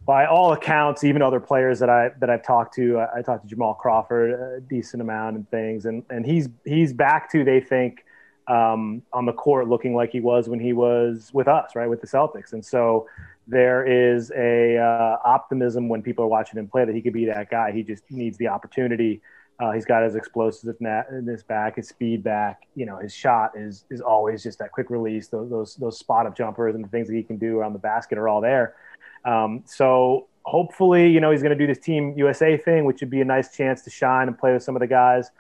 by 0.07 0.25
all 0.25 0.53
accounts, 0.53 1.05
even 1.05 1.21
other 1.21 1.41
players 1.41 1.79
that 1.81 1.91
I 1.91 2.11
that 2.21 2.31
I've 2.31 2.43
talked 2.43 2.75
to. 2.77 2.99
I, 2.99 3.19
I 3.19 3.23
talked 3.23 3.43
to 3.43 3.49
Jamal 3.49 3.75
Crawford 3.75 4.31
a 4.31 4.61
decent 4.63 5.03
amount 5.03 5.37
and 5.37 5.51
things, 5.51 5.85
and 5.85 6.05
and 6.09 6.25
he's 6.25 6.49
he's 6.65 6.95
back 6.95 7.31
to 7.33 7.45
they 7.45 7.61
think 7.61 8.07
um, 8.49 9.03
on 9.13 9.27
the 9.27 9.33
court 9.35 9.69
looking 9.69 9.95
like 9.95 10.11
he 10.11 10.21
was 10.21 10.49
when 10.49 10.59
he 10.59 10.73
was 10.73 11.31
with 11.35 11.49
us, 11.49 11.77
right, 11.77 11.89
with 11.89 12.01
the 12.01 12.07
Celtics. 12.07 12.55
And 12.55 12.65
so 12.65 13.07
there 13.47 13.85
is 13.85 14.31
a 14.33 14.79
uh, 14.79 15.17
optimism 15.25 15.89
when 15.89 16.03
people 16.03 16.25
are 16.25 16.29
watching 16.29 16.59
him 16.59 16.69
play 16.69 16.85
that 16.85 16.95
he 16.95 17.03
could 17.03 17.13
be 17.13 17.27
that 17.27 17.51
guy. 17.51 17.73
He 17.73 17.83
just 17.83 18.05
needs 18.11 18.39
the 18.39 18.49
opportunity. 18.49 19.21
Uh, 19.61 19.73
he's 19.73 19.85
got 19.85 20.03
his 20.03 20.15
his 20.15 21.43
back, 21.43 21.77
his 21.77 21.89
speed 21.89 22.23
back. 22.23 22.63
You 22.75 22.87
know, 22.87 22.97
his 22.97 23.13
shot 23.13 23.53
is 23.57 23.85
is 23.91 24.01
always 24.01 24.43
just 24.43 24.59
that 24.61 24.73
quick 24.73 24.89
release. 24.89 25.29
Those 25.29 25.51
those, 25.51 25.75
those 25.77 25.99
spot 25.99 26.27
up 26.27 26.37
jumpers 26.37 26.75
and 26.75 26.83
the 26.83 26.89
things 26.89 27.09
that 27.09 27.15
he 27.15 27.23
can 27.23 27.37
do 27.37 27.59
around 27.59 27.75
the 27.75 27.79
basket 27.79 28.17
are 28.17 28.29
all 28.29 28.41
there. 28.41 28.75
Um, 29.25 29.63
so 29.67 30.29
hopefully, 30.45 31.11
you 31.11 31.21
know, 31.21 31.31
he's 31.31 31.43
going 31.43 31.57
to 31.57 31.59
do 31.59 31.67
this 31.67 31.83
Team 31.85 32.15
USA 32.17 32.57
thing, 32.57 32.85
which 32.85 33.01
would 33.01 33.11
be 33.11 33.21
a 33.21 33.25
nice 33.25 33.55
chance 33.55 33.83
to 33.83 33.91
shine 33.91 34.29
and 34.29 34.39
play 34.39 34.55
with 34.55 34.63
some 34.63 34.77
of 34.77 34.81
the 34.81 34.87
guys. 34.87 35.31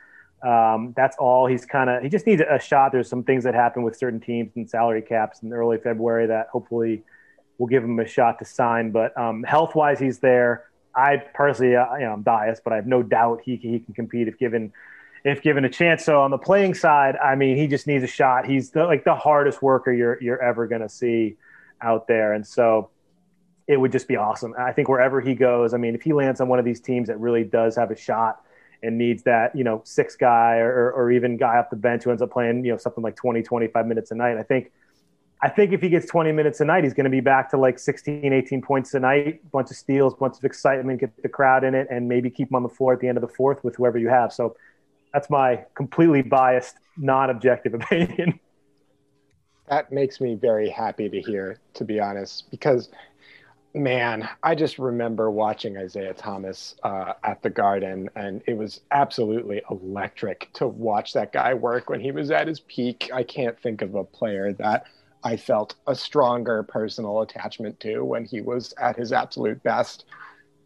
Um, 0.46 0.92
that's 0.96 1.16
all. 1.18 1.46
He's 1.46 1.64
kind 1.64 1.88
of 1.88 2.02
he 2.02 2.08
just 2.08 2.26
needs 2.26 2.42
a 2.42 2.58
shot. 2.58 2.92
There's 2.92 3.08
some 3.08 3.24
things 3.24 3.44
that 3.44 3.54
happen 3.54 3.82
with 3.82 3.96
certain 3.96 4.20
teams 4.20 4.52
and 4.56 4.68
salary 4.68 5.02
caps 5.02 5.42
in 5.42 5.52
early 5.52 5.78
February 5.78 6.26
that 6.26 6.48
hopefully 6.52 7.02
we'll 7.60 7.68
give 7.68 7.84
him 7.84 7.98
a 8.00 8.06
shot 8.06 8.38
to 8.38 8.44
sign. 8.46 8.90
But 8.90 9.16
um, 9.18 9.42
health 9.42 9.74
wise, 9.74 10.00
he's 10.00 10.18
there. 10.18 10.64
I 10.96 11.18
personally, 11.18 11.76
uh, 11.76 11.94
you 11.96 12.06
know, 12.06 12.14
I'm 12.14 12.22
biased, 12.22 12.64
but 12.64 12.72
I 12.72 12.76
have 12.76 12.86
no 12.86 13.02
doubt 13.02 13.42
he 13.44 13.56
he 13.56 13.78
can 13.78 13.94
compete 13.94 14.26
if 14.26 14.38
given 14.38 14.72
if 15.24 15.42
given 15.42 15.64
a 15.66 15.68
chance. 15.68 16.04
So 16.04 16.22
on 16.22 16.30
the 16.30 16.38
playing 16.38 16.74
side, 16.74 17.16
I 17.16 17.36
mean, 17.36 17.58
he 17.58 17.66
just 17.66 17.86
needs 17.86 18.02
a 18.02 18.08
shot. 18.08 18.46
He's 18.46 18.70
the, 18.70 18.84
like 18.84 19.04
the 19.04 19.14
hardest 19.14 19.62
worker 19.62 19.92
you're 19.92 20.20
you're 20.22 20.42
ever 20.42 20.66
going 20.66 20.80
to 20.80 20.88
see 20.88 21.36
out 21.82 22.08
there, 22.08 22.32
and 22.32 22.44
so 22.46 22.88
it 23.68 23.78
would 23.78 23.92
just 23.92 24.08
be 24.08 24.16
awesome. 24.16 24.54
I 24.58 24.72
think 24.72 24.88
wherever 24.88 25.20
he 25.20 25.34
goes, 25.34 25.74
I 25.74 25.76
mean, 25.76 25.94
if 25.94 26.02
he 26.02 26.12
lands 26.14 26.40
on 26.40 26.48
one 26.48 26.58
of 26.58 26.64
these 26.64 26.80
teams 26.80 27.08
that 27.08 27.20
really 27.20 27.44
does 27.44 27.76
have 27.76 27.90
a 27.92 27.96
shot 27.96 28.40
and 28.82 28.98
needs 28.98 29.22
that, 29.24 29.54
you 29.54 29.62
know, 29.62 29.82
six 29.84 30.16
guy 30.16 30.56
or, 30.56 30.90
or 30.90 31.12
even 31.12 31.36
guy 31.36 31.58
off 31.58 31.70
the 31.70 31.76
bench 31.76 32.02
who 32.02 32.10
ends 32.10 32.22
up 32.22 32.32
playing, 32.32 32.64
you 32.64 32.72
know, 32.72 32.78
something 32.78 33.04
like 33.04 33.14
20, 33.14 33.42
25 33.42 33.86
minutes 33.86 34.10
a 34.10 34.16
night, 34.16 34.38
I 34.38 34.42
think 34.42 34.72
I 35.42 35.48
think 35.48 35.72
if 35.72 35.80
he 35.80 35.88
gets 35.88 36.06
20 36.06 36.32
minutes 36.32 36.60
a 36.60 36.66
night, 36.66 36.84
he's 36.84 36.92
going 36.92 37.04
to 37.04 37.10
be 37.10 37.20
back 37.20 37.50
to 37.50 37.56
like 37.56 37.78
16, 37.78 38.30
18 38.30 38.60
points 38.60 38.92
a 38.92 39.00
night, 39.00 39.50
bunch 39.50 39.70
of 39.70 39.76
steals, 39.76 40.14
bunch 40.14 40.36
of 40.36 40.44
excitement, 40.44 41.00
get 41.00 41.22
the 41.22 41.30
crowd 41.30 41.64
in 41.64 41.74
it, 41.74 41.86
and 41.90 42.08
maybe 42.08 42.28
keep 42.28 42.50
him 42.50 42.56
on 42.56 42.62
the 42.62 42.68
floor 42.68 42.92
at 42.92 43.00
the 43.00 43.08
end 43.08 43.16
of 43.16 43.22
the 43.22 43.28
fourth 43.28 43.64
with 43.64 43.76
whoever 43.76 43.96
you 43.96 44.08
have. 44.08 44.32
So 44.34 44.56
that's 45.14 45.30
my 45.30 45.64
completely 45.74 46.20
biased, 46.20 46.76
non-objective 46.98 47.72
opinion. 47.82 48.38
That 49.68 49.90
makes 49.90 50.20
me 50.20 50.34
very 50.34 50.68
happy 50.68 51.08
to 51.08 51.22
hear, 51.22 51.58
to 51.74 51.84
be 51.84 52.00
honest, 52.00 52.50
because 52.50 52.90
man, 53.72 54.28
I 54.42 54.56
just 54.56 54.78
remember 54.78 55.30
watching 55.30 55.78
Isaiah 55.78 56.12
Thomas 56.12 56.74
uh, 56.82 57.14
at 57.22 57.40
the 57.40 57.50
Garden, 57.50 58.10
and 58.14 58.42
it 58.46 58.58
was 58.58 58.80
absolutely 58.90 59.62
electric 59.70 60.50
to 60.54 60.66
watch 60.66 61.14
that 61.14 61.32
guy 61.32 61.54
work 61.54 61.88
when 61.88 62.00
he 62.00 62.10
was 62.10 62.30
at 62.30 62.48
his 62.48 62.60
peak. 62.60 63.10
I 63.14 63.22
can't 63.22 63.58
think 63.58 63.80
of 63.80 63.94
a 63.94 64.04
player 64.04 64.52
that– 64.52 64.84
I 65.22 65.36
felt 65.36 65.74
a 65.86 65.94
stronger 65.94 66.62
personal 66.62 67.20
attachment 67.20 67.78
to 67.80 68.04
when 68.04 68.24
he 68.24 68.40
was 68.40 68.72
at 68.80 68.96
his 68.96 69.12
absolute 69.12 69.62
best. 69.62 70.04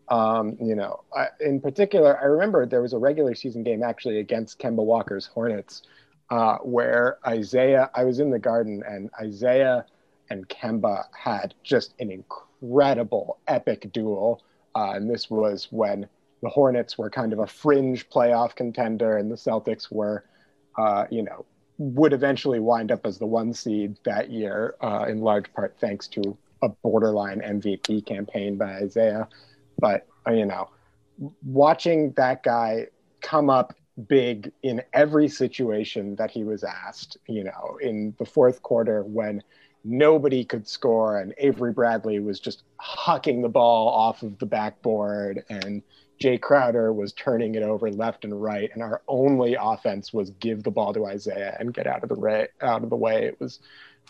Um, 0.08 0.56
you 0.60 0.74
know, 0.74 1.02
I, 1.16 1.28
in 1.40 1.60
particular, 1.60 2.18
I 2.20 2.24
remember 2.24 2.66
there 2.66 2.82
was 2.82 2.92
a 2.92 2.98
regular 2.98 3.34
season 3.34 3.62
game 3.62 3.82
actually 3.82 4.18
against 4.18 4.58
Kemba 4.58 4.84
Walker's 4.84 5.26
Hornets 5.26 5.82
uh, 6.30 6.58
where 6.58 7.18
Isaiah, 7.26 7.90
I 7.94 8.04
was 8.04 8.20
in 8.20 8.30
the 8.30 8.38
garden 8.38 8.82
and 8.86 9.10
Isaiah 9.20 9.86
and 10.30 10.48
Kemba 10.48 11.04
had 11.12 11.54
just 11.62 11.94
an 11.98 12.10
incredible 12.10 13.38
epic 13.46 13.92
duel. 13.92 14.42
Uh, 14.74 14.92
and 14.94 15.10
this 15.10 15.30
was 15.30 15.68
when 15.70 16.08
the 16.42 16.48
Hornets 16.48 16.98
were 16.98 17.10
kind 17.10 17.32
of 17.32 17.38
a 17.38 17.46
fringe 17.46 18.08
playoff 18.10 18.54
contender 18.54 19.16
and 19.16 19.30
the 19.30 19.36
Celtics 19.36 19.90
were, 19.90 20.24
uh, 20.76 21.06
you 21.10 21.22
know, 21.22 21.44
would 21.78 22.12
eventually 22.12 22.60
wind 22.60 22.92
up 22.92 23.04
as 23.04 23.18
the 23.18 23.26
one 23.26 23.52
seed 23.52 23.96
that 24.04 24.30
year, 24.30 24.74
uh, 24.80 25.06
in 25.08 25.20
large 25.20 25.52
part 25.52 25.76
thanks 25.80 26.06
to 26.08 26.36
a 26.62 26.68
borderline 26.68 27.40
MVP 27.40 28.06
campaign 28.06 28.56
by 28.56 28.74
Isaiah. 28.76 29.28
But, 29.78 30.06
uh, 30.26 30.32
you 30.32 30.46
know, 30.46 30.70
watching 31.44 32.12
that 32.12 32.42
guy 32.42 32.86
come 33.20 33.50
up 33.50 33.74
big 34.08 34.52
in 34.62 34.82
every 34.92 35.28
situation 35.28 36.16
that 36.16 36.30
he 36.30 36.44
was 36.44 36.64
asked, 36.64 37.16
you 37.28 37.44
know, 37.44 37.78
in 37.80 38.14
the 38.18 38.24
fourth 38.24 38.62
quarter 38.62 39.02
when 39.02 39.42
nobody 39.84 40.44
could 40.44 40.66
score 40.66 41.18
and 41.18 41.34
Avery 41.38 41.72
Bradley 41.72 42.18
was 42.18 42.40
just 42.40 42.62
hucking 42.80 43.42
the 43.42 43.48
ball 43.48 43.88
off 43.88 44.22
of 44.22 44.38
the 44.38 44.46
backboard 44.46 45.44
and 45.50 45.82
Jae 46.20 46.40
Crowder 46.40 46.92
was 46.92 47.12
turning 47.12 47.54
it 47.54 47.62
over 47.62 47.90
left 47.90 48.24
and 48.24 48.40
right, 48.40 48.70
and 48.72 48.82
our 48.82 49.02
only 49.08 49.56
offense 49.60 50.12
was 50.12 50.30
give 50.30 50.62
the 50.62 50.70
ball 50.70 50.94
to 50.94 51.06
Isaiah 51.06 51.56
and 51.58 51.74
get 51.74 51.86
out 51.86 52.02
of 52.02 52.08
the 52.08 52.18
way. 52.18 52.48
Out 52.60 52.84
of 52.84 52.90
the 52.90 52.96
way, 52.96 53.24
it 53.24 53.40
was 53.40 53.60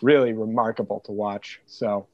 really 0.02 0.32
remarkable 0.32 1.00
to 1.00 1.12
watch. 1.12 1.60
So 1.66 2.06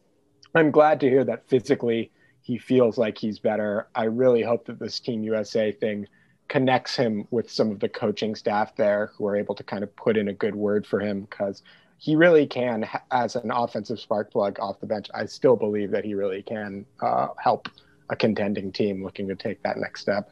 I'm 0.55 0.71
glad 0.71 1.01
to 1.01 1.09
hear 1.09 1.25
that 1.25 1.49
physically 1.49 2.11
he 2.43 2.59
feels 2.59 2.99
like 2.99 3.19
he's 3.19 3.39
better. 3.39 3.89
I 3.95 4.05
really 4.05 4.43
hope 4.43 4.67
that 4.67 4.79
this 4.79 5.01
Team 5.01 5.23
USA 5.25 5.73
thing 5.73 6.07
connects 6.49 6.97
him 6.97 7.27
with 7.31 7.51
some 7.51 7.71
of 7.71 7.79
the 7.79 7.89
coaching 7.89 8.35
staff 8.35 8.75
there 8.75 9.13
who 9.17 9.27
are 9.27 9.37
able 9.37 9.55
to 9.55 9.63
kind 9.63 9.85
of 9.85 9.95
put 9.95 10.17
in 10.17 10.29
a 10.29 10.33
good 10.33 10.55
word 10.55 10.87
for 10.87 10.99
him 10.99 11.23
because 11.23 11.63
he 11.99 12.17
really 12.17 12.47
can, 12.47 12.89
as 13.11 13.37
an 13.37 13.51
offensive 13.51 14.01
spark 14.01 14.33
plug 14.33 14.59
off 14.59 14.81
the 14.81 14.87
bench. 14.87 15.09
I 15.15 15.27
still 15.27 15.55
believe 15.55 15.91
that 15.91 16.05
he 16.05 16.15
really 16.15 16.43
can 16.43 16.87
uh, 17.01 17.29
help 17.39 17.69
a 18.11 18.17
contending 18.17 18.73
team 18.73 19.03
looking 19.03 19.29
to 19.29 19.35
take 19.35 19.63
that 19.63 19.79
next 19.79 20.03
step. 20.03 20.31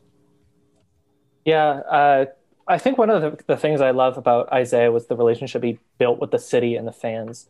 Yeah, 1.45 1.81
uh, 1.91 2.27
I 2.67 2.77
think 2.77 2.99
one 2.99 3.09
of 3.09 3.23
the, 3.23 3.43
the, 3.47 3.57
things 3.57 3.81
I 3.81 3.93
love 3.93 4.19
about 4.19 4.53
Isaiah 4.53 4.93
was 4.93 5.07
the 5.07 5.17
relationship 5.17 5.63
he 5.63 5.79
built 5.97 6.21
with 6.21 6.31
the 6.31 6.39
city 6.39 6.77
and 6.77 6.87
the 6.87 6.93
fans, 6.93 7.49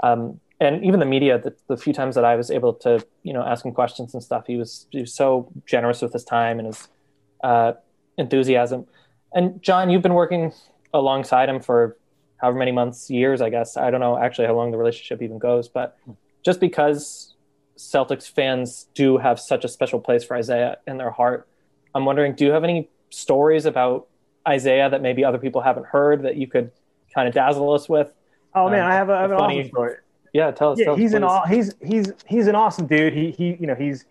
um, 0.00 0.40
and 0.60 0.84
even 0.84 1.00
the 1.00 1.06
media. 1.06 1.38
The, 1.38 1.54
the, 1.68 1.76
few 1.78 1.94
times 1.94 2.14
that 2.16 2.24
I 2.24 2.36
was 2.36 2.50
able 2.50 2.74
to, 2.74 3.04
you 3.22 3.32
know, 3.32 3.42
ask 3.42 3.64
him 3.64 3.72
questions 3.72 4.12
and 4.12 4.22
stuff, 4.22 4.46
he 4.46 4.56
was 4.56 4.86
he 4.90 5.00
was 5.00 5.14
so 5.14 5.50
generous 5.64 6.02
with 6.02 6.12
his 6.12 6.24
time 6.24 6.58
and 6.58 6.66
his 6.66 6.88
uh, 7.42 7.72
enthusiasm. 8.18 8.86
And 9.32 9.62
John, 9.62 9.88
you've 9.88 10.02
been 10.02 10.14
working 10.14 10.52
alongside 10.92 11.48
him 11.48 11.60
for 11.60 11.96
however 12.36 12.58
many 12.58 12.72
months, 12.72 13.08
years, 13.08 13.40
I 13.40 13.48
guess. 13.48 13.76
I 13.76 13.90
don't 13.90 14.00
know 14.00 14.18
actually 14.18 14.46
how 14.46 14.54
long 14.54 14.70
the 14.70 14.78
relationship 14.78 15.22
even 15.22 15.38
goes, 15.38 15.68
but 15.68 15.96
just 16.44 16.60
because 16.60 17.29
Celtics 17.80 18.30
fans 18.30 18.86
do 18.94 19.16
have 19.16 19.40
such 19.40 19.64
a 19.64 19.68
special 19.68 20.00
place 20.00 20.22
for 20.22 20.36
Isaiah 20.36 20.78
in 20.86 20.98
their 20.98 21.10
heart. 21.10 21.48
I'm 21.94 22.04
wondering, 22.04 22.34
do 22.34 22.44
you 22.44 22.52
have 22.52 22.62
any 22.62 22.88
stories 23.08 23.64
about 23.64 24.06
Isaiah 24.46 24.90
that 24.90 25.00
maybe 25.00 25.24
other 25.24 25.38
people 25.38 25.62
haven't 25.62 25.86
heard 25.86 26.22
that 26.22 26.36
you 26.36 26.46
could 26.46 26.70
kind 27.14 27.26
of 27.26 27.34
dazzle 27.34 27.72
us 27.72 27.88
with? 27.88 28.12
Oh 28.54 28.68
man, 28.68 28.80
um, 28.80 28.90
I 28.90 28.94
have, 28.94 29.08
a, 29.08 29.12
I 29.14 29.22
have 29.22 29.30
an 29.32 29.38
funny, 29.38 29.60
awesome 29.60 29.68
story. 29.70 29.94
Yeah, 30.32 30.50
tell 30.50 30.72
us. 30.72 30.78
Yeah, 30.78 30.84
tell 30.86 30.96
he's 30.96 31.14
us, 31.14 31.42
an 31.48 31.54
he's 31.54 31.74
he's 31.82 32.12
he's 32.26 32.46
an 32.46 32.54
awesome 32.54 32.86
dude. 32.86 33.14
He 33.14 33.30
he 33.30 33.56
you 33.58 33.66
know 33.66 33.74
he's 33.74 34.04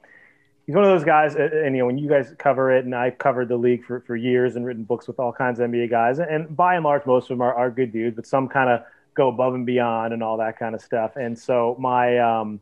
he's 0.65 0.75
one 0.75 0.83
of 0.83 0.89
those 0.89 1.05
guys. 1.05 1.35
And 1.35 1.75
you 1.75 1.81
know 1.81 1.85
when 1.85 1.97
you 1.97 2.09
guys 2.09 2.33
cover 2.39 2.71
it, 2.71 2.85
and 2.85 2.95
I've 2.95 3.17
covered 3.17 3.49
the 3.49 3.57
league 3.57 3.85
for 3.85 4.01
for 4.01 4.15
years 4.15 4.55
and 4.55 4.65
written 4.65 4.83
books 4.83 5.07
with 5.07 5.19
all 5.19 5.31
kinds 5.31 5.59
of 5.59 5.69
NBA 5.69 5.89
guys, 5.89 6.19
and 6.19 6.55
by 6.55 6.75
and 6.75 6.83
large, 6.83 7.05
most 7.05 7.25
of 7.25 7.29
them 7.29 7.41
are, 7.41 7.53
are 7.53 7.69
good 7.69 7.91
dudes, 7.91 8.15
but 8.15 8.25
some 8.25 8.47
kind 8.47 8.69
of 8.69 8.81
go 9.13 9.29
above 9.29 9.53
and 9.53 9.65
beyond 9.65 10.13
and 10.13 10.23
all 10.23 10.37
that 10.37 10.57
kind 10.57 10.73
of 10.73 10.81
stuff. 10.81 11.15
And 11.15 11.37
so 11.37 11.75
my 11.79 12.17
um 12.17 12.59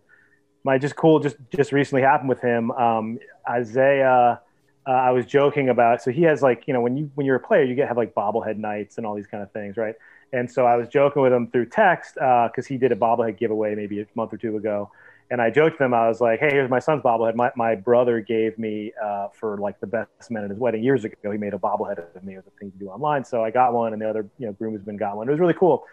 my 0.67 0.77
just 0.77 0.97
cool 0.97 1.19
just 1.21 1.37
just 1.55 1.71
recently 1.71 2.01
happened 2.01 2.27
with 2.27 2.41
him. 2.41 2.71
Um, 2.71 3.19
Isaiah, 3.49 4.41
uh, 4.85 4.91
I 4.91 5.11
was 5.11 5.25
joking 5.25 5.69
about. 5.69 6.03
So 6.03 6.11
he 6.11 6.23
has 6.23 6.41
like 6.41 6.67
you 6.67 6.73
know 6.73 6.81
when 6.81 6.97
you 6.97 7.09
when 7.15 7.25
you're 7.25 7.37
a 7.37 7.39
player, 7.39 7.63
you 7.63 7.73
get 7.73 7.87
have 7.87 7.95
like 7.95 8.13
bobblehead 8.13 8.57
nights 8.57 8.97
and 8.97 9.07
all 9.07 9.15
these 9.15 9.27
kind 9.27 9.41
of 9.41 9.49
things, 9.53 9.77
right? 9.77 9.95
And 10.33 10.51
so 10.51 10.65
I 10.65 10.75
was 10.75 10.89
joking 10.89 11.21
with 11.21 11.31
him 11.31 11.47
through 11.47 11.67
text 11.67 12.15
because 12.15 12.65
uh, 12.65 12.67
he 12.67 12.77
did 12.77 12.91
a 12.91 12.97
bobblehead 12.97 13.37
giveaway 13.37 13.75
maybe 13.75 14.01
a 14.01 14.05
month 14.13 14.33
or 14.33 14.37
two 14.37 14.57
ago. 14.57 14.91
And 15.31 15.41
I 15.41 15.49
joked 15.49 15.77
to 15.77 15.85
him, 15.85 15.93
I 15.93 16.09
was 16.09 16.19
like, 16.19 16.41
hey, 16.41 16.49
here's 16.51 16.69
my 16.69 16.79
son's 16.79 17.01
bobblehead. 17.01 17.35
My, 17.35 17.51
my 17.55 17.75
brother 17.75 18.19
gave 18.19 18.57
me 18.59 18.91
uh, 19.01 19.27
for 19.29 19.57
like 19.57 19.79
the 19.79 19.87
best 19.87 20.29
man 20.29 20.43
at 20.43 20.49
his 20.49 20.59
wedding 20.59 20.83
years 20.83 21.05
ago. 21.05 21.31
He 21.31 21.37
made 21.37 21.53
a 21.53 21.57
bobblehead 21.57 21.97
of 22.15 22.23
me. 22.25 22.33
It 22.33 22.37
was 22.37 22.47
a 22.47 22.59
thing 22.59 22.71
to 22.71 22.77
do 22.77 22.89
online. 22.89 23.23
So 23.23 23.41
I 23.41 23.51
got 23.51 23.73
one, 23.73 23.93
and 23.93 24.01
the 24.01 24.09
other 24.09 24.25
you 24.37 24.47
know 24.47 24.51
groomsmen 24.51 24.97
got 24.97 25.15
one. 25.15 25.29
It 25.29 25.31
was 25.31 25.39
really 25.39 25.53
cool. 25.53 25.85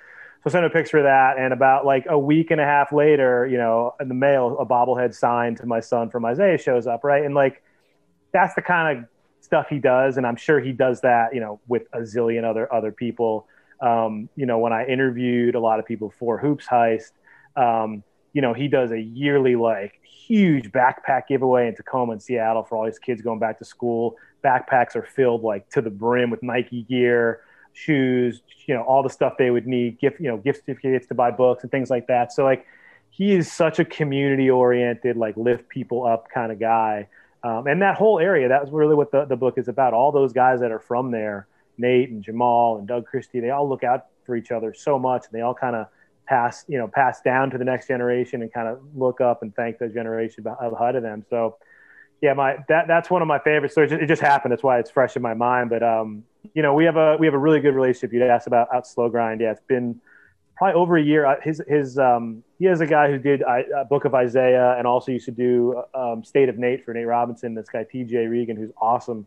So 0.45 0.51
I 0.51 0.53
sent 0.53 0.67
a 0.67 0.71
picture 0.71 0.99
of 0.99 1.05
that, 1.05 1.39
and 1.39 1.55
about 1.55 1.87
like 1.87 2.05
a 2.07 2.19
week 2.19 2.51
and 2.51 2.61
a 2.61 2.65
half 2.65 2.93
later, 2.93 3.47
you 3.47 3.57
know, 3.57 3.95
in 3.99 4.09
the 4.09 4.15
mail, 4.15 4.59
a 4.61 4.67
bobblehead 4.67 5.15
signed 5.15 5.57
to 5.59 5.67
my 5.67 5.81
son 5.81 6.11
from 6.11 6.27
Isaiah 6.27 6.59
shows 6.59 6.87
up, 6.87 7.03
right? 7.03 7.25
And 7.25 7.35
like, 7.35 7.63
that's 8.31 8.55
the 8.55 8.61
kind 8.61 8.99
of 8.99 9.05
stuff 9.41 9.69
he 9.71 9.79
does, 9.79 10.19
and 10.19 10.27
I'm 10.27 10.37
sure 10.37 10.61
he 10.61 10.73
does 10.73 11.01
that, 11.01 11.35
you 11.35 11.41
know, 11.41 11.61
with 11.67 11.85
a 11.95 12.01
zillion 12.01 12.45
other 12.45 12.71
other 12.71 12.93
people. 12.93 13.49
Um, 13.81 14.29
you 14.37 14.45
know, 14.45 14.59
when 14.59 14.75
I 14.75 14.85
interviewed 14.85 15.55
a 15.55 15.61
lot 15.61 15.79
of 15.79 15.87
people 15.87 16.13
for 16.19 16.37
Hoops 16.37 16.67
Heist, 16.67 17.13
um, 17.57 18.05
you 18.35 18.43
know, 18.43 18.53
he 18.53 18.69
does 18.69 18.91
a 18.91 19.01
yearly 19.01 19.57
like 19.57 19.99
huge 20.03 20.71
backpack 20.73 21.27
giveaway 21.27 21.69
in 21.69 21.75
Tacoma 21.75 22.13
and 22.13 22.23
Seattle 22.23 22.65
for 22.65 22.77
all 22.77 22.85
his 22.85 22.99
kids 22.99 23.23
going 23.23 23.39
back 23.39 23.59
to 23.61 23.65
school. 23.65 24.17
Backpacks 24.45 24.95
are 24.95 25.07
filled 25.07 25.43
like 25.43 25.71
to 25.71 25.81
the 25.81 25.89
brim 25.89 26.29
with 26.29 26.43
Nike 26.43 26.83
gear 26.83 27.41
shoes, 27.75 28.41
you 28.67 28.75
know, 28.75 28.83
all 28.83 29.03
the 29.03 29.11
stuff 29.11 29.35
they 29.37 29.51
would 29.51 29.67
need, 29.67 30.01
gift, 30.01 30.21
you 30.21 30.29
know, 30.29 30.39
gift 30.39 30.65
certificates 30.65 31.07
to 31.09 31.15
buy 31.15 31.31
books 31.31 31.63
and 31.63 31.71
things 31.71 31.91
like 31.91 32.07
that. 32.07 32.33
So 32.33 32.45
like 32.45 32.65
he 33.11 33.33
is 33.33 33.53
such 33.53 33.79
a 33.79 33.85
community 33.85 34.49
oriented, 34.49 35.17
like 35.17 35.37
lift 35.37 35.69
people 35.69 36.07
up 36.07 36.29
kind 36.33 36.51
of 36.51 36.59
guy. 36.59 37.09
Um, 37.43 37.67
and 37.67 37.83
that 37.83 37.97
whole 37.97 38.19
area, 38.19 38.49
that 38.49 38.63
was 38.63 38.71
really 38.73 38.95
what 38.95 39.11
the, 39.13 39.27
the 39.27 39.37
book 39.37 39.59
is 39.59 39.69
about. 39.69 39.93
All 39.93 40.13
those 40.13 40.33
guys 40.33 40.61
that 40.61 40.73
are 40.73 40.79
from 40.79 41.11
there, 41.11 41.47
Nate 41.77 42.09
and 42.09 42.23
Jamal 42.23 42.79
and 42.79 42.89
Doug 42.89 43.07
Christie, 43.07 43.41
they 43.41 43.51
all 43.51 43.69
look 43.69 43.85
out 43.85 44.07
for 44.25 44.35
each 44.35 44.51
other 44.51 44.73
so 44.73 44.99
much. 44.99 45.25
And 45.27 45.33
they 45.33 45.43
all 45.43 45.55
kind 45.55 45.77
of 45.77 45.89
pass, 46.27 46.65
you 46.69 46.79
know, 46.79 46.89
pass 46.89 47.21
down 47.21 47.51
to 47.51 47.59
the 47.59 47.65
next 47.65 47.89
generation 47.89 48.41
and 48.41 48.53
kind 48.53 48.69
of 48.69 48.81
look 48.95 49.21
up 49.21 49.43
and 49.43 49.55
thank 49.55 49.79
the 49.79 49.89
generation 49.89 50.45
ahead 50.47 50.97
of 50.97 51.03
them. 51.03 51.25
So 51.29 51.59
yeah, 52.25 52.33
my 52.33 52.57
that 52.69 52.89
that's 52.89 53.11
one 53.11 53.21
of 53.21 53.29
my 53.29 53.39
favorite 53.39 53.71
stories. 53.71 53.93
It 53.93 54.07
just 54.07 54.23
happened. 54.23 54.53
That's 54.53 54.63
why 54.63 54.79
it's 54.79 54.91
fresh 54.91 55.15
in 55.15 55.21
my 55.21 55.35
mind. 55.35 55.69
But 55.69 55.83
um, 55.83 56.25
you 56.55 56.63
know, 56.63 56.73
we 56.73 56.87
have 56.87 56.97
a 56.97 57.19
we 57.21 57.27
have 57.27 57.35
a 57.35 57.39
really 57.39 57.61
good 57.61 57.75
relationship. 57.75 58.15
You'd 58.15 58.23
asked 58.23 58.47
about 58.47 58.75
out 58.75 58.87
slow 58.87 59.11
grind. 59.11 59.43
Yeah, 59.43 59.51
it's 59.51 59.61
been 59.69 60.01
probably 60.57 60.81
over 60.81 60.97
a 60.97 61.03
year. 61.03 61.27
Uh, 61.27 61.37
his 61.43 61.61
his 61.69 61.99
um, 61.99 62.43
he 62.59 62.65
has 62.65 62.81
a 62.81 62.87
guy 62.87 63.11
who 63.11 63.19
did 63.19 63.43
a 63.43 63.85
book 63.85 64.07
of 64.07 64.15
Isaiah 64.15 64.75
and 64.79 64.87
also 64.87 65.13
used 65.13 65.27
to 65.27 65.33
do 65.33 65.83
um, 65.93 66.25
State 66.25 66.49
of 66.49 66.57
Nate 66.57 66.83
for 66.83 66.95
Nate 66.95 67.07
Robinson. 67.07 67.55
This 67.55 67.69
guy 67.69 67.85
T.J. 67.85 68.27
Regan, 68.27 68.57
who's 68.57 68.73
awesome. 68.81 69.27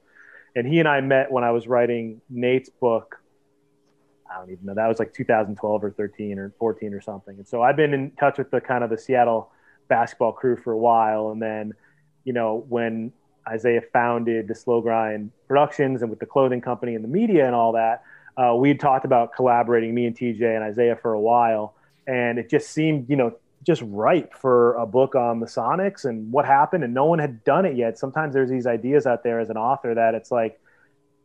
And 0.55 0.67
he 0.67 0.79
and 0.79 0.87
I 0.87 0.99
met 1.01 1.31
when 1.31 1.43
I 1.43 1.51
was 1.51 1.67
writing 1.67 2.19
Nate's 2.31 2.71
book. 2.71 3.21
I 4.27 4.39
don't 4.39 4.49
even 4.49 4.65
know. 4.65 4.73
That 4.73 4.87
was 4.87 4.97
like 4.97 5.13
2012 5.13 5.83
or 5.83 5.91
13 5.91 6.39
or 6.39 6.51
14 6.57 6.95
or 6.95 7.01
something. 7.01 7.37
And 7.37 7.47
so 7.47 7.61
I've 7.61 7.77
been 7.77 7.93
in 7.93 8.09
touch 8.19 8.39
with 8.39 8.49
the 8.49 8.59
kind 8.59 8.83
of 8.83 8.89
the 8.89 8.97
Seattle 8.97 9.51
basketball 9.87 10.31
crew 10.31 10.57
for 10.57 10.73
a 10.73 10.77
while. 10.77 11.29
And 11.29 11.39
then 11.39 11.73
you 12.27 12.33
know, 12.33 12.65
when 12.67 13.13
Isaiah 13.47 13.81
founded 13.93 14.49
the 14.49 14.53
Slow 14.53 14.81
Grind 14.81 15.31
Productions 15.47 16.01
and 16.01 16.09
with 16.09 16.19
the 16.19 16.25
clothing 16.25 16.59
company 16.59 16.93
and 16.93 17.01
the 17.01 17.07
media 17.07 17.45
and 17.45 17.55
all 17.55 17.71
that, 17.71 18.03
uh, 18.35 18.53
we 18.53 18.67
had 18.67 18.81
talked 18.81 19.05
about 19.05 19.33
collaborating 19.33 19.95
me 19.95 20.05
and 20.05 20.15
TJ 20.15 20.41
and 20.41 20.61
Isaiah 20.61 20.97
for 21.01 21.13
a 21.13 21.19
while, 21.21 21.73
and 22.05 22.37
it 22.37 22.49
just 22.49 22.69
seemed, 22.71 23.09
you 23.09 23.15
know, 23.15 23.33
just 23.65 23.81
ripe 23.85 24.33
for 24.33 24.73
a 24.75 24.85
book 24.85 25.15
on 25.15 25.39
the 25.39 25.45
Sonics 25.45 26.03
and 26.03 26.29
what 26.29 26.45
happened, 26.45 26.83
and 26.83 26.93
no 26.93 27.05
one 27.05 27.17
had 27.17 27.45
done 27.45 27.65
it 27.65 27.77
yet. 27.77 27.97
Sometimes 27.97 28.33
there's 28.33 28.49
these 28.49 28.67
ideas 28.67 29.07
out 29.07 29.23
there 29.23 29.39
as 29.39 29.49
an 29.49 29.57
author 29.57 29.95
that 29.95 30.13
it's 30.13 30.29
like 30.29 30.59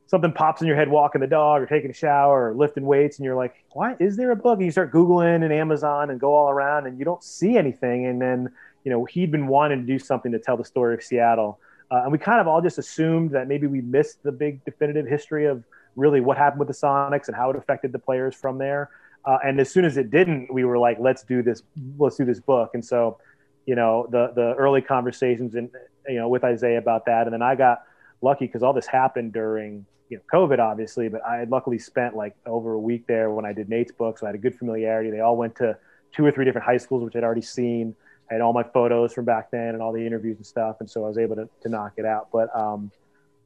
something 0.06 0.32
pops 0.32 0.60
in 0.60 0.68
your 0.68 0.76
head 0.76 0.88
walking 0.88 1.20
the 1.20 1.26
dog 1.26 1.62
or 1.62 1.66
taking 1.66 1.90
a 1.90 1.94
shower 1.94 2.50
or 2.50 2.54
lifting 2.54 2.86
weights, 2.86 3.18
and 3.18 3.24
you're 3.24 3.34
like, 3.34 3.56
why 3.72 3.96
is 3.98 4.16
there 4.16 4.30
a 4.30 4.36
book? 4.36 4.58
And 4.58 4.66
you 4.66 4.70
start 4.70 4.92
Googling 4.92 5.42
and 5.42 5.52
Amazon 5.52 6.10
and 6.10 6.20
go 6.20 6.32
all 6.32 6.48
around, 6.48 6.86
and 6.86 6.96
you 6.96 7.04
don't 7.04 7.24
see 7.24 7.56
anything, 7.56 8.06
and 8.06 8.22
then 8.22 8.52
you 8.84 8.90
know 8.90 9.04
he'd 9.04 9.30
been 9.30 9.46
wanting 9.46 9.80
to 9.80 9.86
do 9.86 9.98
something 9.98 10.32
to 10.32 10.38
tell 10.38 10.56
the 10.56 10.64
story 10.64 10.94
of 10.94 11.02
Seattle. 11.02 11.58
Uh, 11.90 12.04
and 12.04 12.12
we 12.12 12.16
kind 12.16 12.40
of 12.40 12.48
all 12.48 12.62
just 12.62 12.78
assumed 12.78 13.32
that 13.32 13.48
maybe 13.48 13.66
we 13.66 13.82
missed 13.82 14.22
the 14.22 14.32
big 14.32 14.64
definitive 14.64 15.06
history 15.06 15.44
of 15.44 15.62
really 15.94 16.20
what 16.20 16.38
happened 16.38 16.58
with 16.58 16.68
the 16.68 16.74
Sonics 16.74 17.26
and 17.26 17.36
how 17.36 17.50
it 17.50 17.56
affected 17.56 17.92
the 17.92 17.98
players 17.98 18.34
from 18.34 18.56
there. 18.56 18.88
Uh, 19.24 19.38
and 19.44 19.60
as 19.60 19.70
soon 19.70 19.84
as 19.84 19.96
it 19.96 20.10
didn't, 20.10 20.52
we 20.52 20.64
were 20.64 20.78
like, 20.78 20.98
let's 20.98 21.22
do 21.22 21.42
this, 21.42 21.62
let's 21.98 22.16
do 22.16 22.24
this 22.24 22.40
book. 22.40 22.70
And 22.74 22.84
so, 22.84 23.18
you 23.66 23.74
know, 23.76 24.08
the 24.10 24.32
the 24.34 24.54
early 24.54 24.80
conversations 24.80 25.54
and 25.54 25.70
you 26.08 26.16
know 26.16 26.28
with 26.28 26.44
Isaiah 26.44 26.78
about 26.78 27.06
that, 27.06 27.26
and 27.26 27.32
then 27.32 27.42
I 27.42 27.54
got 27.54 27.82
lucky 28.20 28.46
because 28.46 28.62
all 28.62 28.72
this 28.72 28.86
happened 28.86 29.32
during 29.32 29.86
you 30.08 30.16
know 30.16 30.22
COVID, 30.32 30.58
obviously, 30.58 31.08
but 31.08 31.24
I 31.24 31.36
had 31.36 31.50
luckily 31.50 31.78
spent 31.78 32.16
like 32.16 32.34
over 32.46 32.72
a 32.72 32.80
week 32.80 33.06
there 33.06 33.30
when 33.30 33.44
I 33.44 33.52
did 33.52 33.68
Nate's 33.68 33.92
book, 33.92 34.18
so 34.18 34.26
I 34.26 34.30
had 34.30 34.34
a 34.34 34.38
good 34.38 34.56
familiarity. 34.58 35.10
They 35.10 35.20
all 35.20 35.36
went 35.36 35.54
to 35.56 35.78
two 36.12 36.26
or 36.26 36.32
three 36.32 36.44
different 36.44 36.66
high 36.66 36.78
schools, 36.78 37.04
which 37.04 37.14
I'd 37.14 37.24
already 37.24 37.42
seen. 37.42 37.94
I 38.32 38.36
had 38.36 38.40
all 38.40 38.54
my 38.54 38.62
photos 38.62 39.12
from 39.12 39.26
back 39.26 39.50
then 39.50 39.74
and 39.74 39.82
all 39.82 39.92
the 39.92 40.06
interviews 40.06 40.38
and 40.38 40.46
stuff, 40.46 40.76
and 40.80 40.88
so 40.88 41.04
I 41.04 41.08
was 41.08 41.18
able 41.18 41.36
to, 41.36 41.48
to 41.60 41.68
knock 41.68 41.92
it 41.98 42.06
out. 42.06 42.28
But 42.32 42.48
um, 42.58 42.90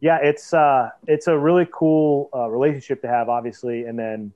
yeah, 0.01 0.19
it's 0.23 0.55
uh, 0.55 0.91
it's 1.09 1.27
a 1.27 1.37
really 1.37 1.67
cool 1.73 2.31
uh, 2.33 2.49
relationship 2.49 3.03
to 3.03 3.09
have, 3.09 3.29
obviously, 3.29 3.87
and 3.87 3.99
then 3.99 4.33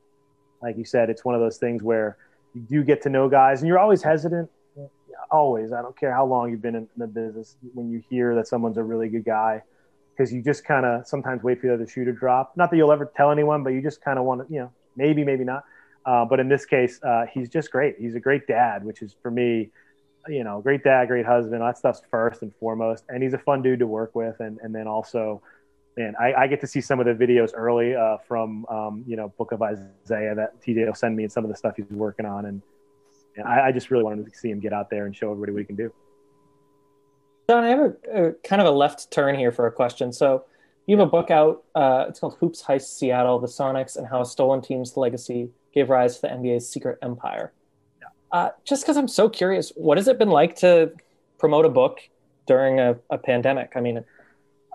like 0.60 0.76
you 0.76 0.84
said, 0.84 1.08
it's 1.08 1.24
one 1.24 1.36
of 1.36 1.40
those 1.40 1.56
things 1.56 1.84
where 1.84 2.16
you 2.52 2.62
do 2.62 2.82
get 2.82 3.00
to 3.02 3.10
know 3.10 3.28
guys, 3.28 3.60
and 3.60 3.68
you're 3.68 3.78
always 3.78 4.02
hesitant. 4.02 4.50
Always, 5.30 5.72
I 5.72 5.82
don't 5.82 5.96
care 5.96 6.12
how 6.12 6.26
long 6.26 6.50
you've 6.50 6.62
been 6.62 6.74
in 6.74 6.88
the 6.96 7.06
business. 7.06 7.56
When 7.72 7.88
you 7.88 8.02
hear 8.10 8.34
that 8.34 8.48
someone's 8.48 8.76
a 8.78 8.82
really 8.82 9.08
good 9.08 9.24
guy, 9.24 9.62
because 10.10 10.32
you 10.32 10.42
just 10.42 10.64
kind 10.64 10.84
of 10.84 11.06
sometimes 11.06 11.44
wait 11.44 11.60
for 11.60 11.68
the 11.68 11.74
other 11.74 11.86
shoe 11.86 12.04
to 12.04 12.12
drop. 12.12 12.56
Not 12.56 12.72
that 12.72 12.76
you'll 12.76 12.90
ever 12.90 13.12
tell 13.16 13.30
anyone, 13.30 13.62
but 13.62 13.70
you 13.70 13.80
just 13.80 14.02
kind 14.02 14.18
of 14.18 14.24
want 14.24 14.48
to, 14.48 14.52
you 14.52 14.58
know, 14.58 14.72
maybe, 14.96 15.22
maybe 15.22 15.44
not. 15.44 15.62
Uh, 16.04 16.24
but 16.24 16.40
in 16.40 16.48
this 16.48 16.66
case, 16.66 16.98
uh, 17.04 17.26
he's 17.32 17.48
just 17.48 17.70
great. 17.70 17.94
He's 17.98 18.16
a 18.16 18.20
great 18.20 18.48
dad, 18.48 18.84
which 18.84 19.02
is 19.02 19.14
for 19.22 19.30
me, 19.30 19.70
you 20.28 20.44
know, 20.44 20.60
great 20.60 20.84
dad, 20.84 21.08
great 21.08 21.26
husband. 21.26 21.62
That 21.62 21.78
stuff's 21.78 22.02
first 22.10 22.42
and 22.42 22.54
foremost. 22.56 23.04
And 23.08 23.22
he's 23.22 23.32
a 23.32 23.38
fun 23.38 23.62
dude 23.62 23.78
to 23.78 23.86
work 23.86 24.14
with. 24.14 24.40
And, 24.40 24.58
and 24.62 24.74
then 24.74 24.86
also, 24.86 25.42
and 25.96 26.16
I, 26.16 26.32
I, 26.32 26.46
get 26.46 26.60
to 26.60 26.66
see 26.66 26.80
some 26.80 27.00
of 27.00 27.06
the 27.06 27.12
videos 27.12 27.50
early 27.54 27.94
uh, 27.94 28.18
from 28.28 28.64
um, 28.66 29.04
you 29.06 29.16
know 29.16 29.28
Book 29.38 29.52
of 29.52 29.62
Isaiah 29.62 30.34
that 30.34 30.60
TJ 30.62 30.86
will 30.86 30.94
send 30.94 31.16
me 31.16 31.24
and 31.24 31.32
some 31.32 31.44
of 31.44 31.50
the 31.50 31.56
stuff 31.56 31.74
he's 31.76 31.86
working 31.90 32.26
on, 32.26 32.46
and, 32.46 32.62
and 33.36 33.46
I, 33.46 33.66
I, 33.66 33.72
just 33.72 33.90
really 33.90 34.04
wanted 34.04 34.24
to 34.30 34.38
see 34.38 34.50
him 34.50 34.60
get 34.60 34.72
out 34.72 34.90
there 34.90 35.06
and 35.06 35.16
show 35.16 35.30
everybody 35.30 35.52
what 35.52 35.58
he 35.60 35.64
can 35.64 35.76
do. 35.76 35.92
John, 37.48 37.64
I 37.64 37.68
have 37.68 37.80
a, 37.80 38.26
a 38.28 38.32
kind 38.44 38.62
of 38.62 38.68
a 38.68 38.70
left 38.70 39.10
turn 39.10 39.34
here 39.36 39.52
for 39.52 39.66
a 39.66 39.72
question. 39.72 40.12
So 40.12 40.44
you 40.86 40.96
have 40.96 41.06
a 41.06 41.10
book 41.10 41.30
out. 41.30 41.64
Uh, 41.74 42.06
it's 42.08 42.20
called 42.20 42.36
Hoops 42.40 42.62
Heist 42.62 42.96
Seattle: 42.96 43.38
The 43.40 43.48
Sonics 43.48 43.96
and 43.96 44.06
How 44.06 44.22
a 44.22 44.26
Stolen 44.26 44.62
Team's 44.62 44.96
Legacy 44.96 45.50
Gave 45.74 45.90
Rise 45.90 46.16
to 46.16 46.22
the 46.22 46.28
NBA's 46.28 46.68
Secret 46.68 46.98
Empire. 47.02 47.52
Uh, 48.32 48.50
just 48.64 48.82
because 48.82 48.96
I'm 48.96 49.08
so 49.08 49.28
curious, 49.28 49.72
what 49.74 49.98
has 49.98 50.06
it 50.08 50.18
been 50.18 50.30
like 50.30 50.56
to 50.56 50.92
promote 51.38 51.64
a 51.64 51.68
book 51.68 52.00
during 52.46 52.78
a, 52.78 52.96
a 53.10 53.18
pandemic? 53.18 53.72
I 53.76 53.80
mean 53.80 54.04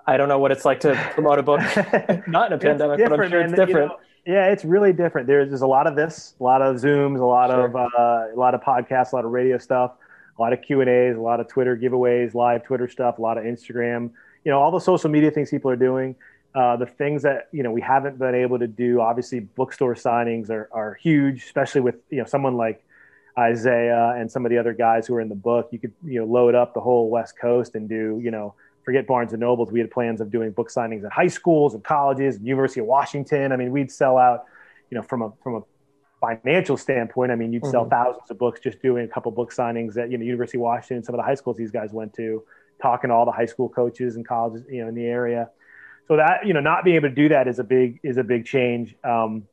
I 0.07 0.17
don't 0.17 0.29
know 0.29 0.39
what 0.39 0.51
it's 0.51 0.65
like 0.65 0.81
to 0.81 0.95
promote 1.13 1.39
a 1.39 1.43
book 1.43 1.59
not 2.27 2.51
in 2.51 2.53
a 2.53 2.57
pandemic, 2.57 2.99
but 2.99 3.19
I'm 3.19 3.29
sure 3.29 3.41
it's 3.41 3.53
different. 3.53 3.69
You 3.69 3.85
know, 3.87 3.99
yeah, 4.25 4.47
it's 4.47 4.65
really 4.65 4.93
different. 4.93 5.27
There's, 5.27 5.49
there's 5.49 5.61
a 5.61 5.67
lot 5.67 5.87
of 5.87 5.95
this, 5.95 6.35
a 6.39 6.43
lot 6.43 6.61
of 6.61 6.77
Zooms, 6.77 7.19
a 7.19 7.25
lot 7.25 7.49
sure. 7.49 7.65
of 7.65 7.75
uh, 7.75 8.33
a 8.33 8.37
lot 8.39 8.53
of 8.53 8.61
podcasts, 8.61 9.11
a 9.11 9.15
lot 9.15 9.25
of 9.25 9.31
radio 9.31 9.57
stuff, 9.57 9.93
a 10.37 10.41
lot 10.41 10.53
of 10.53 10.61
Q 10.61 10.81
and 10.81 10.89
A's, 10.89 11.15
a 11.15 11.21
lot 11.21 11.39
of 11.39 11.47
Twitter 11.47 11.75
giveaways, 11.75 12.33
live 12.33 12.63
Twitter 12.63 12.87
stuff, 12.87 13.17
a 13.17 13.21
lot 13.21 13.37
of 13.37 13.43
Instagram. 13.43 14.11
You 14.43 14.51
know, 14.51 14.59
all 14.59 14.71
the 14.71 14.79
social 14.79 15.09
media 15.09 15.31
things 15.31 15.49
people 15.49 15.71
are 15.71 15.75
doing. 15.75 16.15
Uh, 16.53 16.77
the 16.77 16.85
things 16.85 17.21
that 17.23 17.49
you 17.51 17.63
know 17.63 17.71
we 17.71 17.81
haven't 17.81 18.17
been 18.17 18.35
able 18.35 18.57
to 18.59 18.67
do. 18.67 19.01
Obviously, 19.01 19.39
bookstore 19.39 19.95
signings 19.95 20.49
are 20.49 20.69
are 20.71 20.93
huge, 20.95 21.43
especially 21.43 21.81
with 21.81 21.95
you 22.09 22.19
know 22.19 22.25
someone 22.25 22.55
like 22.55 22.83
Isaiah 23.37 24.15
and 24.17 24.31
some 24.31 24.45
of 24.45 24.49
the 24.49 24.57
other 24.57 24.73
guys 24.73 25.07
who 25.07 25.15
are 25.15 25.21
in 25.21 25.29
the 25.29 25.35
book. 25.35 25.69
You 25.71 25.79
could 25.79 25.93
you 26.03 26.19
know 26.19 26.25
load 26.25 26.55
up 26.55 26.73
the 26.73 26.81
whole 26.81 27.09
West 27.09 27.37
Coast 27.37 27.75
and 27.75 27.89
do 27.89 28.19
you 28.23 28.31
know 28.31 28.55
forget 28.85 29.07
Barnes 29.07 29.33
and 29.33 29.41
Nobles. 29.41 29.71
We 29.71 29.79
had 29.79 29.91
plans 29.91 30.21
of 30.21 30.31
doing 30.31 30.51
book 30.51 30.69
signings 30.69 31.03
at 31.03 31.11
high 31.11 31.27
schools 31.27 31.73
and 31.73 31.83
colleges, 31.83 32.37
and 32.37 32.45
University 32.45 32.79
of 32.79 32.85
Washington. 32.85 33.51
I 33.51 33.57
mean, 33.57 33.71
we'd 33.71 33.91
sell 33.91 34.17
out, 34.17 34.45
you 34.89 34.95
know, 34.95 35.01
from 35.01 35.23
a 35.23 35.33
from 35.43 35.55
a 35.55 35.61
financial 36.21 36.77
standpoint. 36.77 37.31
I 37.31 37.35
mean, 37.35 37.51
you'd 37.51 37.63
mm-hmm. 37.63 37.71
sell 37.71 37.89
thousands 37.89 38.29
of 38.29 38.37
books 38.37 38.61
just 38.61 38.81
doing 38.81 39.05
a 39.05 39.07
couple 39.07 39.31
book 39.31 39.51
signings 39.51 39.97
at 39.97 40.11
you 40.11 40.17
know 40.17 40.23
University 40.23 40.57
of 40.57 40.61
Washington, 40.61 41.03
some 41.03 41.15
of 41.15 41.19
the 41.19 41.23
high 41.23 41.35
schools 41.35 41.57
these 41.57 41.71
guys 41.71 41.91
went 41.91 42.13
to, 42.13 42.43
talking 42.81 43.09
to 43.09 43.13
all 43.13 43.25
the 43.25 43.31
high 43.31 43.47
school 43.47 43.67
coaches 43.67 44.15
and 44.15 44.25
colleges, 44.25 44.65
you 44.69 44.81
know, 44.81 44.87
in 44.87 44.95
the 44.95 45.05
area. 45.05 45.49
So 46.07 46.17
that 46.17 46.45
you 46.45 46.53
know, 46.53 46.61
not 46.61 46.83
being 46.83 46.95
able 46.97 47.09
to 47.09 47.15
do 47.15 47.29
that 47.29 47.47
is 47.47 47.59
a 47.59 47.63
big 47.63 47.99
is 48.03 48.17
a 48.17 48.23
big 48.23 48.45
change. 48.45 48.95
Um, 49.03 49.47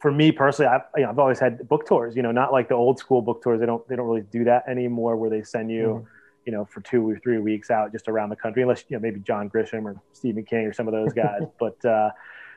for 0.00 0.12
me 0.12 0.32
personally, 0.32 0.70
I've, 0.70 0.82
you 0.96 1.02
know, 1.02 1.10
I've 1.10 1.18
always 1.18 1.40
had 1.40 1.68
book 1.68 1.86
tours. 1.86 2.16
You 2.16 2.22
know, 2.22 2.32
not 2.32 2.52
like 2.52 2.68
the 2.68 2.74
old 2.74 2.98
school 2.98 3.22
book 3.22 3.42
tours. 3.42 3.60
They 3.60 3.66
don't 3.66 3.86
they 3.88 3.96
don't 3.96 4.06
really 4.06 4.26
do 4.30 4.44
that 4.44 4.68
anymore, 4.68 5.16
where 5.16 5.30
they 5.30 5.42
send 5.42 5.70
you. 5.70 5.86
Mm-hmm 5.86 6.14
you 6.48 6.52
know, 6.52 6.64
for 6.64 6.80
two 6.80 7.06
or 7.06 7.18
three 7.18 7.36
weeks 7.36 7.70
out 7.70 7.92
just 7.92 8.08
around 8.08 8.30
the 8.30 8.36
country, 8.36 8.62
unless, 8.62 8.82
you 8.88 8.96
know, 8.96 9.02
maybe 9.02 9.20
John 9.20 9.50
Grisham 9.50 9.84
or 9.84 10.00
Stephen 10.14 10.46
King 10.46 10.64
or 10.64 10.72
some 10.72 10.88
of 10.88 10.94
those 10.94 11.12
guys. 11.12 11.42
but 11.60 11.84
uh, 11.84 12.08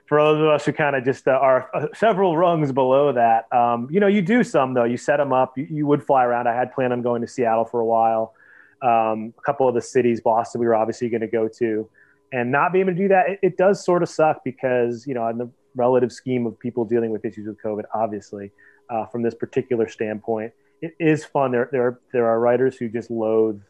for 0.05 0.17
those 0.17 0.39
of 0.39 0.47
us 0.47 0.65
who 0.65 0.71
kind 0.71 0.95
of 0.95 1.03
just 1.03 1.27
uh, 1.27 1.31
are 1.31 1.69
uh, 1.73 1.87
several 1.93 2.37
rungs 2.37 2.71
below 2.71 3.11
that, 3.11 3.51
um, 3.51 3.89
you 3.91 3.99
know, 3.99 4.07
you 4.07 4.21
do 4.21 4.45
some 4.45 4.73
though. 4.73 4.85
You 4.85 4.95
set 4.95 5.17
them 5.17 5.33
up. 5.33 5.57
You, 5.57 5.67
you, 5.69 5.87
would 5.87 6.05
fly 6.05 6.23
around. 6.23 6.47
I 6.47 6.55
had 6.55 6.71
planned 6.71 6.93
on 6.93 7.01
going 7.01 7.21
to 7.21 7.27
Seattle 7.27 7.65
for 7.65 7.81
a 7.81 7.85
while. 7.85 8.33
Um, 8.81 9.33
a 9.37 9.41
couple 9.41 9.67
of 9.67 9.75
the 9.75 9.81
cities, 9.81 10.21
Boston, 10.21 10.61
we 10.61 10.67
were 10.67 10.75
obviously 10.75 11.09
going 11.09 11.21
to 11.21 11.27
go 11.27 11.49
to, 11.59 11.89
and 12.31 12.49
not 12.49 12.71
being 12.71 12.87
able 12.87 12.93
to 12.93 12.97
do 12.97 13.07
that, 13.09 13.29
it, 13.29 13.39
it 13.43 13.57
does 13.57 13.83
sort 13.83 14.03
of 14.03 14.09
suck 14.09 14.41
because 14.45 15.05
you 15.05 15.13
know, 15.13 15.27
in 15.27 15.37
the 15.37 15.49
relative 15.75 16.11
scheme 16.11 16.45
of 16.45 16.59
people 16.59 16.85
dealing 16.85 17.11
with 17.11 17.23
issues 17.25 17.47
with 17.47 17.61
COVID, 17.61 17.83
obviously, 17.93 18.51
uh, 18.89 19.05
from 19.05 19.21
this 19.21 19.33
particular 19.33 19.87
standpoint, 19.87 20.53
it 20.81 20.95
is 20.99 21.23
fun. 21.23 21.51
There, 21.51 21.69
there 21.71 21.83
are 21.83 21.99
there 22.11 22.27
are 22.27 22.39
writers 22.39 22.75
who 22.75 22.89
just 22.89 23.11
loathe 23.11 23.61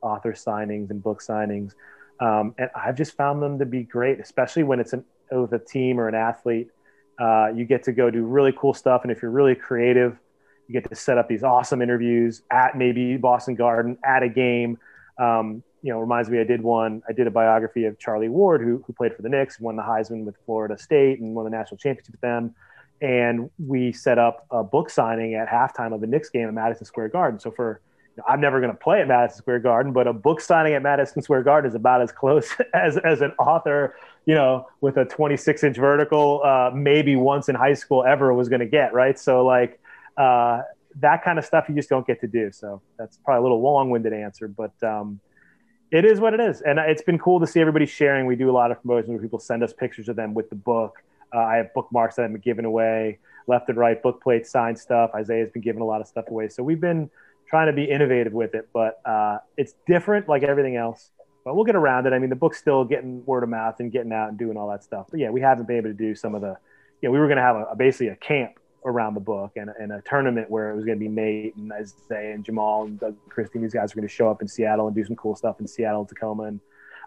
author 0.00 0.32
signings 0.32 0.90
and 0.90 1.02
book 1.02 1.20
signings. 1.20 1.72
Um, 2.20 2.54
and 2.58 2.70
I've 2.74 2.96
just 2.96 3.16
found 3.16 3.42
them 3.42 3.58
to 3.58 3.66
be 3.66 3.82
great, 3.82 4.20
especially 4.20 4.62
when 4.62 4.80
it's 4.80 4.92
an, 4.92 5.04
with 5.30 5.52
a 5.52 5.58
team 5.58 5.98
or 5.98 6.08
an 6.08 6.14
athlete. 6.14 6.68
Uh, 7.18 7.48
you 7.54 7.64
get 7.64 7.82
to 7.84 7.92
go 7.92 8.10
do 8.10 8.24
really 8.24 8.52
cool 8.56 8.74
stuff. 8.74 9.02
And 9.02 9.10
if 9.10 9.22
you're 9.22 9.30
really 9.30 9.54
creative, 9.54 10.18
you 10.68 10.72
get 10.72 10.88
to 10.88 10.94
set 10.94 11.18
up 11.18 11.28
these 11.28 11.42
awesome 11.42 11.82
interviews 11.82 12.42
at 12.50 12.76
maybe 12.76 13.16
Boston 13.16 13.54
Garden, 13.54 13.98
at 14.04 14.22
a 14.22 14.28
game. 14.28 14.78
Um, 15.18 15.62
you 15.84 15.92
know, 15.92 16.00
reminds 16.00 16.30
me, 16.30 16.40
I 16.40 16.44
did 16.44 16.62
one, 16.62 17.02
I 17.06 17.12
did 17.12 17.26
a 17.26 17.30
biography 17.30 17.84
of 17.84 17.98
Charlie 17.98 18.30
Ward, 18.30 18.62
who, 18.62 18.82
who 18.86 18.94
played 18.94 19.14
for 19.14 19.20
the 19.20 19.28
Knicks, 19.28 19.60
won 19.60 19.76
the 19.76 19.82
Heisman 19.82 20.24
with 20.24 20.34
Florida 20.46 20.78
State 20.78 21.20
and 21.20 21.34
won 21.34 21.44
the 21.44 21.50
national 21.50 21.76
championship 21.76 22.12
with 22.12 22.22
them. 22.22 22.54
And 23.02 23.50
we 23.58 23.92
set 23.92 24.18
up 24.18 24.46
a 24.50 24.64
book 24.64 24.88
signing 24.88 25.34
at 25.34 25.46
halftime 25.46 25.94
of 25.94 26.00
the 26.00 26.06
Knicks 26.06 26.30
game 26.30 26.48
at 26.48 26.54
Madison 26.54 26.86
Square 26.86 27.10
Garden. 27.10 27.38
So 27.38 27.50
for 27.50 27.82
I'm 28.26 28.40
never 28.40 28.60
going 28.60 28.72
to 28.72 28.78
play 28.78 29.02
at 29.02 29.08
Madison 29.08 29.42
Square 29.42 29.58
Garden, 29.58 29.92
but 29.92 30.06
a 30.06 30.14
book 30.14 30.40
signing 30.40 30.72
at 30.72 30.82
Madison 30.82 31.20
Square 31.20 31.42
Garden 31.42 31.68
is 31.68 31.74
about 31.74 32.00
as 32.00 32.12
close 32.12 32.48
as, 32.74 32.96
as 32.96 33.20
an 33.20 33.32
author, 33.38 33.94
you 34.24 34.34
know, 34.34 34.66
with 34.80 34.96
a 34.96 35.04
26 35.04 35.64
inch 35.64 35.76
vertical, 35.76 36.40
uh, 36.42 36.70
maybe 36.72 37.14
once 37.14 37.50
in 37.50 37.54
high 37.54 37.74
school 37.74 38.04
ever 38.04 38.32
was 38.32 38.48
going 38.48 38.60
to 38.60 38.66
get, 38.66 38.94
right? 38.94 39.18
So, 39.18 39.44
like, 39.44 39.78
uh, 40.16 40.62
that 41.00 41.24
kind 41.24 41.38
of 41.38 41.44
stuff 41.44 41.66
you 41.68 41.74
just 41.74 41.90
don't 41.90 42.06
get 42.06 42.22
to 42.22 42.26
do. 42.26 42.52
So, 42.52 42.80
that's 42.96 43.18
probably 43.18 43.40
a 43.40 43.42
little 43.42 43.60
long 43.60 43.90
winded 43.90 44.14
answer, 44.14 44.48
but 44.48 44.72
um, 44.82 45.20
it 45.94 46.04
is 46.04 46.18
what 46.18 46.34
it 46.34 46.40
is. 46.40 46.60
And 46.60 46.78
it's 46.80 47.02
been 47.02 47.18
cool 47.18 47.38
to 47.38 47.46
see 47.46 47.60
everybody 47.60 47.86
sharing. 47.86 48.26
We 48.26 48.34
do 48.34 48.50
a 48.50 48.52
lot 48.52 48.72
of 48.72 48.82
promotions 48.82 49.10
where 49.10 49.20
people 49.20 49.38
send 49.38 49.62
us 49.62 49.72
pictures 49.72 50.08
of 50.08 50.16
them 50.16 50.34
with 50.34 50.50
the 50.50 50.56
book. 50.56 51.02
Uh, 51.32 51.38
I 51.38 51.56
have 51.56 51.72
bookmarks 51.72 52.16
that 52.16 52.30
been 52.32 52.40
giving 52.40 52.64
away 52.64 53.18
left 53.46 53.68
and 53.68 53.78
right, 53.78 54.02
book 54.02 54.22
plates, 54.22 54.50
signed 54.50 54.78
stuff. 54.78 55.10
Isaiah's 55.14 55.50
been 55.50 55.62
giving 55.62 55.82
a 55.82 55.84
lot 55.84 56.00
of 56.00 56.08
stuff 56.08 56.26
away. 56.28 56.48
So, 56.48 56.62
we've 56.62 56.80
been 56.80 57.10
trying 57.48 57.68
to 57.68 57.72
be 57.72 57.84
innovative 57.84 58.32
with 58.32 58.54
it, 58.54 58.68
but 58.72 59.00
uh, 59.04 59.38
it's 59.56 59.74
different 59.86 60.28
like 60.28 60.42
everything 60.42 60.76
else. 60.76 61.10
But 61.44 61.54
we'll 61.54 61.64
get 61.64 61.76
around 61.76 62.06
it. 62.06 62.12
I 62.12 62.18
mean, 62.18 62.30
the 62.30 62.36
book's 62.36 62.58
still 62.58 62.84
getting 62.84 63.24
word 63.26 63.42
of 63.42 63.50
mouth 63.50 63.78
and 63.78 63.92
getting 63.92 64.12
out 64.12 64.30
and 64.30 64.38
doing 64.38 64.56
all 64.56 64.68
that 64.70 64.82
stuff. 64.82 65.06
But 65.10 65.20
yeah, 65.20 65.30
we 65.30 65.42
haven't 65.42 65.68
been 65.68 65.76
able 65.76 65.90
to 65.90 65.94
do 65.94 66.14
some 66.14 66.34
of 66.34 66.40
the, 66.40 66.56
you 67.02 67.08
know, 67.08 67.12
we 67.12 67.18
were 67.18 67.26
going 67.26 67.36
to 67.36 67.42
have 67.42 67.56
a, 67.56 67.76
basically 67.76 68.08
a 68.08 68.16
camp 68.16 68.58
around 68.84 69.14
the 69.14 69.20
book 69.20 69.52
and, 69.56 69.70
and 69.80 69.92
a 69.92 70.02
tournament 70.02 70.50
where 70.50 70.70
it 70.70 70.76
was 70.76 70.84
going 70.84 70.98
to 70.98 71.00
be 71.00 71.08
Nate 71.08 71.56
and 71.56 71.72
Isaiah 71.72 72.34
and 72.34 72.44
Jamal 72.44 72.84
and 72.84 73.00
Doug 73.00 73.16
Christie. 73.28 73.58
These 73.58 73.74
guys 73.74 73.92
are 73.92 73.94
going 73.96 74.06
to 74.06 74.14
show 74.14 74.30
up 74.30 74.42
in 74.42 74.48
Seattle 74.48 74.86
and 74.86 74.94
do 74.94 75.04
some 75.04 75.16
cool 75.16 75.34
stuff 75.34 75.60
in 75.60 75.66
Seattle, 75.66 76.04
Tacoma. 76.04 76.44
And 76.44 76.60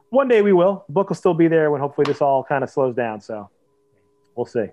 one 0.09 0.28
day 0.28 0.41
we 0.41 0.53
will. 0.53 0.84
The 0.88 0.93
book 0.93 1.09
will 1.09 1.15
still 1.15 1.34
be 1.34 1.47
there 1.47 1.69
when 1.71 1.82
hopefully 1.82 2.05
this 2.05 2.21
all 2.21 2.43
kind 2.43 2.63
of 2.63 2.69
slows 2.69 2.95
down. 2.95 3.21
So 3.21 3.49
we'll 4.36 4.45
see. 4.45 4.67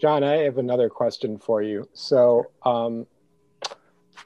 John, 0.00 0.22
I 0.22 0.38
have 0.38 0.58
another 0.58 0.88
question 0.88 1.38
for 1.38 1.62
you. 1.62 1.88
So, 1.92 2.50
um, 2.64 3.06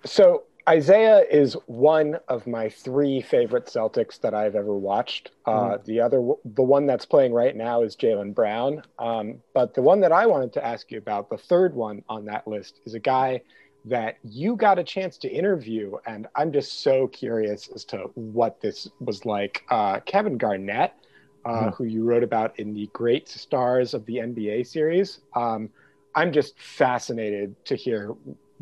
so 0.05 0.45
Isaiah 0.69 1.25
is 1.31 1.55
one 1.67 2.19
of 2.29 2.47
my 2.47 2.69
three 2.69 3.21
favorite 3.21 3.67
Celtics 3.67 4.21
that 4.21 4.35
I've 4.35 4.55
ever 4.55 4.75
watched. 4.77 5.33
Uh, 5.45 5.71
mm. 5.77 5.85
The 5.85 6.01
other, 6.01 6.19
the 6.45 6.63
one 6.63 6.87
that's 6.87 7.05
playing 7.05 7.33
right 7.33 7.57
now 7.57 7.83
is 7.83 7.97
Jaylen 7.97 8.35
Brown. 8.35 8.83
Um, 8.99 9.43
but 9.55 9.75
the 9.75 9.83
one 9.83 10.01
that 10.01 10.13
I 10.13 10.27
wanted 10.27 10.53
to 10.55 10.65
ask 10.65 10.91
you 10.91 10.99
about, 10.99 11.31
the 11.31 11.37
third 11.37 11.75
one 11.75 12.05
on 12.09 12.25
that 12.27 12.47
list, 12.47 12.81
is 12.85 12.95
a 12.95 13.01
guy 13.01 13.43
that 13.85 14.19
you 14.23 14.55
got 14.55 14.79
a 14.79 14.85
chance 14.85 15.19
to 15.19 15.29
interview, 15.29 15.97
and 16.07 16.29
I'm 16.37 16.53
just 16.53 16.83
so 16.83 17.09
curious 17.09 17.69
as 17.75 17.85
to 17.87 18.11
what 18.15 18.61
this 18.61 18.89
was 19.01 19.27
like. 19.27 19.65
Uh, 19.69 19.99
Kevin 20.01 20.39
Garnett, 20.39 20.93
uh, 21.45 21.49
mm. 21.49 21.75
who 21.75 21.85
you 21.85 22.05
wrote 22.05 22.23
about 22.23 22.59
in 22.61 22.73
the 22.73 22.89
Great 22.93 23.29
Stars 23.29 23.95
of 23.95 24.07
the 24.07 24.17
NBA 24.17 24.67
series. 24.67 25.21
Um, 25.35 25.71
I'm 26.15 26.33
just 26.33 26.61
fascinated 26.61 27.57
to 27.65 27.75
hear 27.75 28.15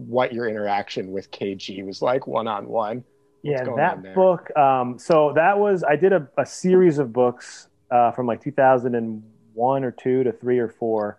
what 0.06 0.32
your 0.32 0.48
interaction 0.48 1.12
with 1.12 1.30
KG 1.30 1.84
was 1.84 2.02
like 2.02 2.26
one 2.26 2.48
on 2.48 2.68
one. 2.68 3.04
Yeah, 3.42 3.64
that 3.76 4.14
book. 4.14 4.54
Um, 4.56 4.98
so 4.98 5.32
that 5.34 5.58
was 5.58 5.82
I 5.82 5.96
did 5.96 6.12
a, 6.12 6.28
a 6.36 6.44
series 6.44 6.98
of 6.98 7.12
books 7.12 7.68
uh, 7.90 8.12
from 8.12 8.26
like 8.26 8.42
2001 8.42 9.84
or 9.84 9.90
two 9.90 10.24
to 10.24 10.32
three 10.32 10.58
or 10.58 10.68
four. 10.68 11.18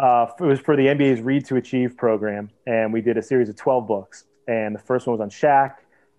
Uh, 0.00 0.26
it 0.38 0.44
was 0.44 0.58
for 0.60 0.76
the 0.76 0.86
NBA's 0.86 1.20
Read 1.20 1.44
to 1.46 1.56
Achieve 1.56 1.96
program, 1.96 2.50
and 2.66 2.92
we 2.92 3.02
did 3.02 3.18
a 3.18 3.22
series 3.22 3.48
of 3.48 3.56
12 3.56 3.86
books. 3.86 4.24
And 4.48 4.74
the 4.74 4.78
first 4.78 5.06
one 5.06 5.18
was 5.18 5.20
on 5.20 5.28
Shaq, 5.28 5.74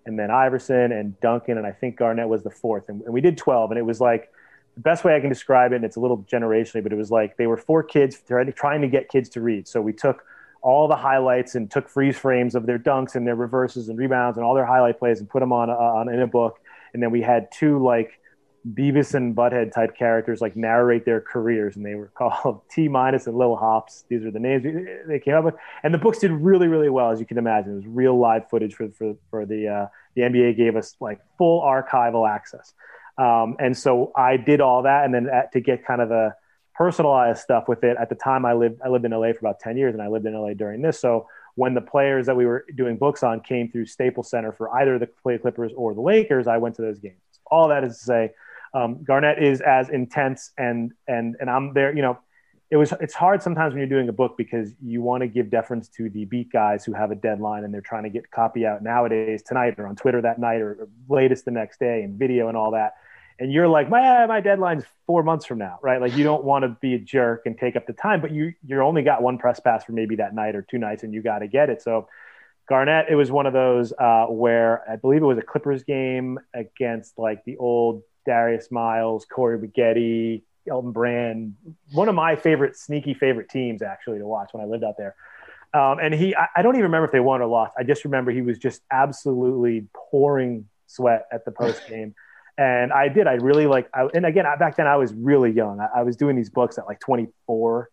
and 0.06 0.18
then 0.18 0.30
Iverson 0.30 0.92
and 0.92 1.20
Duncan, 1.20 1.58
and 1.58 1.66
I 1.66 1.72
think 1.72 1.98
Garnett 1.98 2.28
was 2.28 2.44
the 2.44 2.52
fourth. 2.52 2.90
And, 2.90 3.02
and 3.02 3.14
we 3.14 3.22
did 3.22 3.38
12, 3.38 3.72
and 3.72 3.80
it 3.80 3.84
was 3.84 4.00
like 4.00 4.32
the 4.76 4.82
best 4.82 5.04
way 5.04 5.16
I 5.16 5.20
can 5.20 5.30
describe 5.30 5.72
it. 5.72 5.78
And 5.78 5.86
it's 5.86 5.96
a 5.96 6.00
little 6.00 6.20
generationally, 6.32 6.84
but 6.84 6.94
it 6.94 6.98
was 6.98 7.10
like 7.10 7.38
they 7.38 7.48
were 7.48 7.58
four 7.58 7.82
kids 7.82 8.22
trying 8.28 8.82
to 8.82 8.88
get 8.88 9.10
kids 9.10 9.30
to 9.30 9.42
read. 9.42 9.68
So 9.68 9.82
we 9.82 9.94
took 9.94 10.24
all 10.62 10.88
the 10.88 10.96
highlights 10.96 11.56
and 11.56 11.70
took 11.70 11.90
freeze 11.90 12.18
frames 12.18 12.56
of 12.56 12.66
their 12.66 12.80
dunks 12.80 13.16
and 13.16 13.26
their 13.26 13.36
reverses 13.36 13.90
and 13.90 13.98
rebounds 13.98 14.38
and 14.38 14.46
all 14.46 14.54
their 14.54 14.66
highlight 14.66 15.00
plays 15.00 15.20
and 15.20 15.30
put 15.30 15.40
them 15.40 15.52
on, 15.52 15.70
uh, 15.70 15.74
on 15.74 16.10
in 16.10 16.22
a 16.22 16.28
book. 16.28 16.60
And 16.94 17.02
then 17.02 17.12
we 17.12 17.22
had 17.22 17.52
two 17.52 17.84
like 17.84 18.20
Beavis 18.68 19.16
and 19.16 19.36
Butthead 19.36 19.74
type 19.74 19.96
characters 19.96 20.40
like 20.40 20.56
narrate 20.56 21.06
their 21.06 21.20
careers, 21.20 21.76
and 21.76 21.86
they 21.86 21.96
were 21.96 22.08
called 22.18 22.62
T 22.70 22.88
minus 22.88 23.28
and 23.28 23.38
Little 23.38 23.56
Hops. 23.56 24.06
These 24.10 24.24
are 24.24 24.32
the 24.32 24.40
names 24.40 24.64
they 25.08 25.20
came 25.20 25.36
up 25.36 25.44
with, 25.44 25.56
and 25.84 25.94
the 25.94 25.98
books 25.98 26.20
did 26.20 26.32
really, 26.32 26.68
really 26.68 26.90
well, 26.90 27.12
as 27.12 27.20
you 27.20 27.26
can 27.26 27.38
imagine. 27.38 27.74
It 27.74 27.76
was 27.76 27.88
real 27.88 28.18
live 28.18 28.50
footage 28.50 28.76
for 28.76 28.90
for 28.90 29.16
for 29.30 29.46
the 29.46 29.68
uh, 29.68 29.88
the 30.16 30.22
NBA 30.22 30.58
gave 30.58 30.76
us 30.76 30.96
like 31.00 31.20
full 31.38 31.62
archival 31.62 32.30
access, 32.30 32.74
um, 33.18 33.56
and 33.60 33.76
so 33.76 34.12
I 34.16 34.38
did 34.38 34.62
all 34.62 34.84
that, 34.84 35.06
and 35.06 35.14
then 35.14 35.28
at, 35.28 35.52
to 35.54 35.62
get 35.62 35.86
kind 35.86 36.02
of 36.02 36.12
a 36.12 36.36
personalized 36.82 37.40
stuff 37.40 37.68
with 37.68 37.84
it. 37.84 37.96
At 38.00 38.10
the 38.10 38.16
time, 38.16 38.44
I 38.44 38.54
lived 38.54 38.82
I 38.84 38.90
lived 38.90 39.06
in 39.06 39.12
LA 39.12 39.34
for 39.34 39.40
about 39.42 39.60
ten 39.60 39.78
years, 39.78 39.94
and 39.94 40.02
I 40.02 40.08
lived 40.08 40.26
in 40.26 40.34
LA 40.34 40.56
during 40.56 40.82
this. 40.82 41.00
So 41.00 41.28
when 41.54 41.76
the 41.76 41.82
players 41.82 42.26
that 42.26 42.36
we 42.36 42.48
were 42.48 42.66
doing 42.76 42.98
books 42.98 43.22
on 43.22 43.40
came 43.40 43.70
through 43.72 43.86
Staples 43.86 44.32
Center 44.32 44.52
for 44.52 44.76
either 44.78 44.98
the 44.98 45.06
Play 45.06 45.38
Clippers 45.38 45.72
or 45.76 45.94
the 45.94 46.02
Lakers, 46.02 46.48
I 46.48 46.58
went 46.58 46.76
to 46.78 46.82
those 46.82 46.98
games. 46.98 47.22
All 47.52 47.68
that 47.68 47.84
is 47.84 48.00
to 48.00 48.04
say, 48.04 48.32
um, 48.74 49.04
Garnett 49.04 49.44
is 49.44 49.62
as 49.62 49.90
intense, 49.90 50.54
and 50.58 50.92
and 51.08 51.36
and 51.40 51.52
I'm 51.52 51.72
there. 51.76 51.96
You 51.96 52.02
know, 52.02 52.18
it 52.72 52.78
was 52.78 52.92
it's 53.00 53.14
hard 53.14 53.44
sometimes 53.44 53.74
when 53.74 53.80
you're 53.82 53.96
doing 53.98 54.10
a 54.10 54.18
book 54.24 54.36
because 54.36 54.74
you 54.84 55.04
want 55.04 55.22
to 55.22 55.28
give 55.28 55.52
deference 55.52 55.88
to 55.90 56.10
the 56.10 56.26
beat 56.26 56.52
guys 56.52 56.84
who 56.84 56.94
have 56.94 57.12
a 57.12 57.16
deadline 57.16 57.64
and 57.64 57.72
they're 57.72 57.82
trying 57.82 58.04
to 58.04 58.10
get 58.10 58.32
copy 58.32 58.66
out 58.66 58.82
nowadays 58.82 59.44
tonight 59.44 59.76
or 59.78 59.86
on 59.86 59.96
Twitter 59.96 60.20
that 60.24 60.40
night 60.40 60.62
or, 60.62 60.72
or 60.72 60.90
latest 61.10 61.46
the 61.46 61.52
next 61.52 61.80
day 61.80 62.02
and 62.02 62.18
video 62.18 62.48
and 62.48 62.58
all 62.58 62.72
that 62.72 62.94
and 63.40 63.52
you're 63.52 63.68
like, 63.68 63.90
my 63.90 64.26
my 64.28 64.42
deadline's 64.42 64.84
four 65.08 65.24
months 65.24 65.46
from 65.46 65.58
now, 65.58 65.80
right? 65.82 66.00
Like 66.00 66.16
you 66.16 66.24
don't 66.24 66.44
want 66.44 66.64
to 66.64 66.78
be 66.82 66.94
a 66.96 67.00
jerk 67.00 67.44
and 67.46 67.58
take 67.58 67.76
up 67.76 67.88
the 67.88 67.94
time, 67.94 68.22
but 68.22 68.32
you 68.32 68.54
you're 68.66 68.84
only 68.84 69.02
got 69.02 69.22
one 69.22 69.38
press 69.38 69.60
pass 69.60 69.84
for 69.84 69.94
maybe 69.94 70.16
that 70.18 70.34
night 70.34 70.56
or 70.56 70.62
two 70.62 70.78
nights, 70.78 71.04
and 71.04 71.14
you 71.14 71.22
got 71.22 71.40
to 71.40 71.48
get 71.48 71.70
it. 71.70 71.82
So 71.82 72.08
Garnett, 72.70 73.08
it 73.10 73.16
was 73.16 73.32
one 73.32 73.46
of 73.46 73.54
those 73.54 73.94
uh, 73.98 74.26
where 74.28 74.90
I 74.90 74.96
believe 74.96 75.22
it 75.22 75.26
was 75.26 75.38
a 75.38 75.44
Clippers 75.44 75.84
game 75.84 76.40
against 76.54 77.18
like 77.18 77.44
the 77.46 77.58
old 77.58 78.04
Darius 78.26 78.72
Miles, 78.72 79.26
Corey 79.26 79.58
Maggette, 79.58 80.44
Elton 80.70 80.92
Brand, 80.92 81.56
one 81.92 82.08
of 82.08 82.16
my 82.16 82.36
favorite 82.36 82.78
sneaky 82.78 83.14
favorite 83.14 83.50
teams 83.50 83.82
actually 83.82 84.20
to 84.20 84.26
watch 84.26 84.50
when 84.54 84.64
I 84.64 84.68
lived 84.68 84.84
out 84.84 84.96
there. 84.98 85.16
Um, 85.74 86.00
and 86.00 86.14
he, 86.14 86.36
I, 86.36 86.48
I 86.58 86.62
don't 86.62 86.76
even 86.76 86.84
remember 86.84 87.06
if 87.06 87.12
they 87.12 87.20
won 87.20 87.42
or 87.42 87.48
lost. 87.48 87.74
I 87.78 87.84
just 87.84 88.06
remember 88.06 88.32
he 88.32 88.42
was 88.42 88.58
just 88.58 88.82
absolutely 88.92 89.88
pouring 89.94 90.68
sweat 90.86 91.28
at 91.32 91.46
the 91.46 91.52
post 91.52 91.88
game 91.88 92.14
and 92.62 92.94
I 92.94 93.08
did. 93.08 93.26
I 93.26 93.34
really 93.34 93.66
like. 93.66 93.90
I, 93.92 94.08
and 94.14 94.24
again, 94.24 94.46
I, 94.46 94.56
back 94.56 94.76
then 94.78 94.86
I 94.86 94.96
was 94.96 95.12
really 95.14 95.52
young. 95.52 95.80
I, 95.80 96.00
I, 96.00 96.04
was 96.04 96.16
doing 96.16 96.36
these 96.36 96.52
books 96.52 96.78
at 96.78 96.86
like 96.86 97.00
24, 97.00 97.90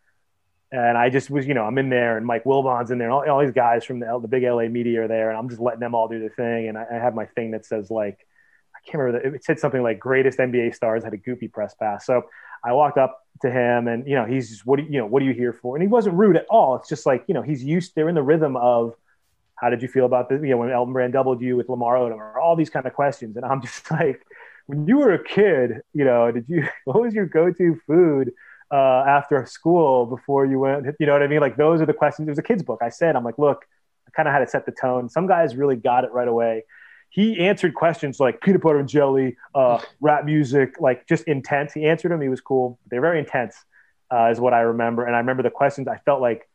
and 0.72 0.98
I 0.98 1.08
just 1.08 1.30
was, 1.30 1.46
you 1.46 1.54
know, 1.54 1.64
I'm 1.64 1.78
in 1.78 1.88
there, 1.88 2.18
and 2.18 2.26
Mike 2.26 2.44
Wilbon's 2.44 2.90
in 2.90 2.98
there, 2.98 3.08
and 3.08 3.14
all, 3.14 3.30
all 3.30 3.40
these 3.40 3.54
guys 3.54 3.82
from 3.82 4.00
the, 4.00 4.18
the 4.20 4.28
big 4.28 4.42
LA 4.42 4.68
media 4.68 5.04
are 5.04 5.08
there, 5.08 5.30
and 5.30 5.38
I'm 5.38 5.48
just 5.48 5.60
letting 5.60 5.80
them 5.80 5.94
all 5.94 6.06
do 6.06 6.20
their 6.20 6.28
thing. 6.28 6.68
And 6.68 6.76
I, 6.76 6.84
I 6.92 6.94
have 6.96 7.14
my 7.14 7.24
thing 7.24 7.52
that 7.52 7.64
says 7.64 7.90
like, 7.90 8.26
I 8.76 8.90
can't 8.90 9.02
remember. 9.02 9.36
it 9.36 9.42
said 9.42 9.58
something 9.58 9.82
like 9.82 9.98
"greatest 9.98 10.38
NBA 10.38 10.74
stars 10.74 11.02
had 11.02 11.14
a 11.14 11.18
goopy 11.18 11.50
press 11.50 11.74
pass." 11.74 12.04
So 12.04 12.26
I 12.62 12.74
walked 12.74 12.98
up 12.98 13.24
to 13.40 13.50
him, 13.50 13.88
and 13.88 14.06
you 14.06 14.16
know, 14.16 14.26
he's 14.26 14.50
just, 14.50 14.66
"What 14.66 14.76
do 14.76 14.82
you, 14.82 14.90
you 14.90 14.98
know? 14.98 15.06
What 15.06 15.22
are 15.22 15.24
you 15.24 15.32
here 15.32 15.54
for?" 15.54 15.76
And 15.76 15.82
he 15.82 15.88
wasn't 15.88 16.16
rude 16.16 16.36
at 16.36 16.44
all. 16.50 16.76
It's 16.76 16.90
just 16.90 17.06
like, 17.06 17.24
you 17.26 17.32
know, 17.32 17.42
he's 17.42 17.64
used. 17.64 17.94
They're 17.94 18.10
in 18.10 18.14
the 18.14 18.22
rhythm 18.22 18.54
of 18.56 18.94
how 19.60 19.70
did 19.70 19.82
you 19.82 19.88
feel 19.88 20.06
about 20.06 20.28
this? 20.28 20.40
You 20.42 20.50
know, 20.50 20.58
when 20.58 20.70
Elton 20.70 20.92
Brand 20.92 21.12
doubled 21.12 21.40
you 21.40 21.56
with 21.56 21.68
Lamar 21.68 21.96
Odom, 21.96 22.16
or 22.16 22.38
all 22.38 22.56
these 22.56 22.70
kind 22.70 22.86
of 22.86 22.92
questions, 22.92 23.36
and 23.36 23.44
I'm 23.44 23.60
just 23.60 23.90
like, 23.90 24.24
when 24.68 24.86
you 24.86 24.98
were 24.98 25.14
a 25.14 25.24
kid, 25.24 25.80
you 25.94 26.04
know, 26.04 26.30
did 26.30 26.44
you 26.46 26.68
what 26.84 27.00
was 27.00 27.14
your 27.14 27.26
go-to 27.26 27.80
food 27.86 28.32
uh, 28.70 29.04
after 29.08 29.44
school 29.46 30.06
before 30.06 30.44
you 30.44 30.60
went? 30.60 30.86
You 31.00 31.06
know 31.06 31.14
what 31.14 31.22
I 31.22 31.26
mean? 31.26 31.40
Like 31.40 31.56
those 31.56 31.80
are 31.80 31.86
the 31.86 31.94
questions. 31.94 32.28
It 32.28 32.30
was 32.30 32.38
a 32.38 32.42
kid's 32.42 32.62
book. 32.62 32.80
I 32.82 32.90
said, 32.90 33.16
I'm 33.16 33.24
like, 33.24 33.38
look, 33.38 33.64
I 34.06 34.10
kind 34.10 34.28
of 34.28 34.34
had 34.34 34.40
to 34.40 34.46
set 34.46 34.66
the 34.66 34.72
tone. 34.72 35.08
Some 35.08 35.26
guys 35.26 35.56
really 35.56 35.76
got 35.76 36.04
it 36.04 36.12
right 36.12 36.28
away. 36.28 36.64
He 37.08 37.40
answered 37.40 37.74
questions 37.74 38.20
like 38.20 38.42
peanut 38.42 38.60
butter 38.60 38.78
and 38.78 38.88
jelly, 38.88 39.36
uh, 39.54 39.80
rap 40.00 40.26
music, 40.26 40.74
like 40.78 41.08
just 41.08 41.24
intense. 41.24 41.72
He 41.72 41.86
answered 41.86 42.12
them. 42.12 42.20
He 42.20 42.28
was 42.28 42.42
cool. 42.42 42.78
They're 42.90 43.00
very 43.00 43.18
intense, 43.18 43.56
uh, 44.12 44.26
is 44.30 44.38
what 44.38 44.52
I 44.52 44.60
remember. 44.60 45.06
And 45.06 45.16
I 45.16 45.18
remember 45.18 45.42
the 45.42 45.50
questions. 45.50 45.88
I 45.88 45.96
felt 46.04 46.20
like 46.20 46.47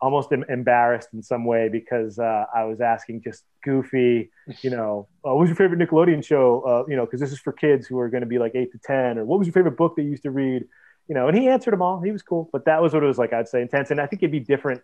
almost 0.00 0.32
embarrassed 0.32 1.08
in 1.12 1.22
some 1.22 1.44
way 1.44 1.68
because 1.68 2.18
uh, 2.18 2.44
I 2.54 2.64
was 2.64 2.80
asking 2.80 3.22
just 3.22 3.44
goofy, 3.64 4.30
you 4.62 4.70
know, 4.70 5.08
uh, 5.24 5.32
what 5.32 5.38
was 5.38 5.48
your 5.48 5.56
favorite 5.56 5.78
Nickelodeon 5.78 6.24
show? 6.24 6.62
Uh, 6.62 6.84
you 6.88 6.96
know, 6.96 7.04
because 7.06 7.20
this 7.20 7.32
is 7.32 7.38
for 7.38 7.52
kids 7.52 7.86
who 7.86 7.98
are 7.98 8.08
going 8.08 8.22
to 8.22 8.26
be 8.26 8.38
like 8.38 8.52
eight 8.54 8.72
to 8.72 8.78
10, 8.78 9.18
or 9.18 9.24
what 9.24 9.38
was 9.38 9.46
your 9.46 9.52
favorite 9.52 9.76
book 9.76 9.96
that 9.96 10.02
you 10.02 10.10
used 10.10 10.24
to 10.24 10.30
read? 10.30 10.64
You 11.08 11.14
know, 11.14 11.28
and 11.28 11.36
he 11.36 11.48
answered 11.48 11.72
them 11.72 11.82
all. 11.82 12.00
He 12.00 12.10
was 12.10 12.22
cool, 12.22 12.48
but 12.52 12.64
that 12.66 12.82
was 12.82 12.92
what 12.92 13.02
it 13.02 13.06
was 13.06 13.18
like, 13.18 13.32
I'd 13.32 13.48
say 13.48 13.62
intense. 13.62 13.90
And 13.90 14.00
I 14.00 14.06
think 14.06 14.22
it'd 14.22 14.32
be 14.32 14.40
different 14.40 14.82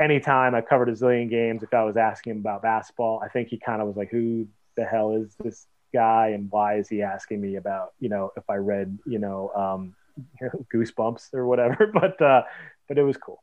any 0.00 0.20
time 0.20 0.54
I 0.54 0.60
covered 0.60 0.88
a 0.88 0.92
zillion 0.92 1.30
games. 1.30 1.62
If 1.62 1.72
I 1.74 1.84
was 1.84 1.96
asking 1.96 2.32
him 2.32 2.38
about 2.38 2.62
basketball, 2.62 3.20
I 3.24 3.28
think 3.28 3.48
he 3.48 3.58
kind 3.58 3.80
of 3.80 3.88
was 3.88 3.96
like, 3.96 4.10
who 4.10 4.46
the 4.76 4.84
hell 4.84 5.12
is 5.12 5.34
this 5.42 5.66
guy? 5.92 6.28
And 6.28 6.50
why 6.50 6.78
is 6.78 6.88
he 6.88 7.02
asking 7.02 7.40
me 7.40 7.56
about, 7.56 7.92
you 8.00 8.08
know, 8.08 8.32
if 8.36 8.44
I 8.48 8.56
read, 8.56 8.98
you 9.06 9.18
know, 9.18 9.50
um, 9.54 9.94
goosebumps 10.74 11.34
or 11.34 11.46
whatever, 11.46 11.86
but, 11.92 12.20
uh, 12.20 12.42
but 12.88 12.98
it 12.98 13.02
was 13.02 13.16
cool. 13.16 13.42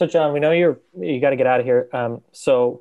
So, 0.00 0.06
John, 0.06 0.32
we 0.32 0.40
know 0.40 0.50
you're 0.50 0.80
you 0.98 1.20
got 1.20 1.28
to 1.28 1.36
get 1.36 1.46
out 1.46 1.60
of 1.60 1.66
here. 1.66 1.86
Um, 1.92 2.22
so, 2.32 2.80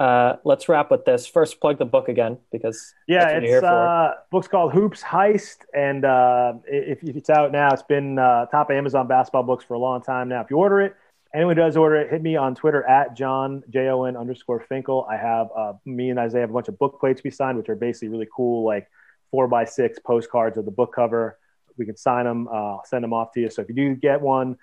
uh, 0.00 0.36
let's 0.44 0.66
wrap 0.66 0.90
with 0.90 1.04
this. 1.04 1.26
First, 1.26 1.60
plug 1.60 1.76
the 1.76 1.84
book 1.84 2.08
again 2.08 2.38
because 2.50 2.94
yeah, 3.06 3.28
it's 3.36 3.62
uh, 3.62 4.14
book's 4.30 4.48
called 4.48 4.72
Hoops 4.72 5.02
Heist, 5.02 5.56
and 5.74 6.06
uh, 6.06 6.54
if, 6.66 7.04
if, 7.04 7.16
it's 7.16 7.28
out 7.28 7.52
now, 7.52 7.68
it's 7.70 7.82
been 7.82 8.18
uh, 8.18 8.46
top 8.46 8.70
Amazon 8.70 9.06
basketball 9.06 9.42
books 9.42 9.62
for 9.62 9.74
a 9.74 9.78
long 9.78 10.00
time 10.00 10.30
now. 10.30 10.40
If 10.40 10.48
you 10.48 10.56
order 10.56 10.80
it, 10.80 10.96
anyone 11.34 11.54
does 11.54 11.76
order 11.76 11.96
it, 11.96 12.10
hit 12.10 12.22
me 12.22 12.34
on 12.34 12.54
Twitter 12.54 12.82
at 12.84 13.14
John 13.14 13.62
J 13.68 13.88
O 13.88 14.04
N 14.04 14.16
underscore 14.16 14.60
Finkel. 14.60 15.06
I 15.06 15.18
have 15.18 15.48
uh, 15.54 15.74
me 15.84 16.08
and 16.08 16.18
Isaiah 16.18 16.40
have 16.40 16.50
a 16.50 16.54
bunch 16.54 16.68
of 16.68 16.78
book 16.78 16.98
plates 16.98 17.20
we 17.22 17.30
signed, 17.30 17.58
which 17.58 17.68
are 17.68 17.76
basically 17.76 18.08
really 18.08 18.28
cool, 18.34 18.64
like 18.64 18.88
four 19.30 19.48
by 19.48 19.66
six 19.66 19.98
postcards 19.98 20.56
of 20.56 20.64
the 20.64 20.70
book 20.70 20.94
cover. 20.94 21.38
We 21.76 21.84
can 21.84 21.98
sign 21.98 22.24
them, 22.24 22.48
uh, 22.50 22.78
send 22.86 23.04
them 23.04 23.12
off 23.12 23.32
to 23.32 23.40
you. 23.40 23.50
So 23.50 23.60
if 23.60 23.68
you 23.68 23.74
do 23.74 23.94
get 23.96 24.22
one 24.22 24.56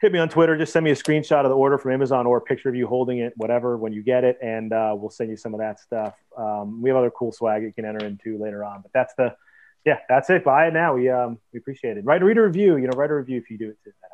hit 0.00 0.12
me 0.12 0.18
on 0.18 0.28
Twitter. 0.28 0.56
Just 0.56 0.72
send 0.72 0.84
me 0.84 0.90
a 0.90 0.96
screenshot 0.96 1.44
of 1.44 1.50
the 1.50 1.56
order 1.56 1.78
from 1.78 1.92
Amazon 1.92 2.26
or 2.26 2.38
a 2.38 2.40
picture 2.40 2.68
of 2.68 2.74
you 2.74 2.86
holding 2.86 3.18
it, 3.18 3.32
whatever, 3.36 3.76
when 3.76 3.92
you 3.92 4.02
get 4.02 4.24
it, 4.24 4.38
and 4.42 4.72
uh, 4.72 4.94
we'll 4.96 5.10
send 5.10 5.30
you 5.30 5.36
some 5.36 5.54
of 5.54 5.60
that 5.60 5.78
stuff. 5.78 6.14
Um, 6.36 6.80
we 6.82 6.90
have 6.90 6.96
other 6.96 7.10
cool 7.10 7.32
swag 7.32 7.62
you 7.62 7.72
can 7.72 7.84
enter 7.84 8.04
into 8.04 8.38
later 8.38 8.64
on, 8.64 8.82
but 8.82 8.90
that's 8.92 9.14
the, 9.14 9.34
yeah, 9.84 9.98
that's 10.08 10.30
it. 10.30 10.44
Buy 10.44 10.68
it 10.68 10.74
now. 10.74 10.94
We 10.94 11.08
um, 11.08 11.38
we 11.52 11.58
appreciate 11.58 11.96
it. 11.96 12.04
Write, 12.04 12.22
read 12.22 12.38
a 12.38 12.42
review. 12.42 12.76
You 12.76 12.86
know, 12.86 12.96
write 12.96 13.10
a 13.10 13.14
review 13.14 13.38
if 13.38 13.50
you 13.50 13.58
do 13.58 13.68
it 13.70 13.78
too. 13.84 13.92
That. 14.02 14.10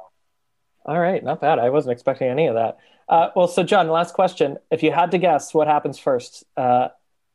All 0.86 1.00
right, 1.00 1.22
not 1.22 1.40
bad. 1.40 1.58
I 1.58 1.70
wasn't 1.70 1.92
expecting 1.92 2.28
any 2.28 2.46
of 2.46 2.54
that. 2.54 2.78
Uh, 3.08 3.30
well, 3.34 3.48
so 3.48 3.64
John, 3.64 3.88
last 3.88 4.14
question. 4.14 4.58
If 4.70 4.84
you 4.84 4.92
had 4.92 5.10
to 5.10 5.18
guess, 5.18 5.52
what 5.52 5.66
happens 5.66 5.98
first? 5.98 6.44
Uh, 6.56 6.88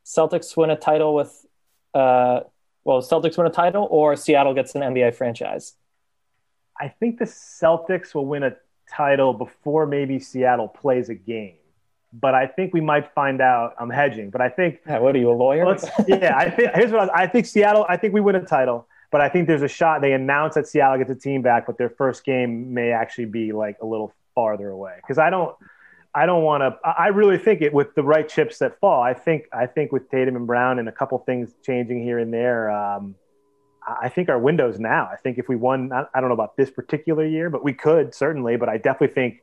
Celtics 0.05 0.55
win 0.55 0.69
a 0.69 0.77
title 0.77 1.13
with, 1.13 1.45
uh, 1.93 2.41
well, 2.85 3.01
Celtics 3.01 3.37
win 3.37 3.47
a 3.47 3.51
title, 3.51 3.87
or 3.91 4.15
Seattle 4.15 4.53
gets 4.53 4.73
an 4.75 4.81
NBA 4.81 5.15
franchise? 5.15 5.73
I 6.81 6.87
think 6.87 7.19
the 7.19 7.25
Celtics 7.25 8.15
will 8.15 8.25
win 8.25 8.41
a 8.41 8.55
title 8.89 9.33
before 9.33 9.85
maybe 9.85 10.19
Seattle 10.19 10.67
plays 10.67 11.09
a 11.09 11.13
game. 11.13 11.55
But 12.11 12.33
I 12.33 12.47
think 12.47 12.73
we 12.73 12.81
might 12.81 13.13
find 13.13 13.39
out. 13.39 13.75
I'm 13.79 13.91
hedging, 13.91 14.31
but 14.31 14.41
I 14.41 14.49
think. 14.49 14.79
Yeah, 14.85 14.97
what 14.97 15.15
are 15.15 15.19
you, 15.19 15.31
a 15.31 15.31
lawyer? 15.31 15.77
yeah, 16.07 16.35
I 16.35 16.49
think 16.49 16.71
here's 16.73 16.91
what 16.91 17.09
I, 17.15 17.23
I 17.23 17.27
think. 17.27 17.45
Seattle. 17.45 17.85
I 17.87 17.97
think 17.97 18.13
we 18.13 18.19
win 18.19 18.35
a 18.35 18.43
title, 18.43 18.87
but 19.11 19.21
I 19.21 19.29
think 19.29 19.47
there's 19.47 19.61
a 19.61 19.67
shot. 19.67 20.01
They 20.01 20.11
announce 20.11 20.55
that 20.55 20.67
Seattle 20.67 20.97
gets 20.97 21.11
a 21.11 21.15
team 21.15 21.41
back, 21.41 21.67
but 21.67 21.77
their 21.77 21.89
first 21.89 22.25
game 22.25 22.73
may 22.73 22.91
actually 22.91 23.25
be 23.25 23.53
like 23.53 23.77
a 23.81 23.85
little 23.85 24.11
farther 24.35 24.69
away 24.69 24.95
because 24.97 25.19
I 25.19 25.29
don't. 25.29 25.55
I 26.13 26.25
don't 26.25 26.43
want 26.43 26.61
to. 26.61 26.77
I 26.85 27.07
really 27.07 27.37
think 27.37 27.61
it 27.61 27.73
with 27.73 27.95
the 27.95 28.03
right 28.03 28.27
chips 28.27 28.57
that 28.57 28.77
fall. 28.79 29.01
I 29.01 29.13
think 29.13 29.45
I 29.53 29.67
think 29.67 29.93
with 29.93 30.09
Tatum 30.09 30.35
and 30.35 30.47
Brown 30.47 30.79
and 30.79 30.89
a 30.89 30.91
couple 30.91 31.17
things 31.19 31.53
changing 31.63 32.03
here 32.03 32.19
and 32.19 32.33
there. 32.33 32.69
Um, 32.69 33.15
I 33.87 34.09
think 34.09 34.29
our 34.29 34.37
window's 34.37 34.79
now. 34.79 35.09
I 35.11 35.15
think 35.15 35.37
if 35.37 35.49
we 35.49 35.55
won, 35.55 35.91
I 35.91 36.19
don't 36.19 36.29
know 36.29 36.35
about 36.35 36.55
this 36.55 36.69
particular 36.69 37.25
year, 37.25 37.49
but 37.49 37.63
we 37.63 37.73
could 37.73 38.13
certainly. 38.13 38.55
But 38.55 38.69
I 38.69 38.77
definitely 38.77 39.13
think, 39.13 39.41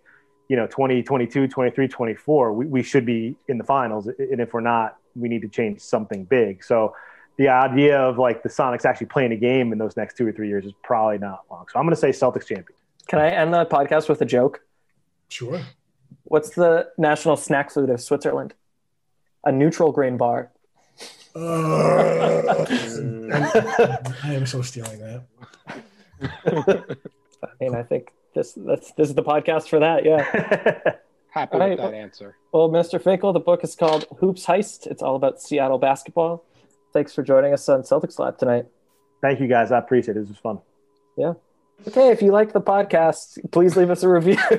you 0.49 0.57
know, 0.57 0.67
2022, 0.67 1.49
23, 1.49 1.89
24, 1.89 2.53
we, 2.53 2.67
we 2.67 2.83
should 2.83 3.05
be 3.05 3.35
in 3.49 3.59
the 3.59 3.65
finals. 3.65 4.07
And 4.07 4.41
if 4.41 4.53
we're 4.53 4.61
not, 4.61 4.97
we 5.17 5.29
need 5.29 5.43
to 5.43 5.49
change 5.49 5.81
something 5.81 6.25
big. 6.25 6.63
So 6.63 6.95
the 7.37 7.49
idea 7.49 7.99
of 7.99 8.19
like 8.19 8.43
the 8.43 8.49
Sonics 8.49 8.85
actually 8.85 9.07
playing 9.09 9.33
a 9.33 9.37
game 9.37 9.73
in 9.73 9.79
those 9.79 9.97
next 9.97 10.17
two 10.17 10.27
or 10.27 10.33
three 10.33 10.49
years 10.49 10.65
is 10.65 10.73
probably 10.83 11.19
not 11.19 11.45
long. 11.51 11.67
So 11.73 11.79
I'm 11.79 11.85
going 11.85 11.95
to 11.95 12.01
say 12.01 12.11
Celtics 12.11 12.47
champion. 12.47 12.79
Can 13.09 13.21
I 13.21 13.31
end 13.31 13.55
the 13.55 13.65
podcast 13.67 14.09
with 14.09 14.21
a 14.21 14.27
joke? 14.27 14.61
Sure. 15.29 15.61
What's 16.25 16.51
the 16.51 16.89
national 16.99 17.37
snack 17.37 17.71
food 17.71 17.91
of 17.91 18.01
Switzerland? 18.01 18.55
A 19.45 19.53
neutral 19.53 19.93
grain 19.93 20.17
bar. 20.17 20.51
Uh, 21.35 22.67
I 24.25 24.35
am 24.35 24.47
so 24.47 24.63
stealing 24.63 24.99
that. 24.99 25.25
I 27.43 27.49
mean, 27.61 27.75
I 27.75 27.83
think 27.83 28.13
this 28.35 28.53
that's 28.57 28.93
this 28.93 29.09
is 29.11 29.15
the 29.15 29.23
podcast 29.23 29.69
for 29.69 29.79
that. 29.81 30.05
Yeah. 30.05 30.23
Happy 31.31 31.59
with 31.59 31.69
right. 31.69 31.79
that 31.79 31.95
answer. 31.95 32.37
Well, 32.53 32.71
Mr. 32.71 33.01
Finkel, 33.03 33.33
the 33.33 33.41
book 33.41 33.63
is 33.63 33.77
called 33.77 34.07
Hoops 34.19 34.47
Heist. 34.47 34.87
It's 34.87 35.03
all 35.03 35.15
about 35.15 35.41
Seattle 35.41 35.79
basketball. 35.79 36.45
Thanks 36.93 37.15
for 37.15 37.23
joining 37.23 37.53
us 37.53 37.69
on 37.69 37.83
Celtics 37.83 38.19
Lab 38.19 38.39
tonight. 38.39 38.67
Thank 39.21 39.41
you, 39.41 39.47
guys. 39.47 39.71
I 39.71 39.79
appreciate 39.79 40.17
it. 40.17 40.21
This 40.21 40.31
was 40.31 40.39
fun. 40.39 40.61
Yeah. 41.17 41.35
Okay, 41.87 42.11
if 42.11 42.21
you 42.21 42.33
like 42.33 42.53
the 42.53 42.61
podcast, 42.61 43.39
please 43.53 43.77
leave 43.77 43.89
us 43.89 44.03
a 44.03 44.09
review. 44.09 44.37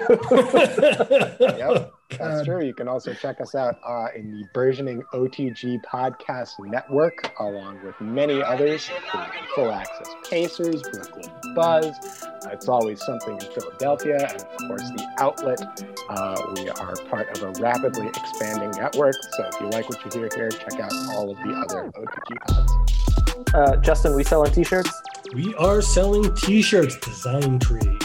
yep, 1.41 1.91
that's 2.17 2.45
true. 2.45 2.63
You 2.63 2.73
can 2.73 2.87
also 2.87 3.13
check 3.13 3.41
us 3.41 3.55
out 3.55 3.77
uh, 3.85 4.07
in 4.15 4.31
the 4.31 4.47
burgeoning 4.53 5.03
OTG 5.13 5.83
podcast 5.83 6.53
network, 6.59 7.33
along 7.39 7.83
with 7.83 7.99
many 7.99 8.41
others, 8.41 8.89
including 8.95 9.43
Full 9.53 9.69
Access 9.69 10.15
Pacers, 10.29 10.81
Brooklyn 10.81 11.29
Buzz. 11.55 11.85
Uh, 12.23 12.49
it's 12.53 12.69
always 12.69 13.03
something 13.05 13.33
in 13.33 13.51
Philadelphia, 13.51 14.25
and 14.31 14.41
of 14.41 14.57
course, 14.69 14.89
the 14.91 15.05
outlet. 15.17 15.83
Uh, 16.07 16.41
we 16.55 16.69
are 16.69 16.95
part 17.09 17.29
of 17.37 17.43
a 17.43 17.61
rapidly 17.61 18.07
expanding 18.07 18.71
network. 18.81 19.15
So 19.35 19.43
if 19.43 19.59
you 19.59 19.67
like 19.67 19.89
what 19.89 20.03
you 20.05 20.19
hear 20.19 20.29
here, 20.33 20.49
check 20.49 20.79
out 20.79 20.93
all 21.09 21.29
of 21.29 21.37
the 21.37 21.51
other 21.67 21.91
OTG 21.91 22.47
pods. 22.47 23.53
Uh, 23.53 23.75
Justin, 23.77 24.15
we 24.15 24.23
sell 24.23 24.41
on 24.41 24.51
t-shirts. 24.51 24.89
We 25.33 25.53
are 25.55 25.79
selling 25.81 26.33
t-shirts. 26.35 26.97
Design 26.97 27.59
Tree. 27.59 27.99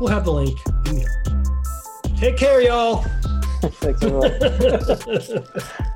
We'll 0.00 0.08
have 0.08 0.24
the 0.24 0.32
link 0.32 0.58
in 0.86 0.96
here. 0.96 1.22
Take 2.16 2.38
care, 2.38 2.62
y'all. 2.62 3.02
Thanks, 3.62 4.02
everyone. 4.02 5.44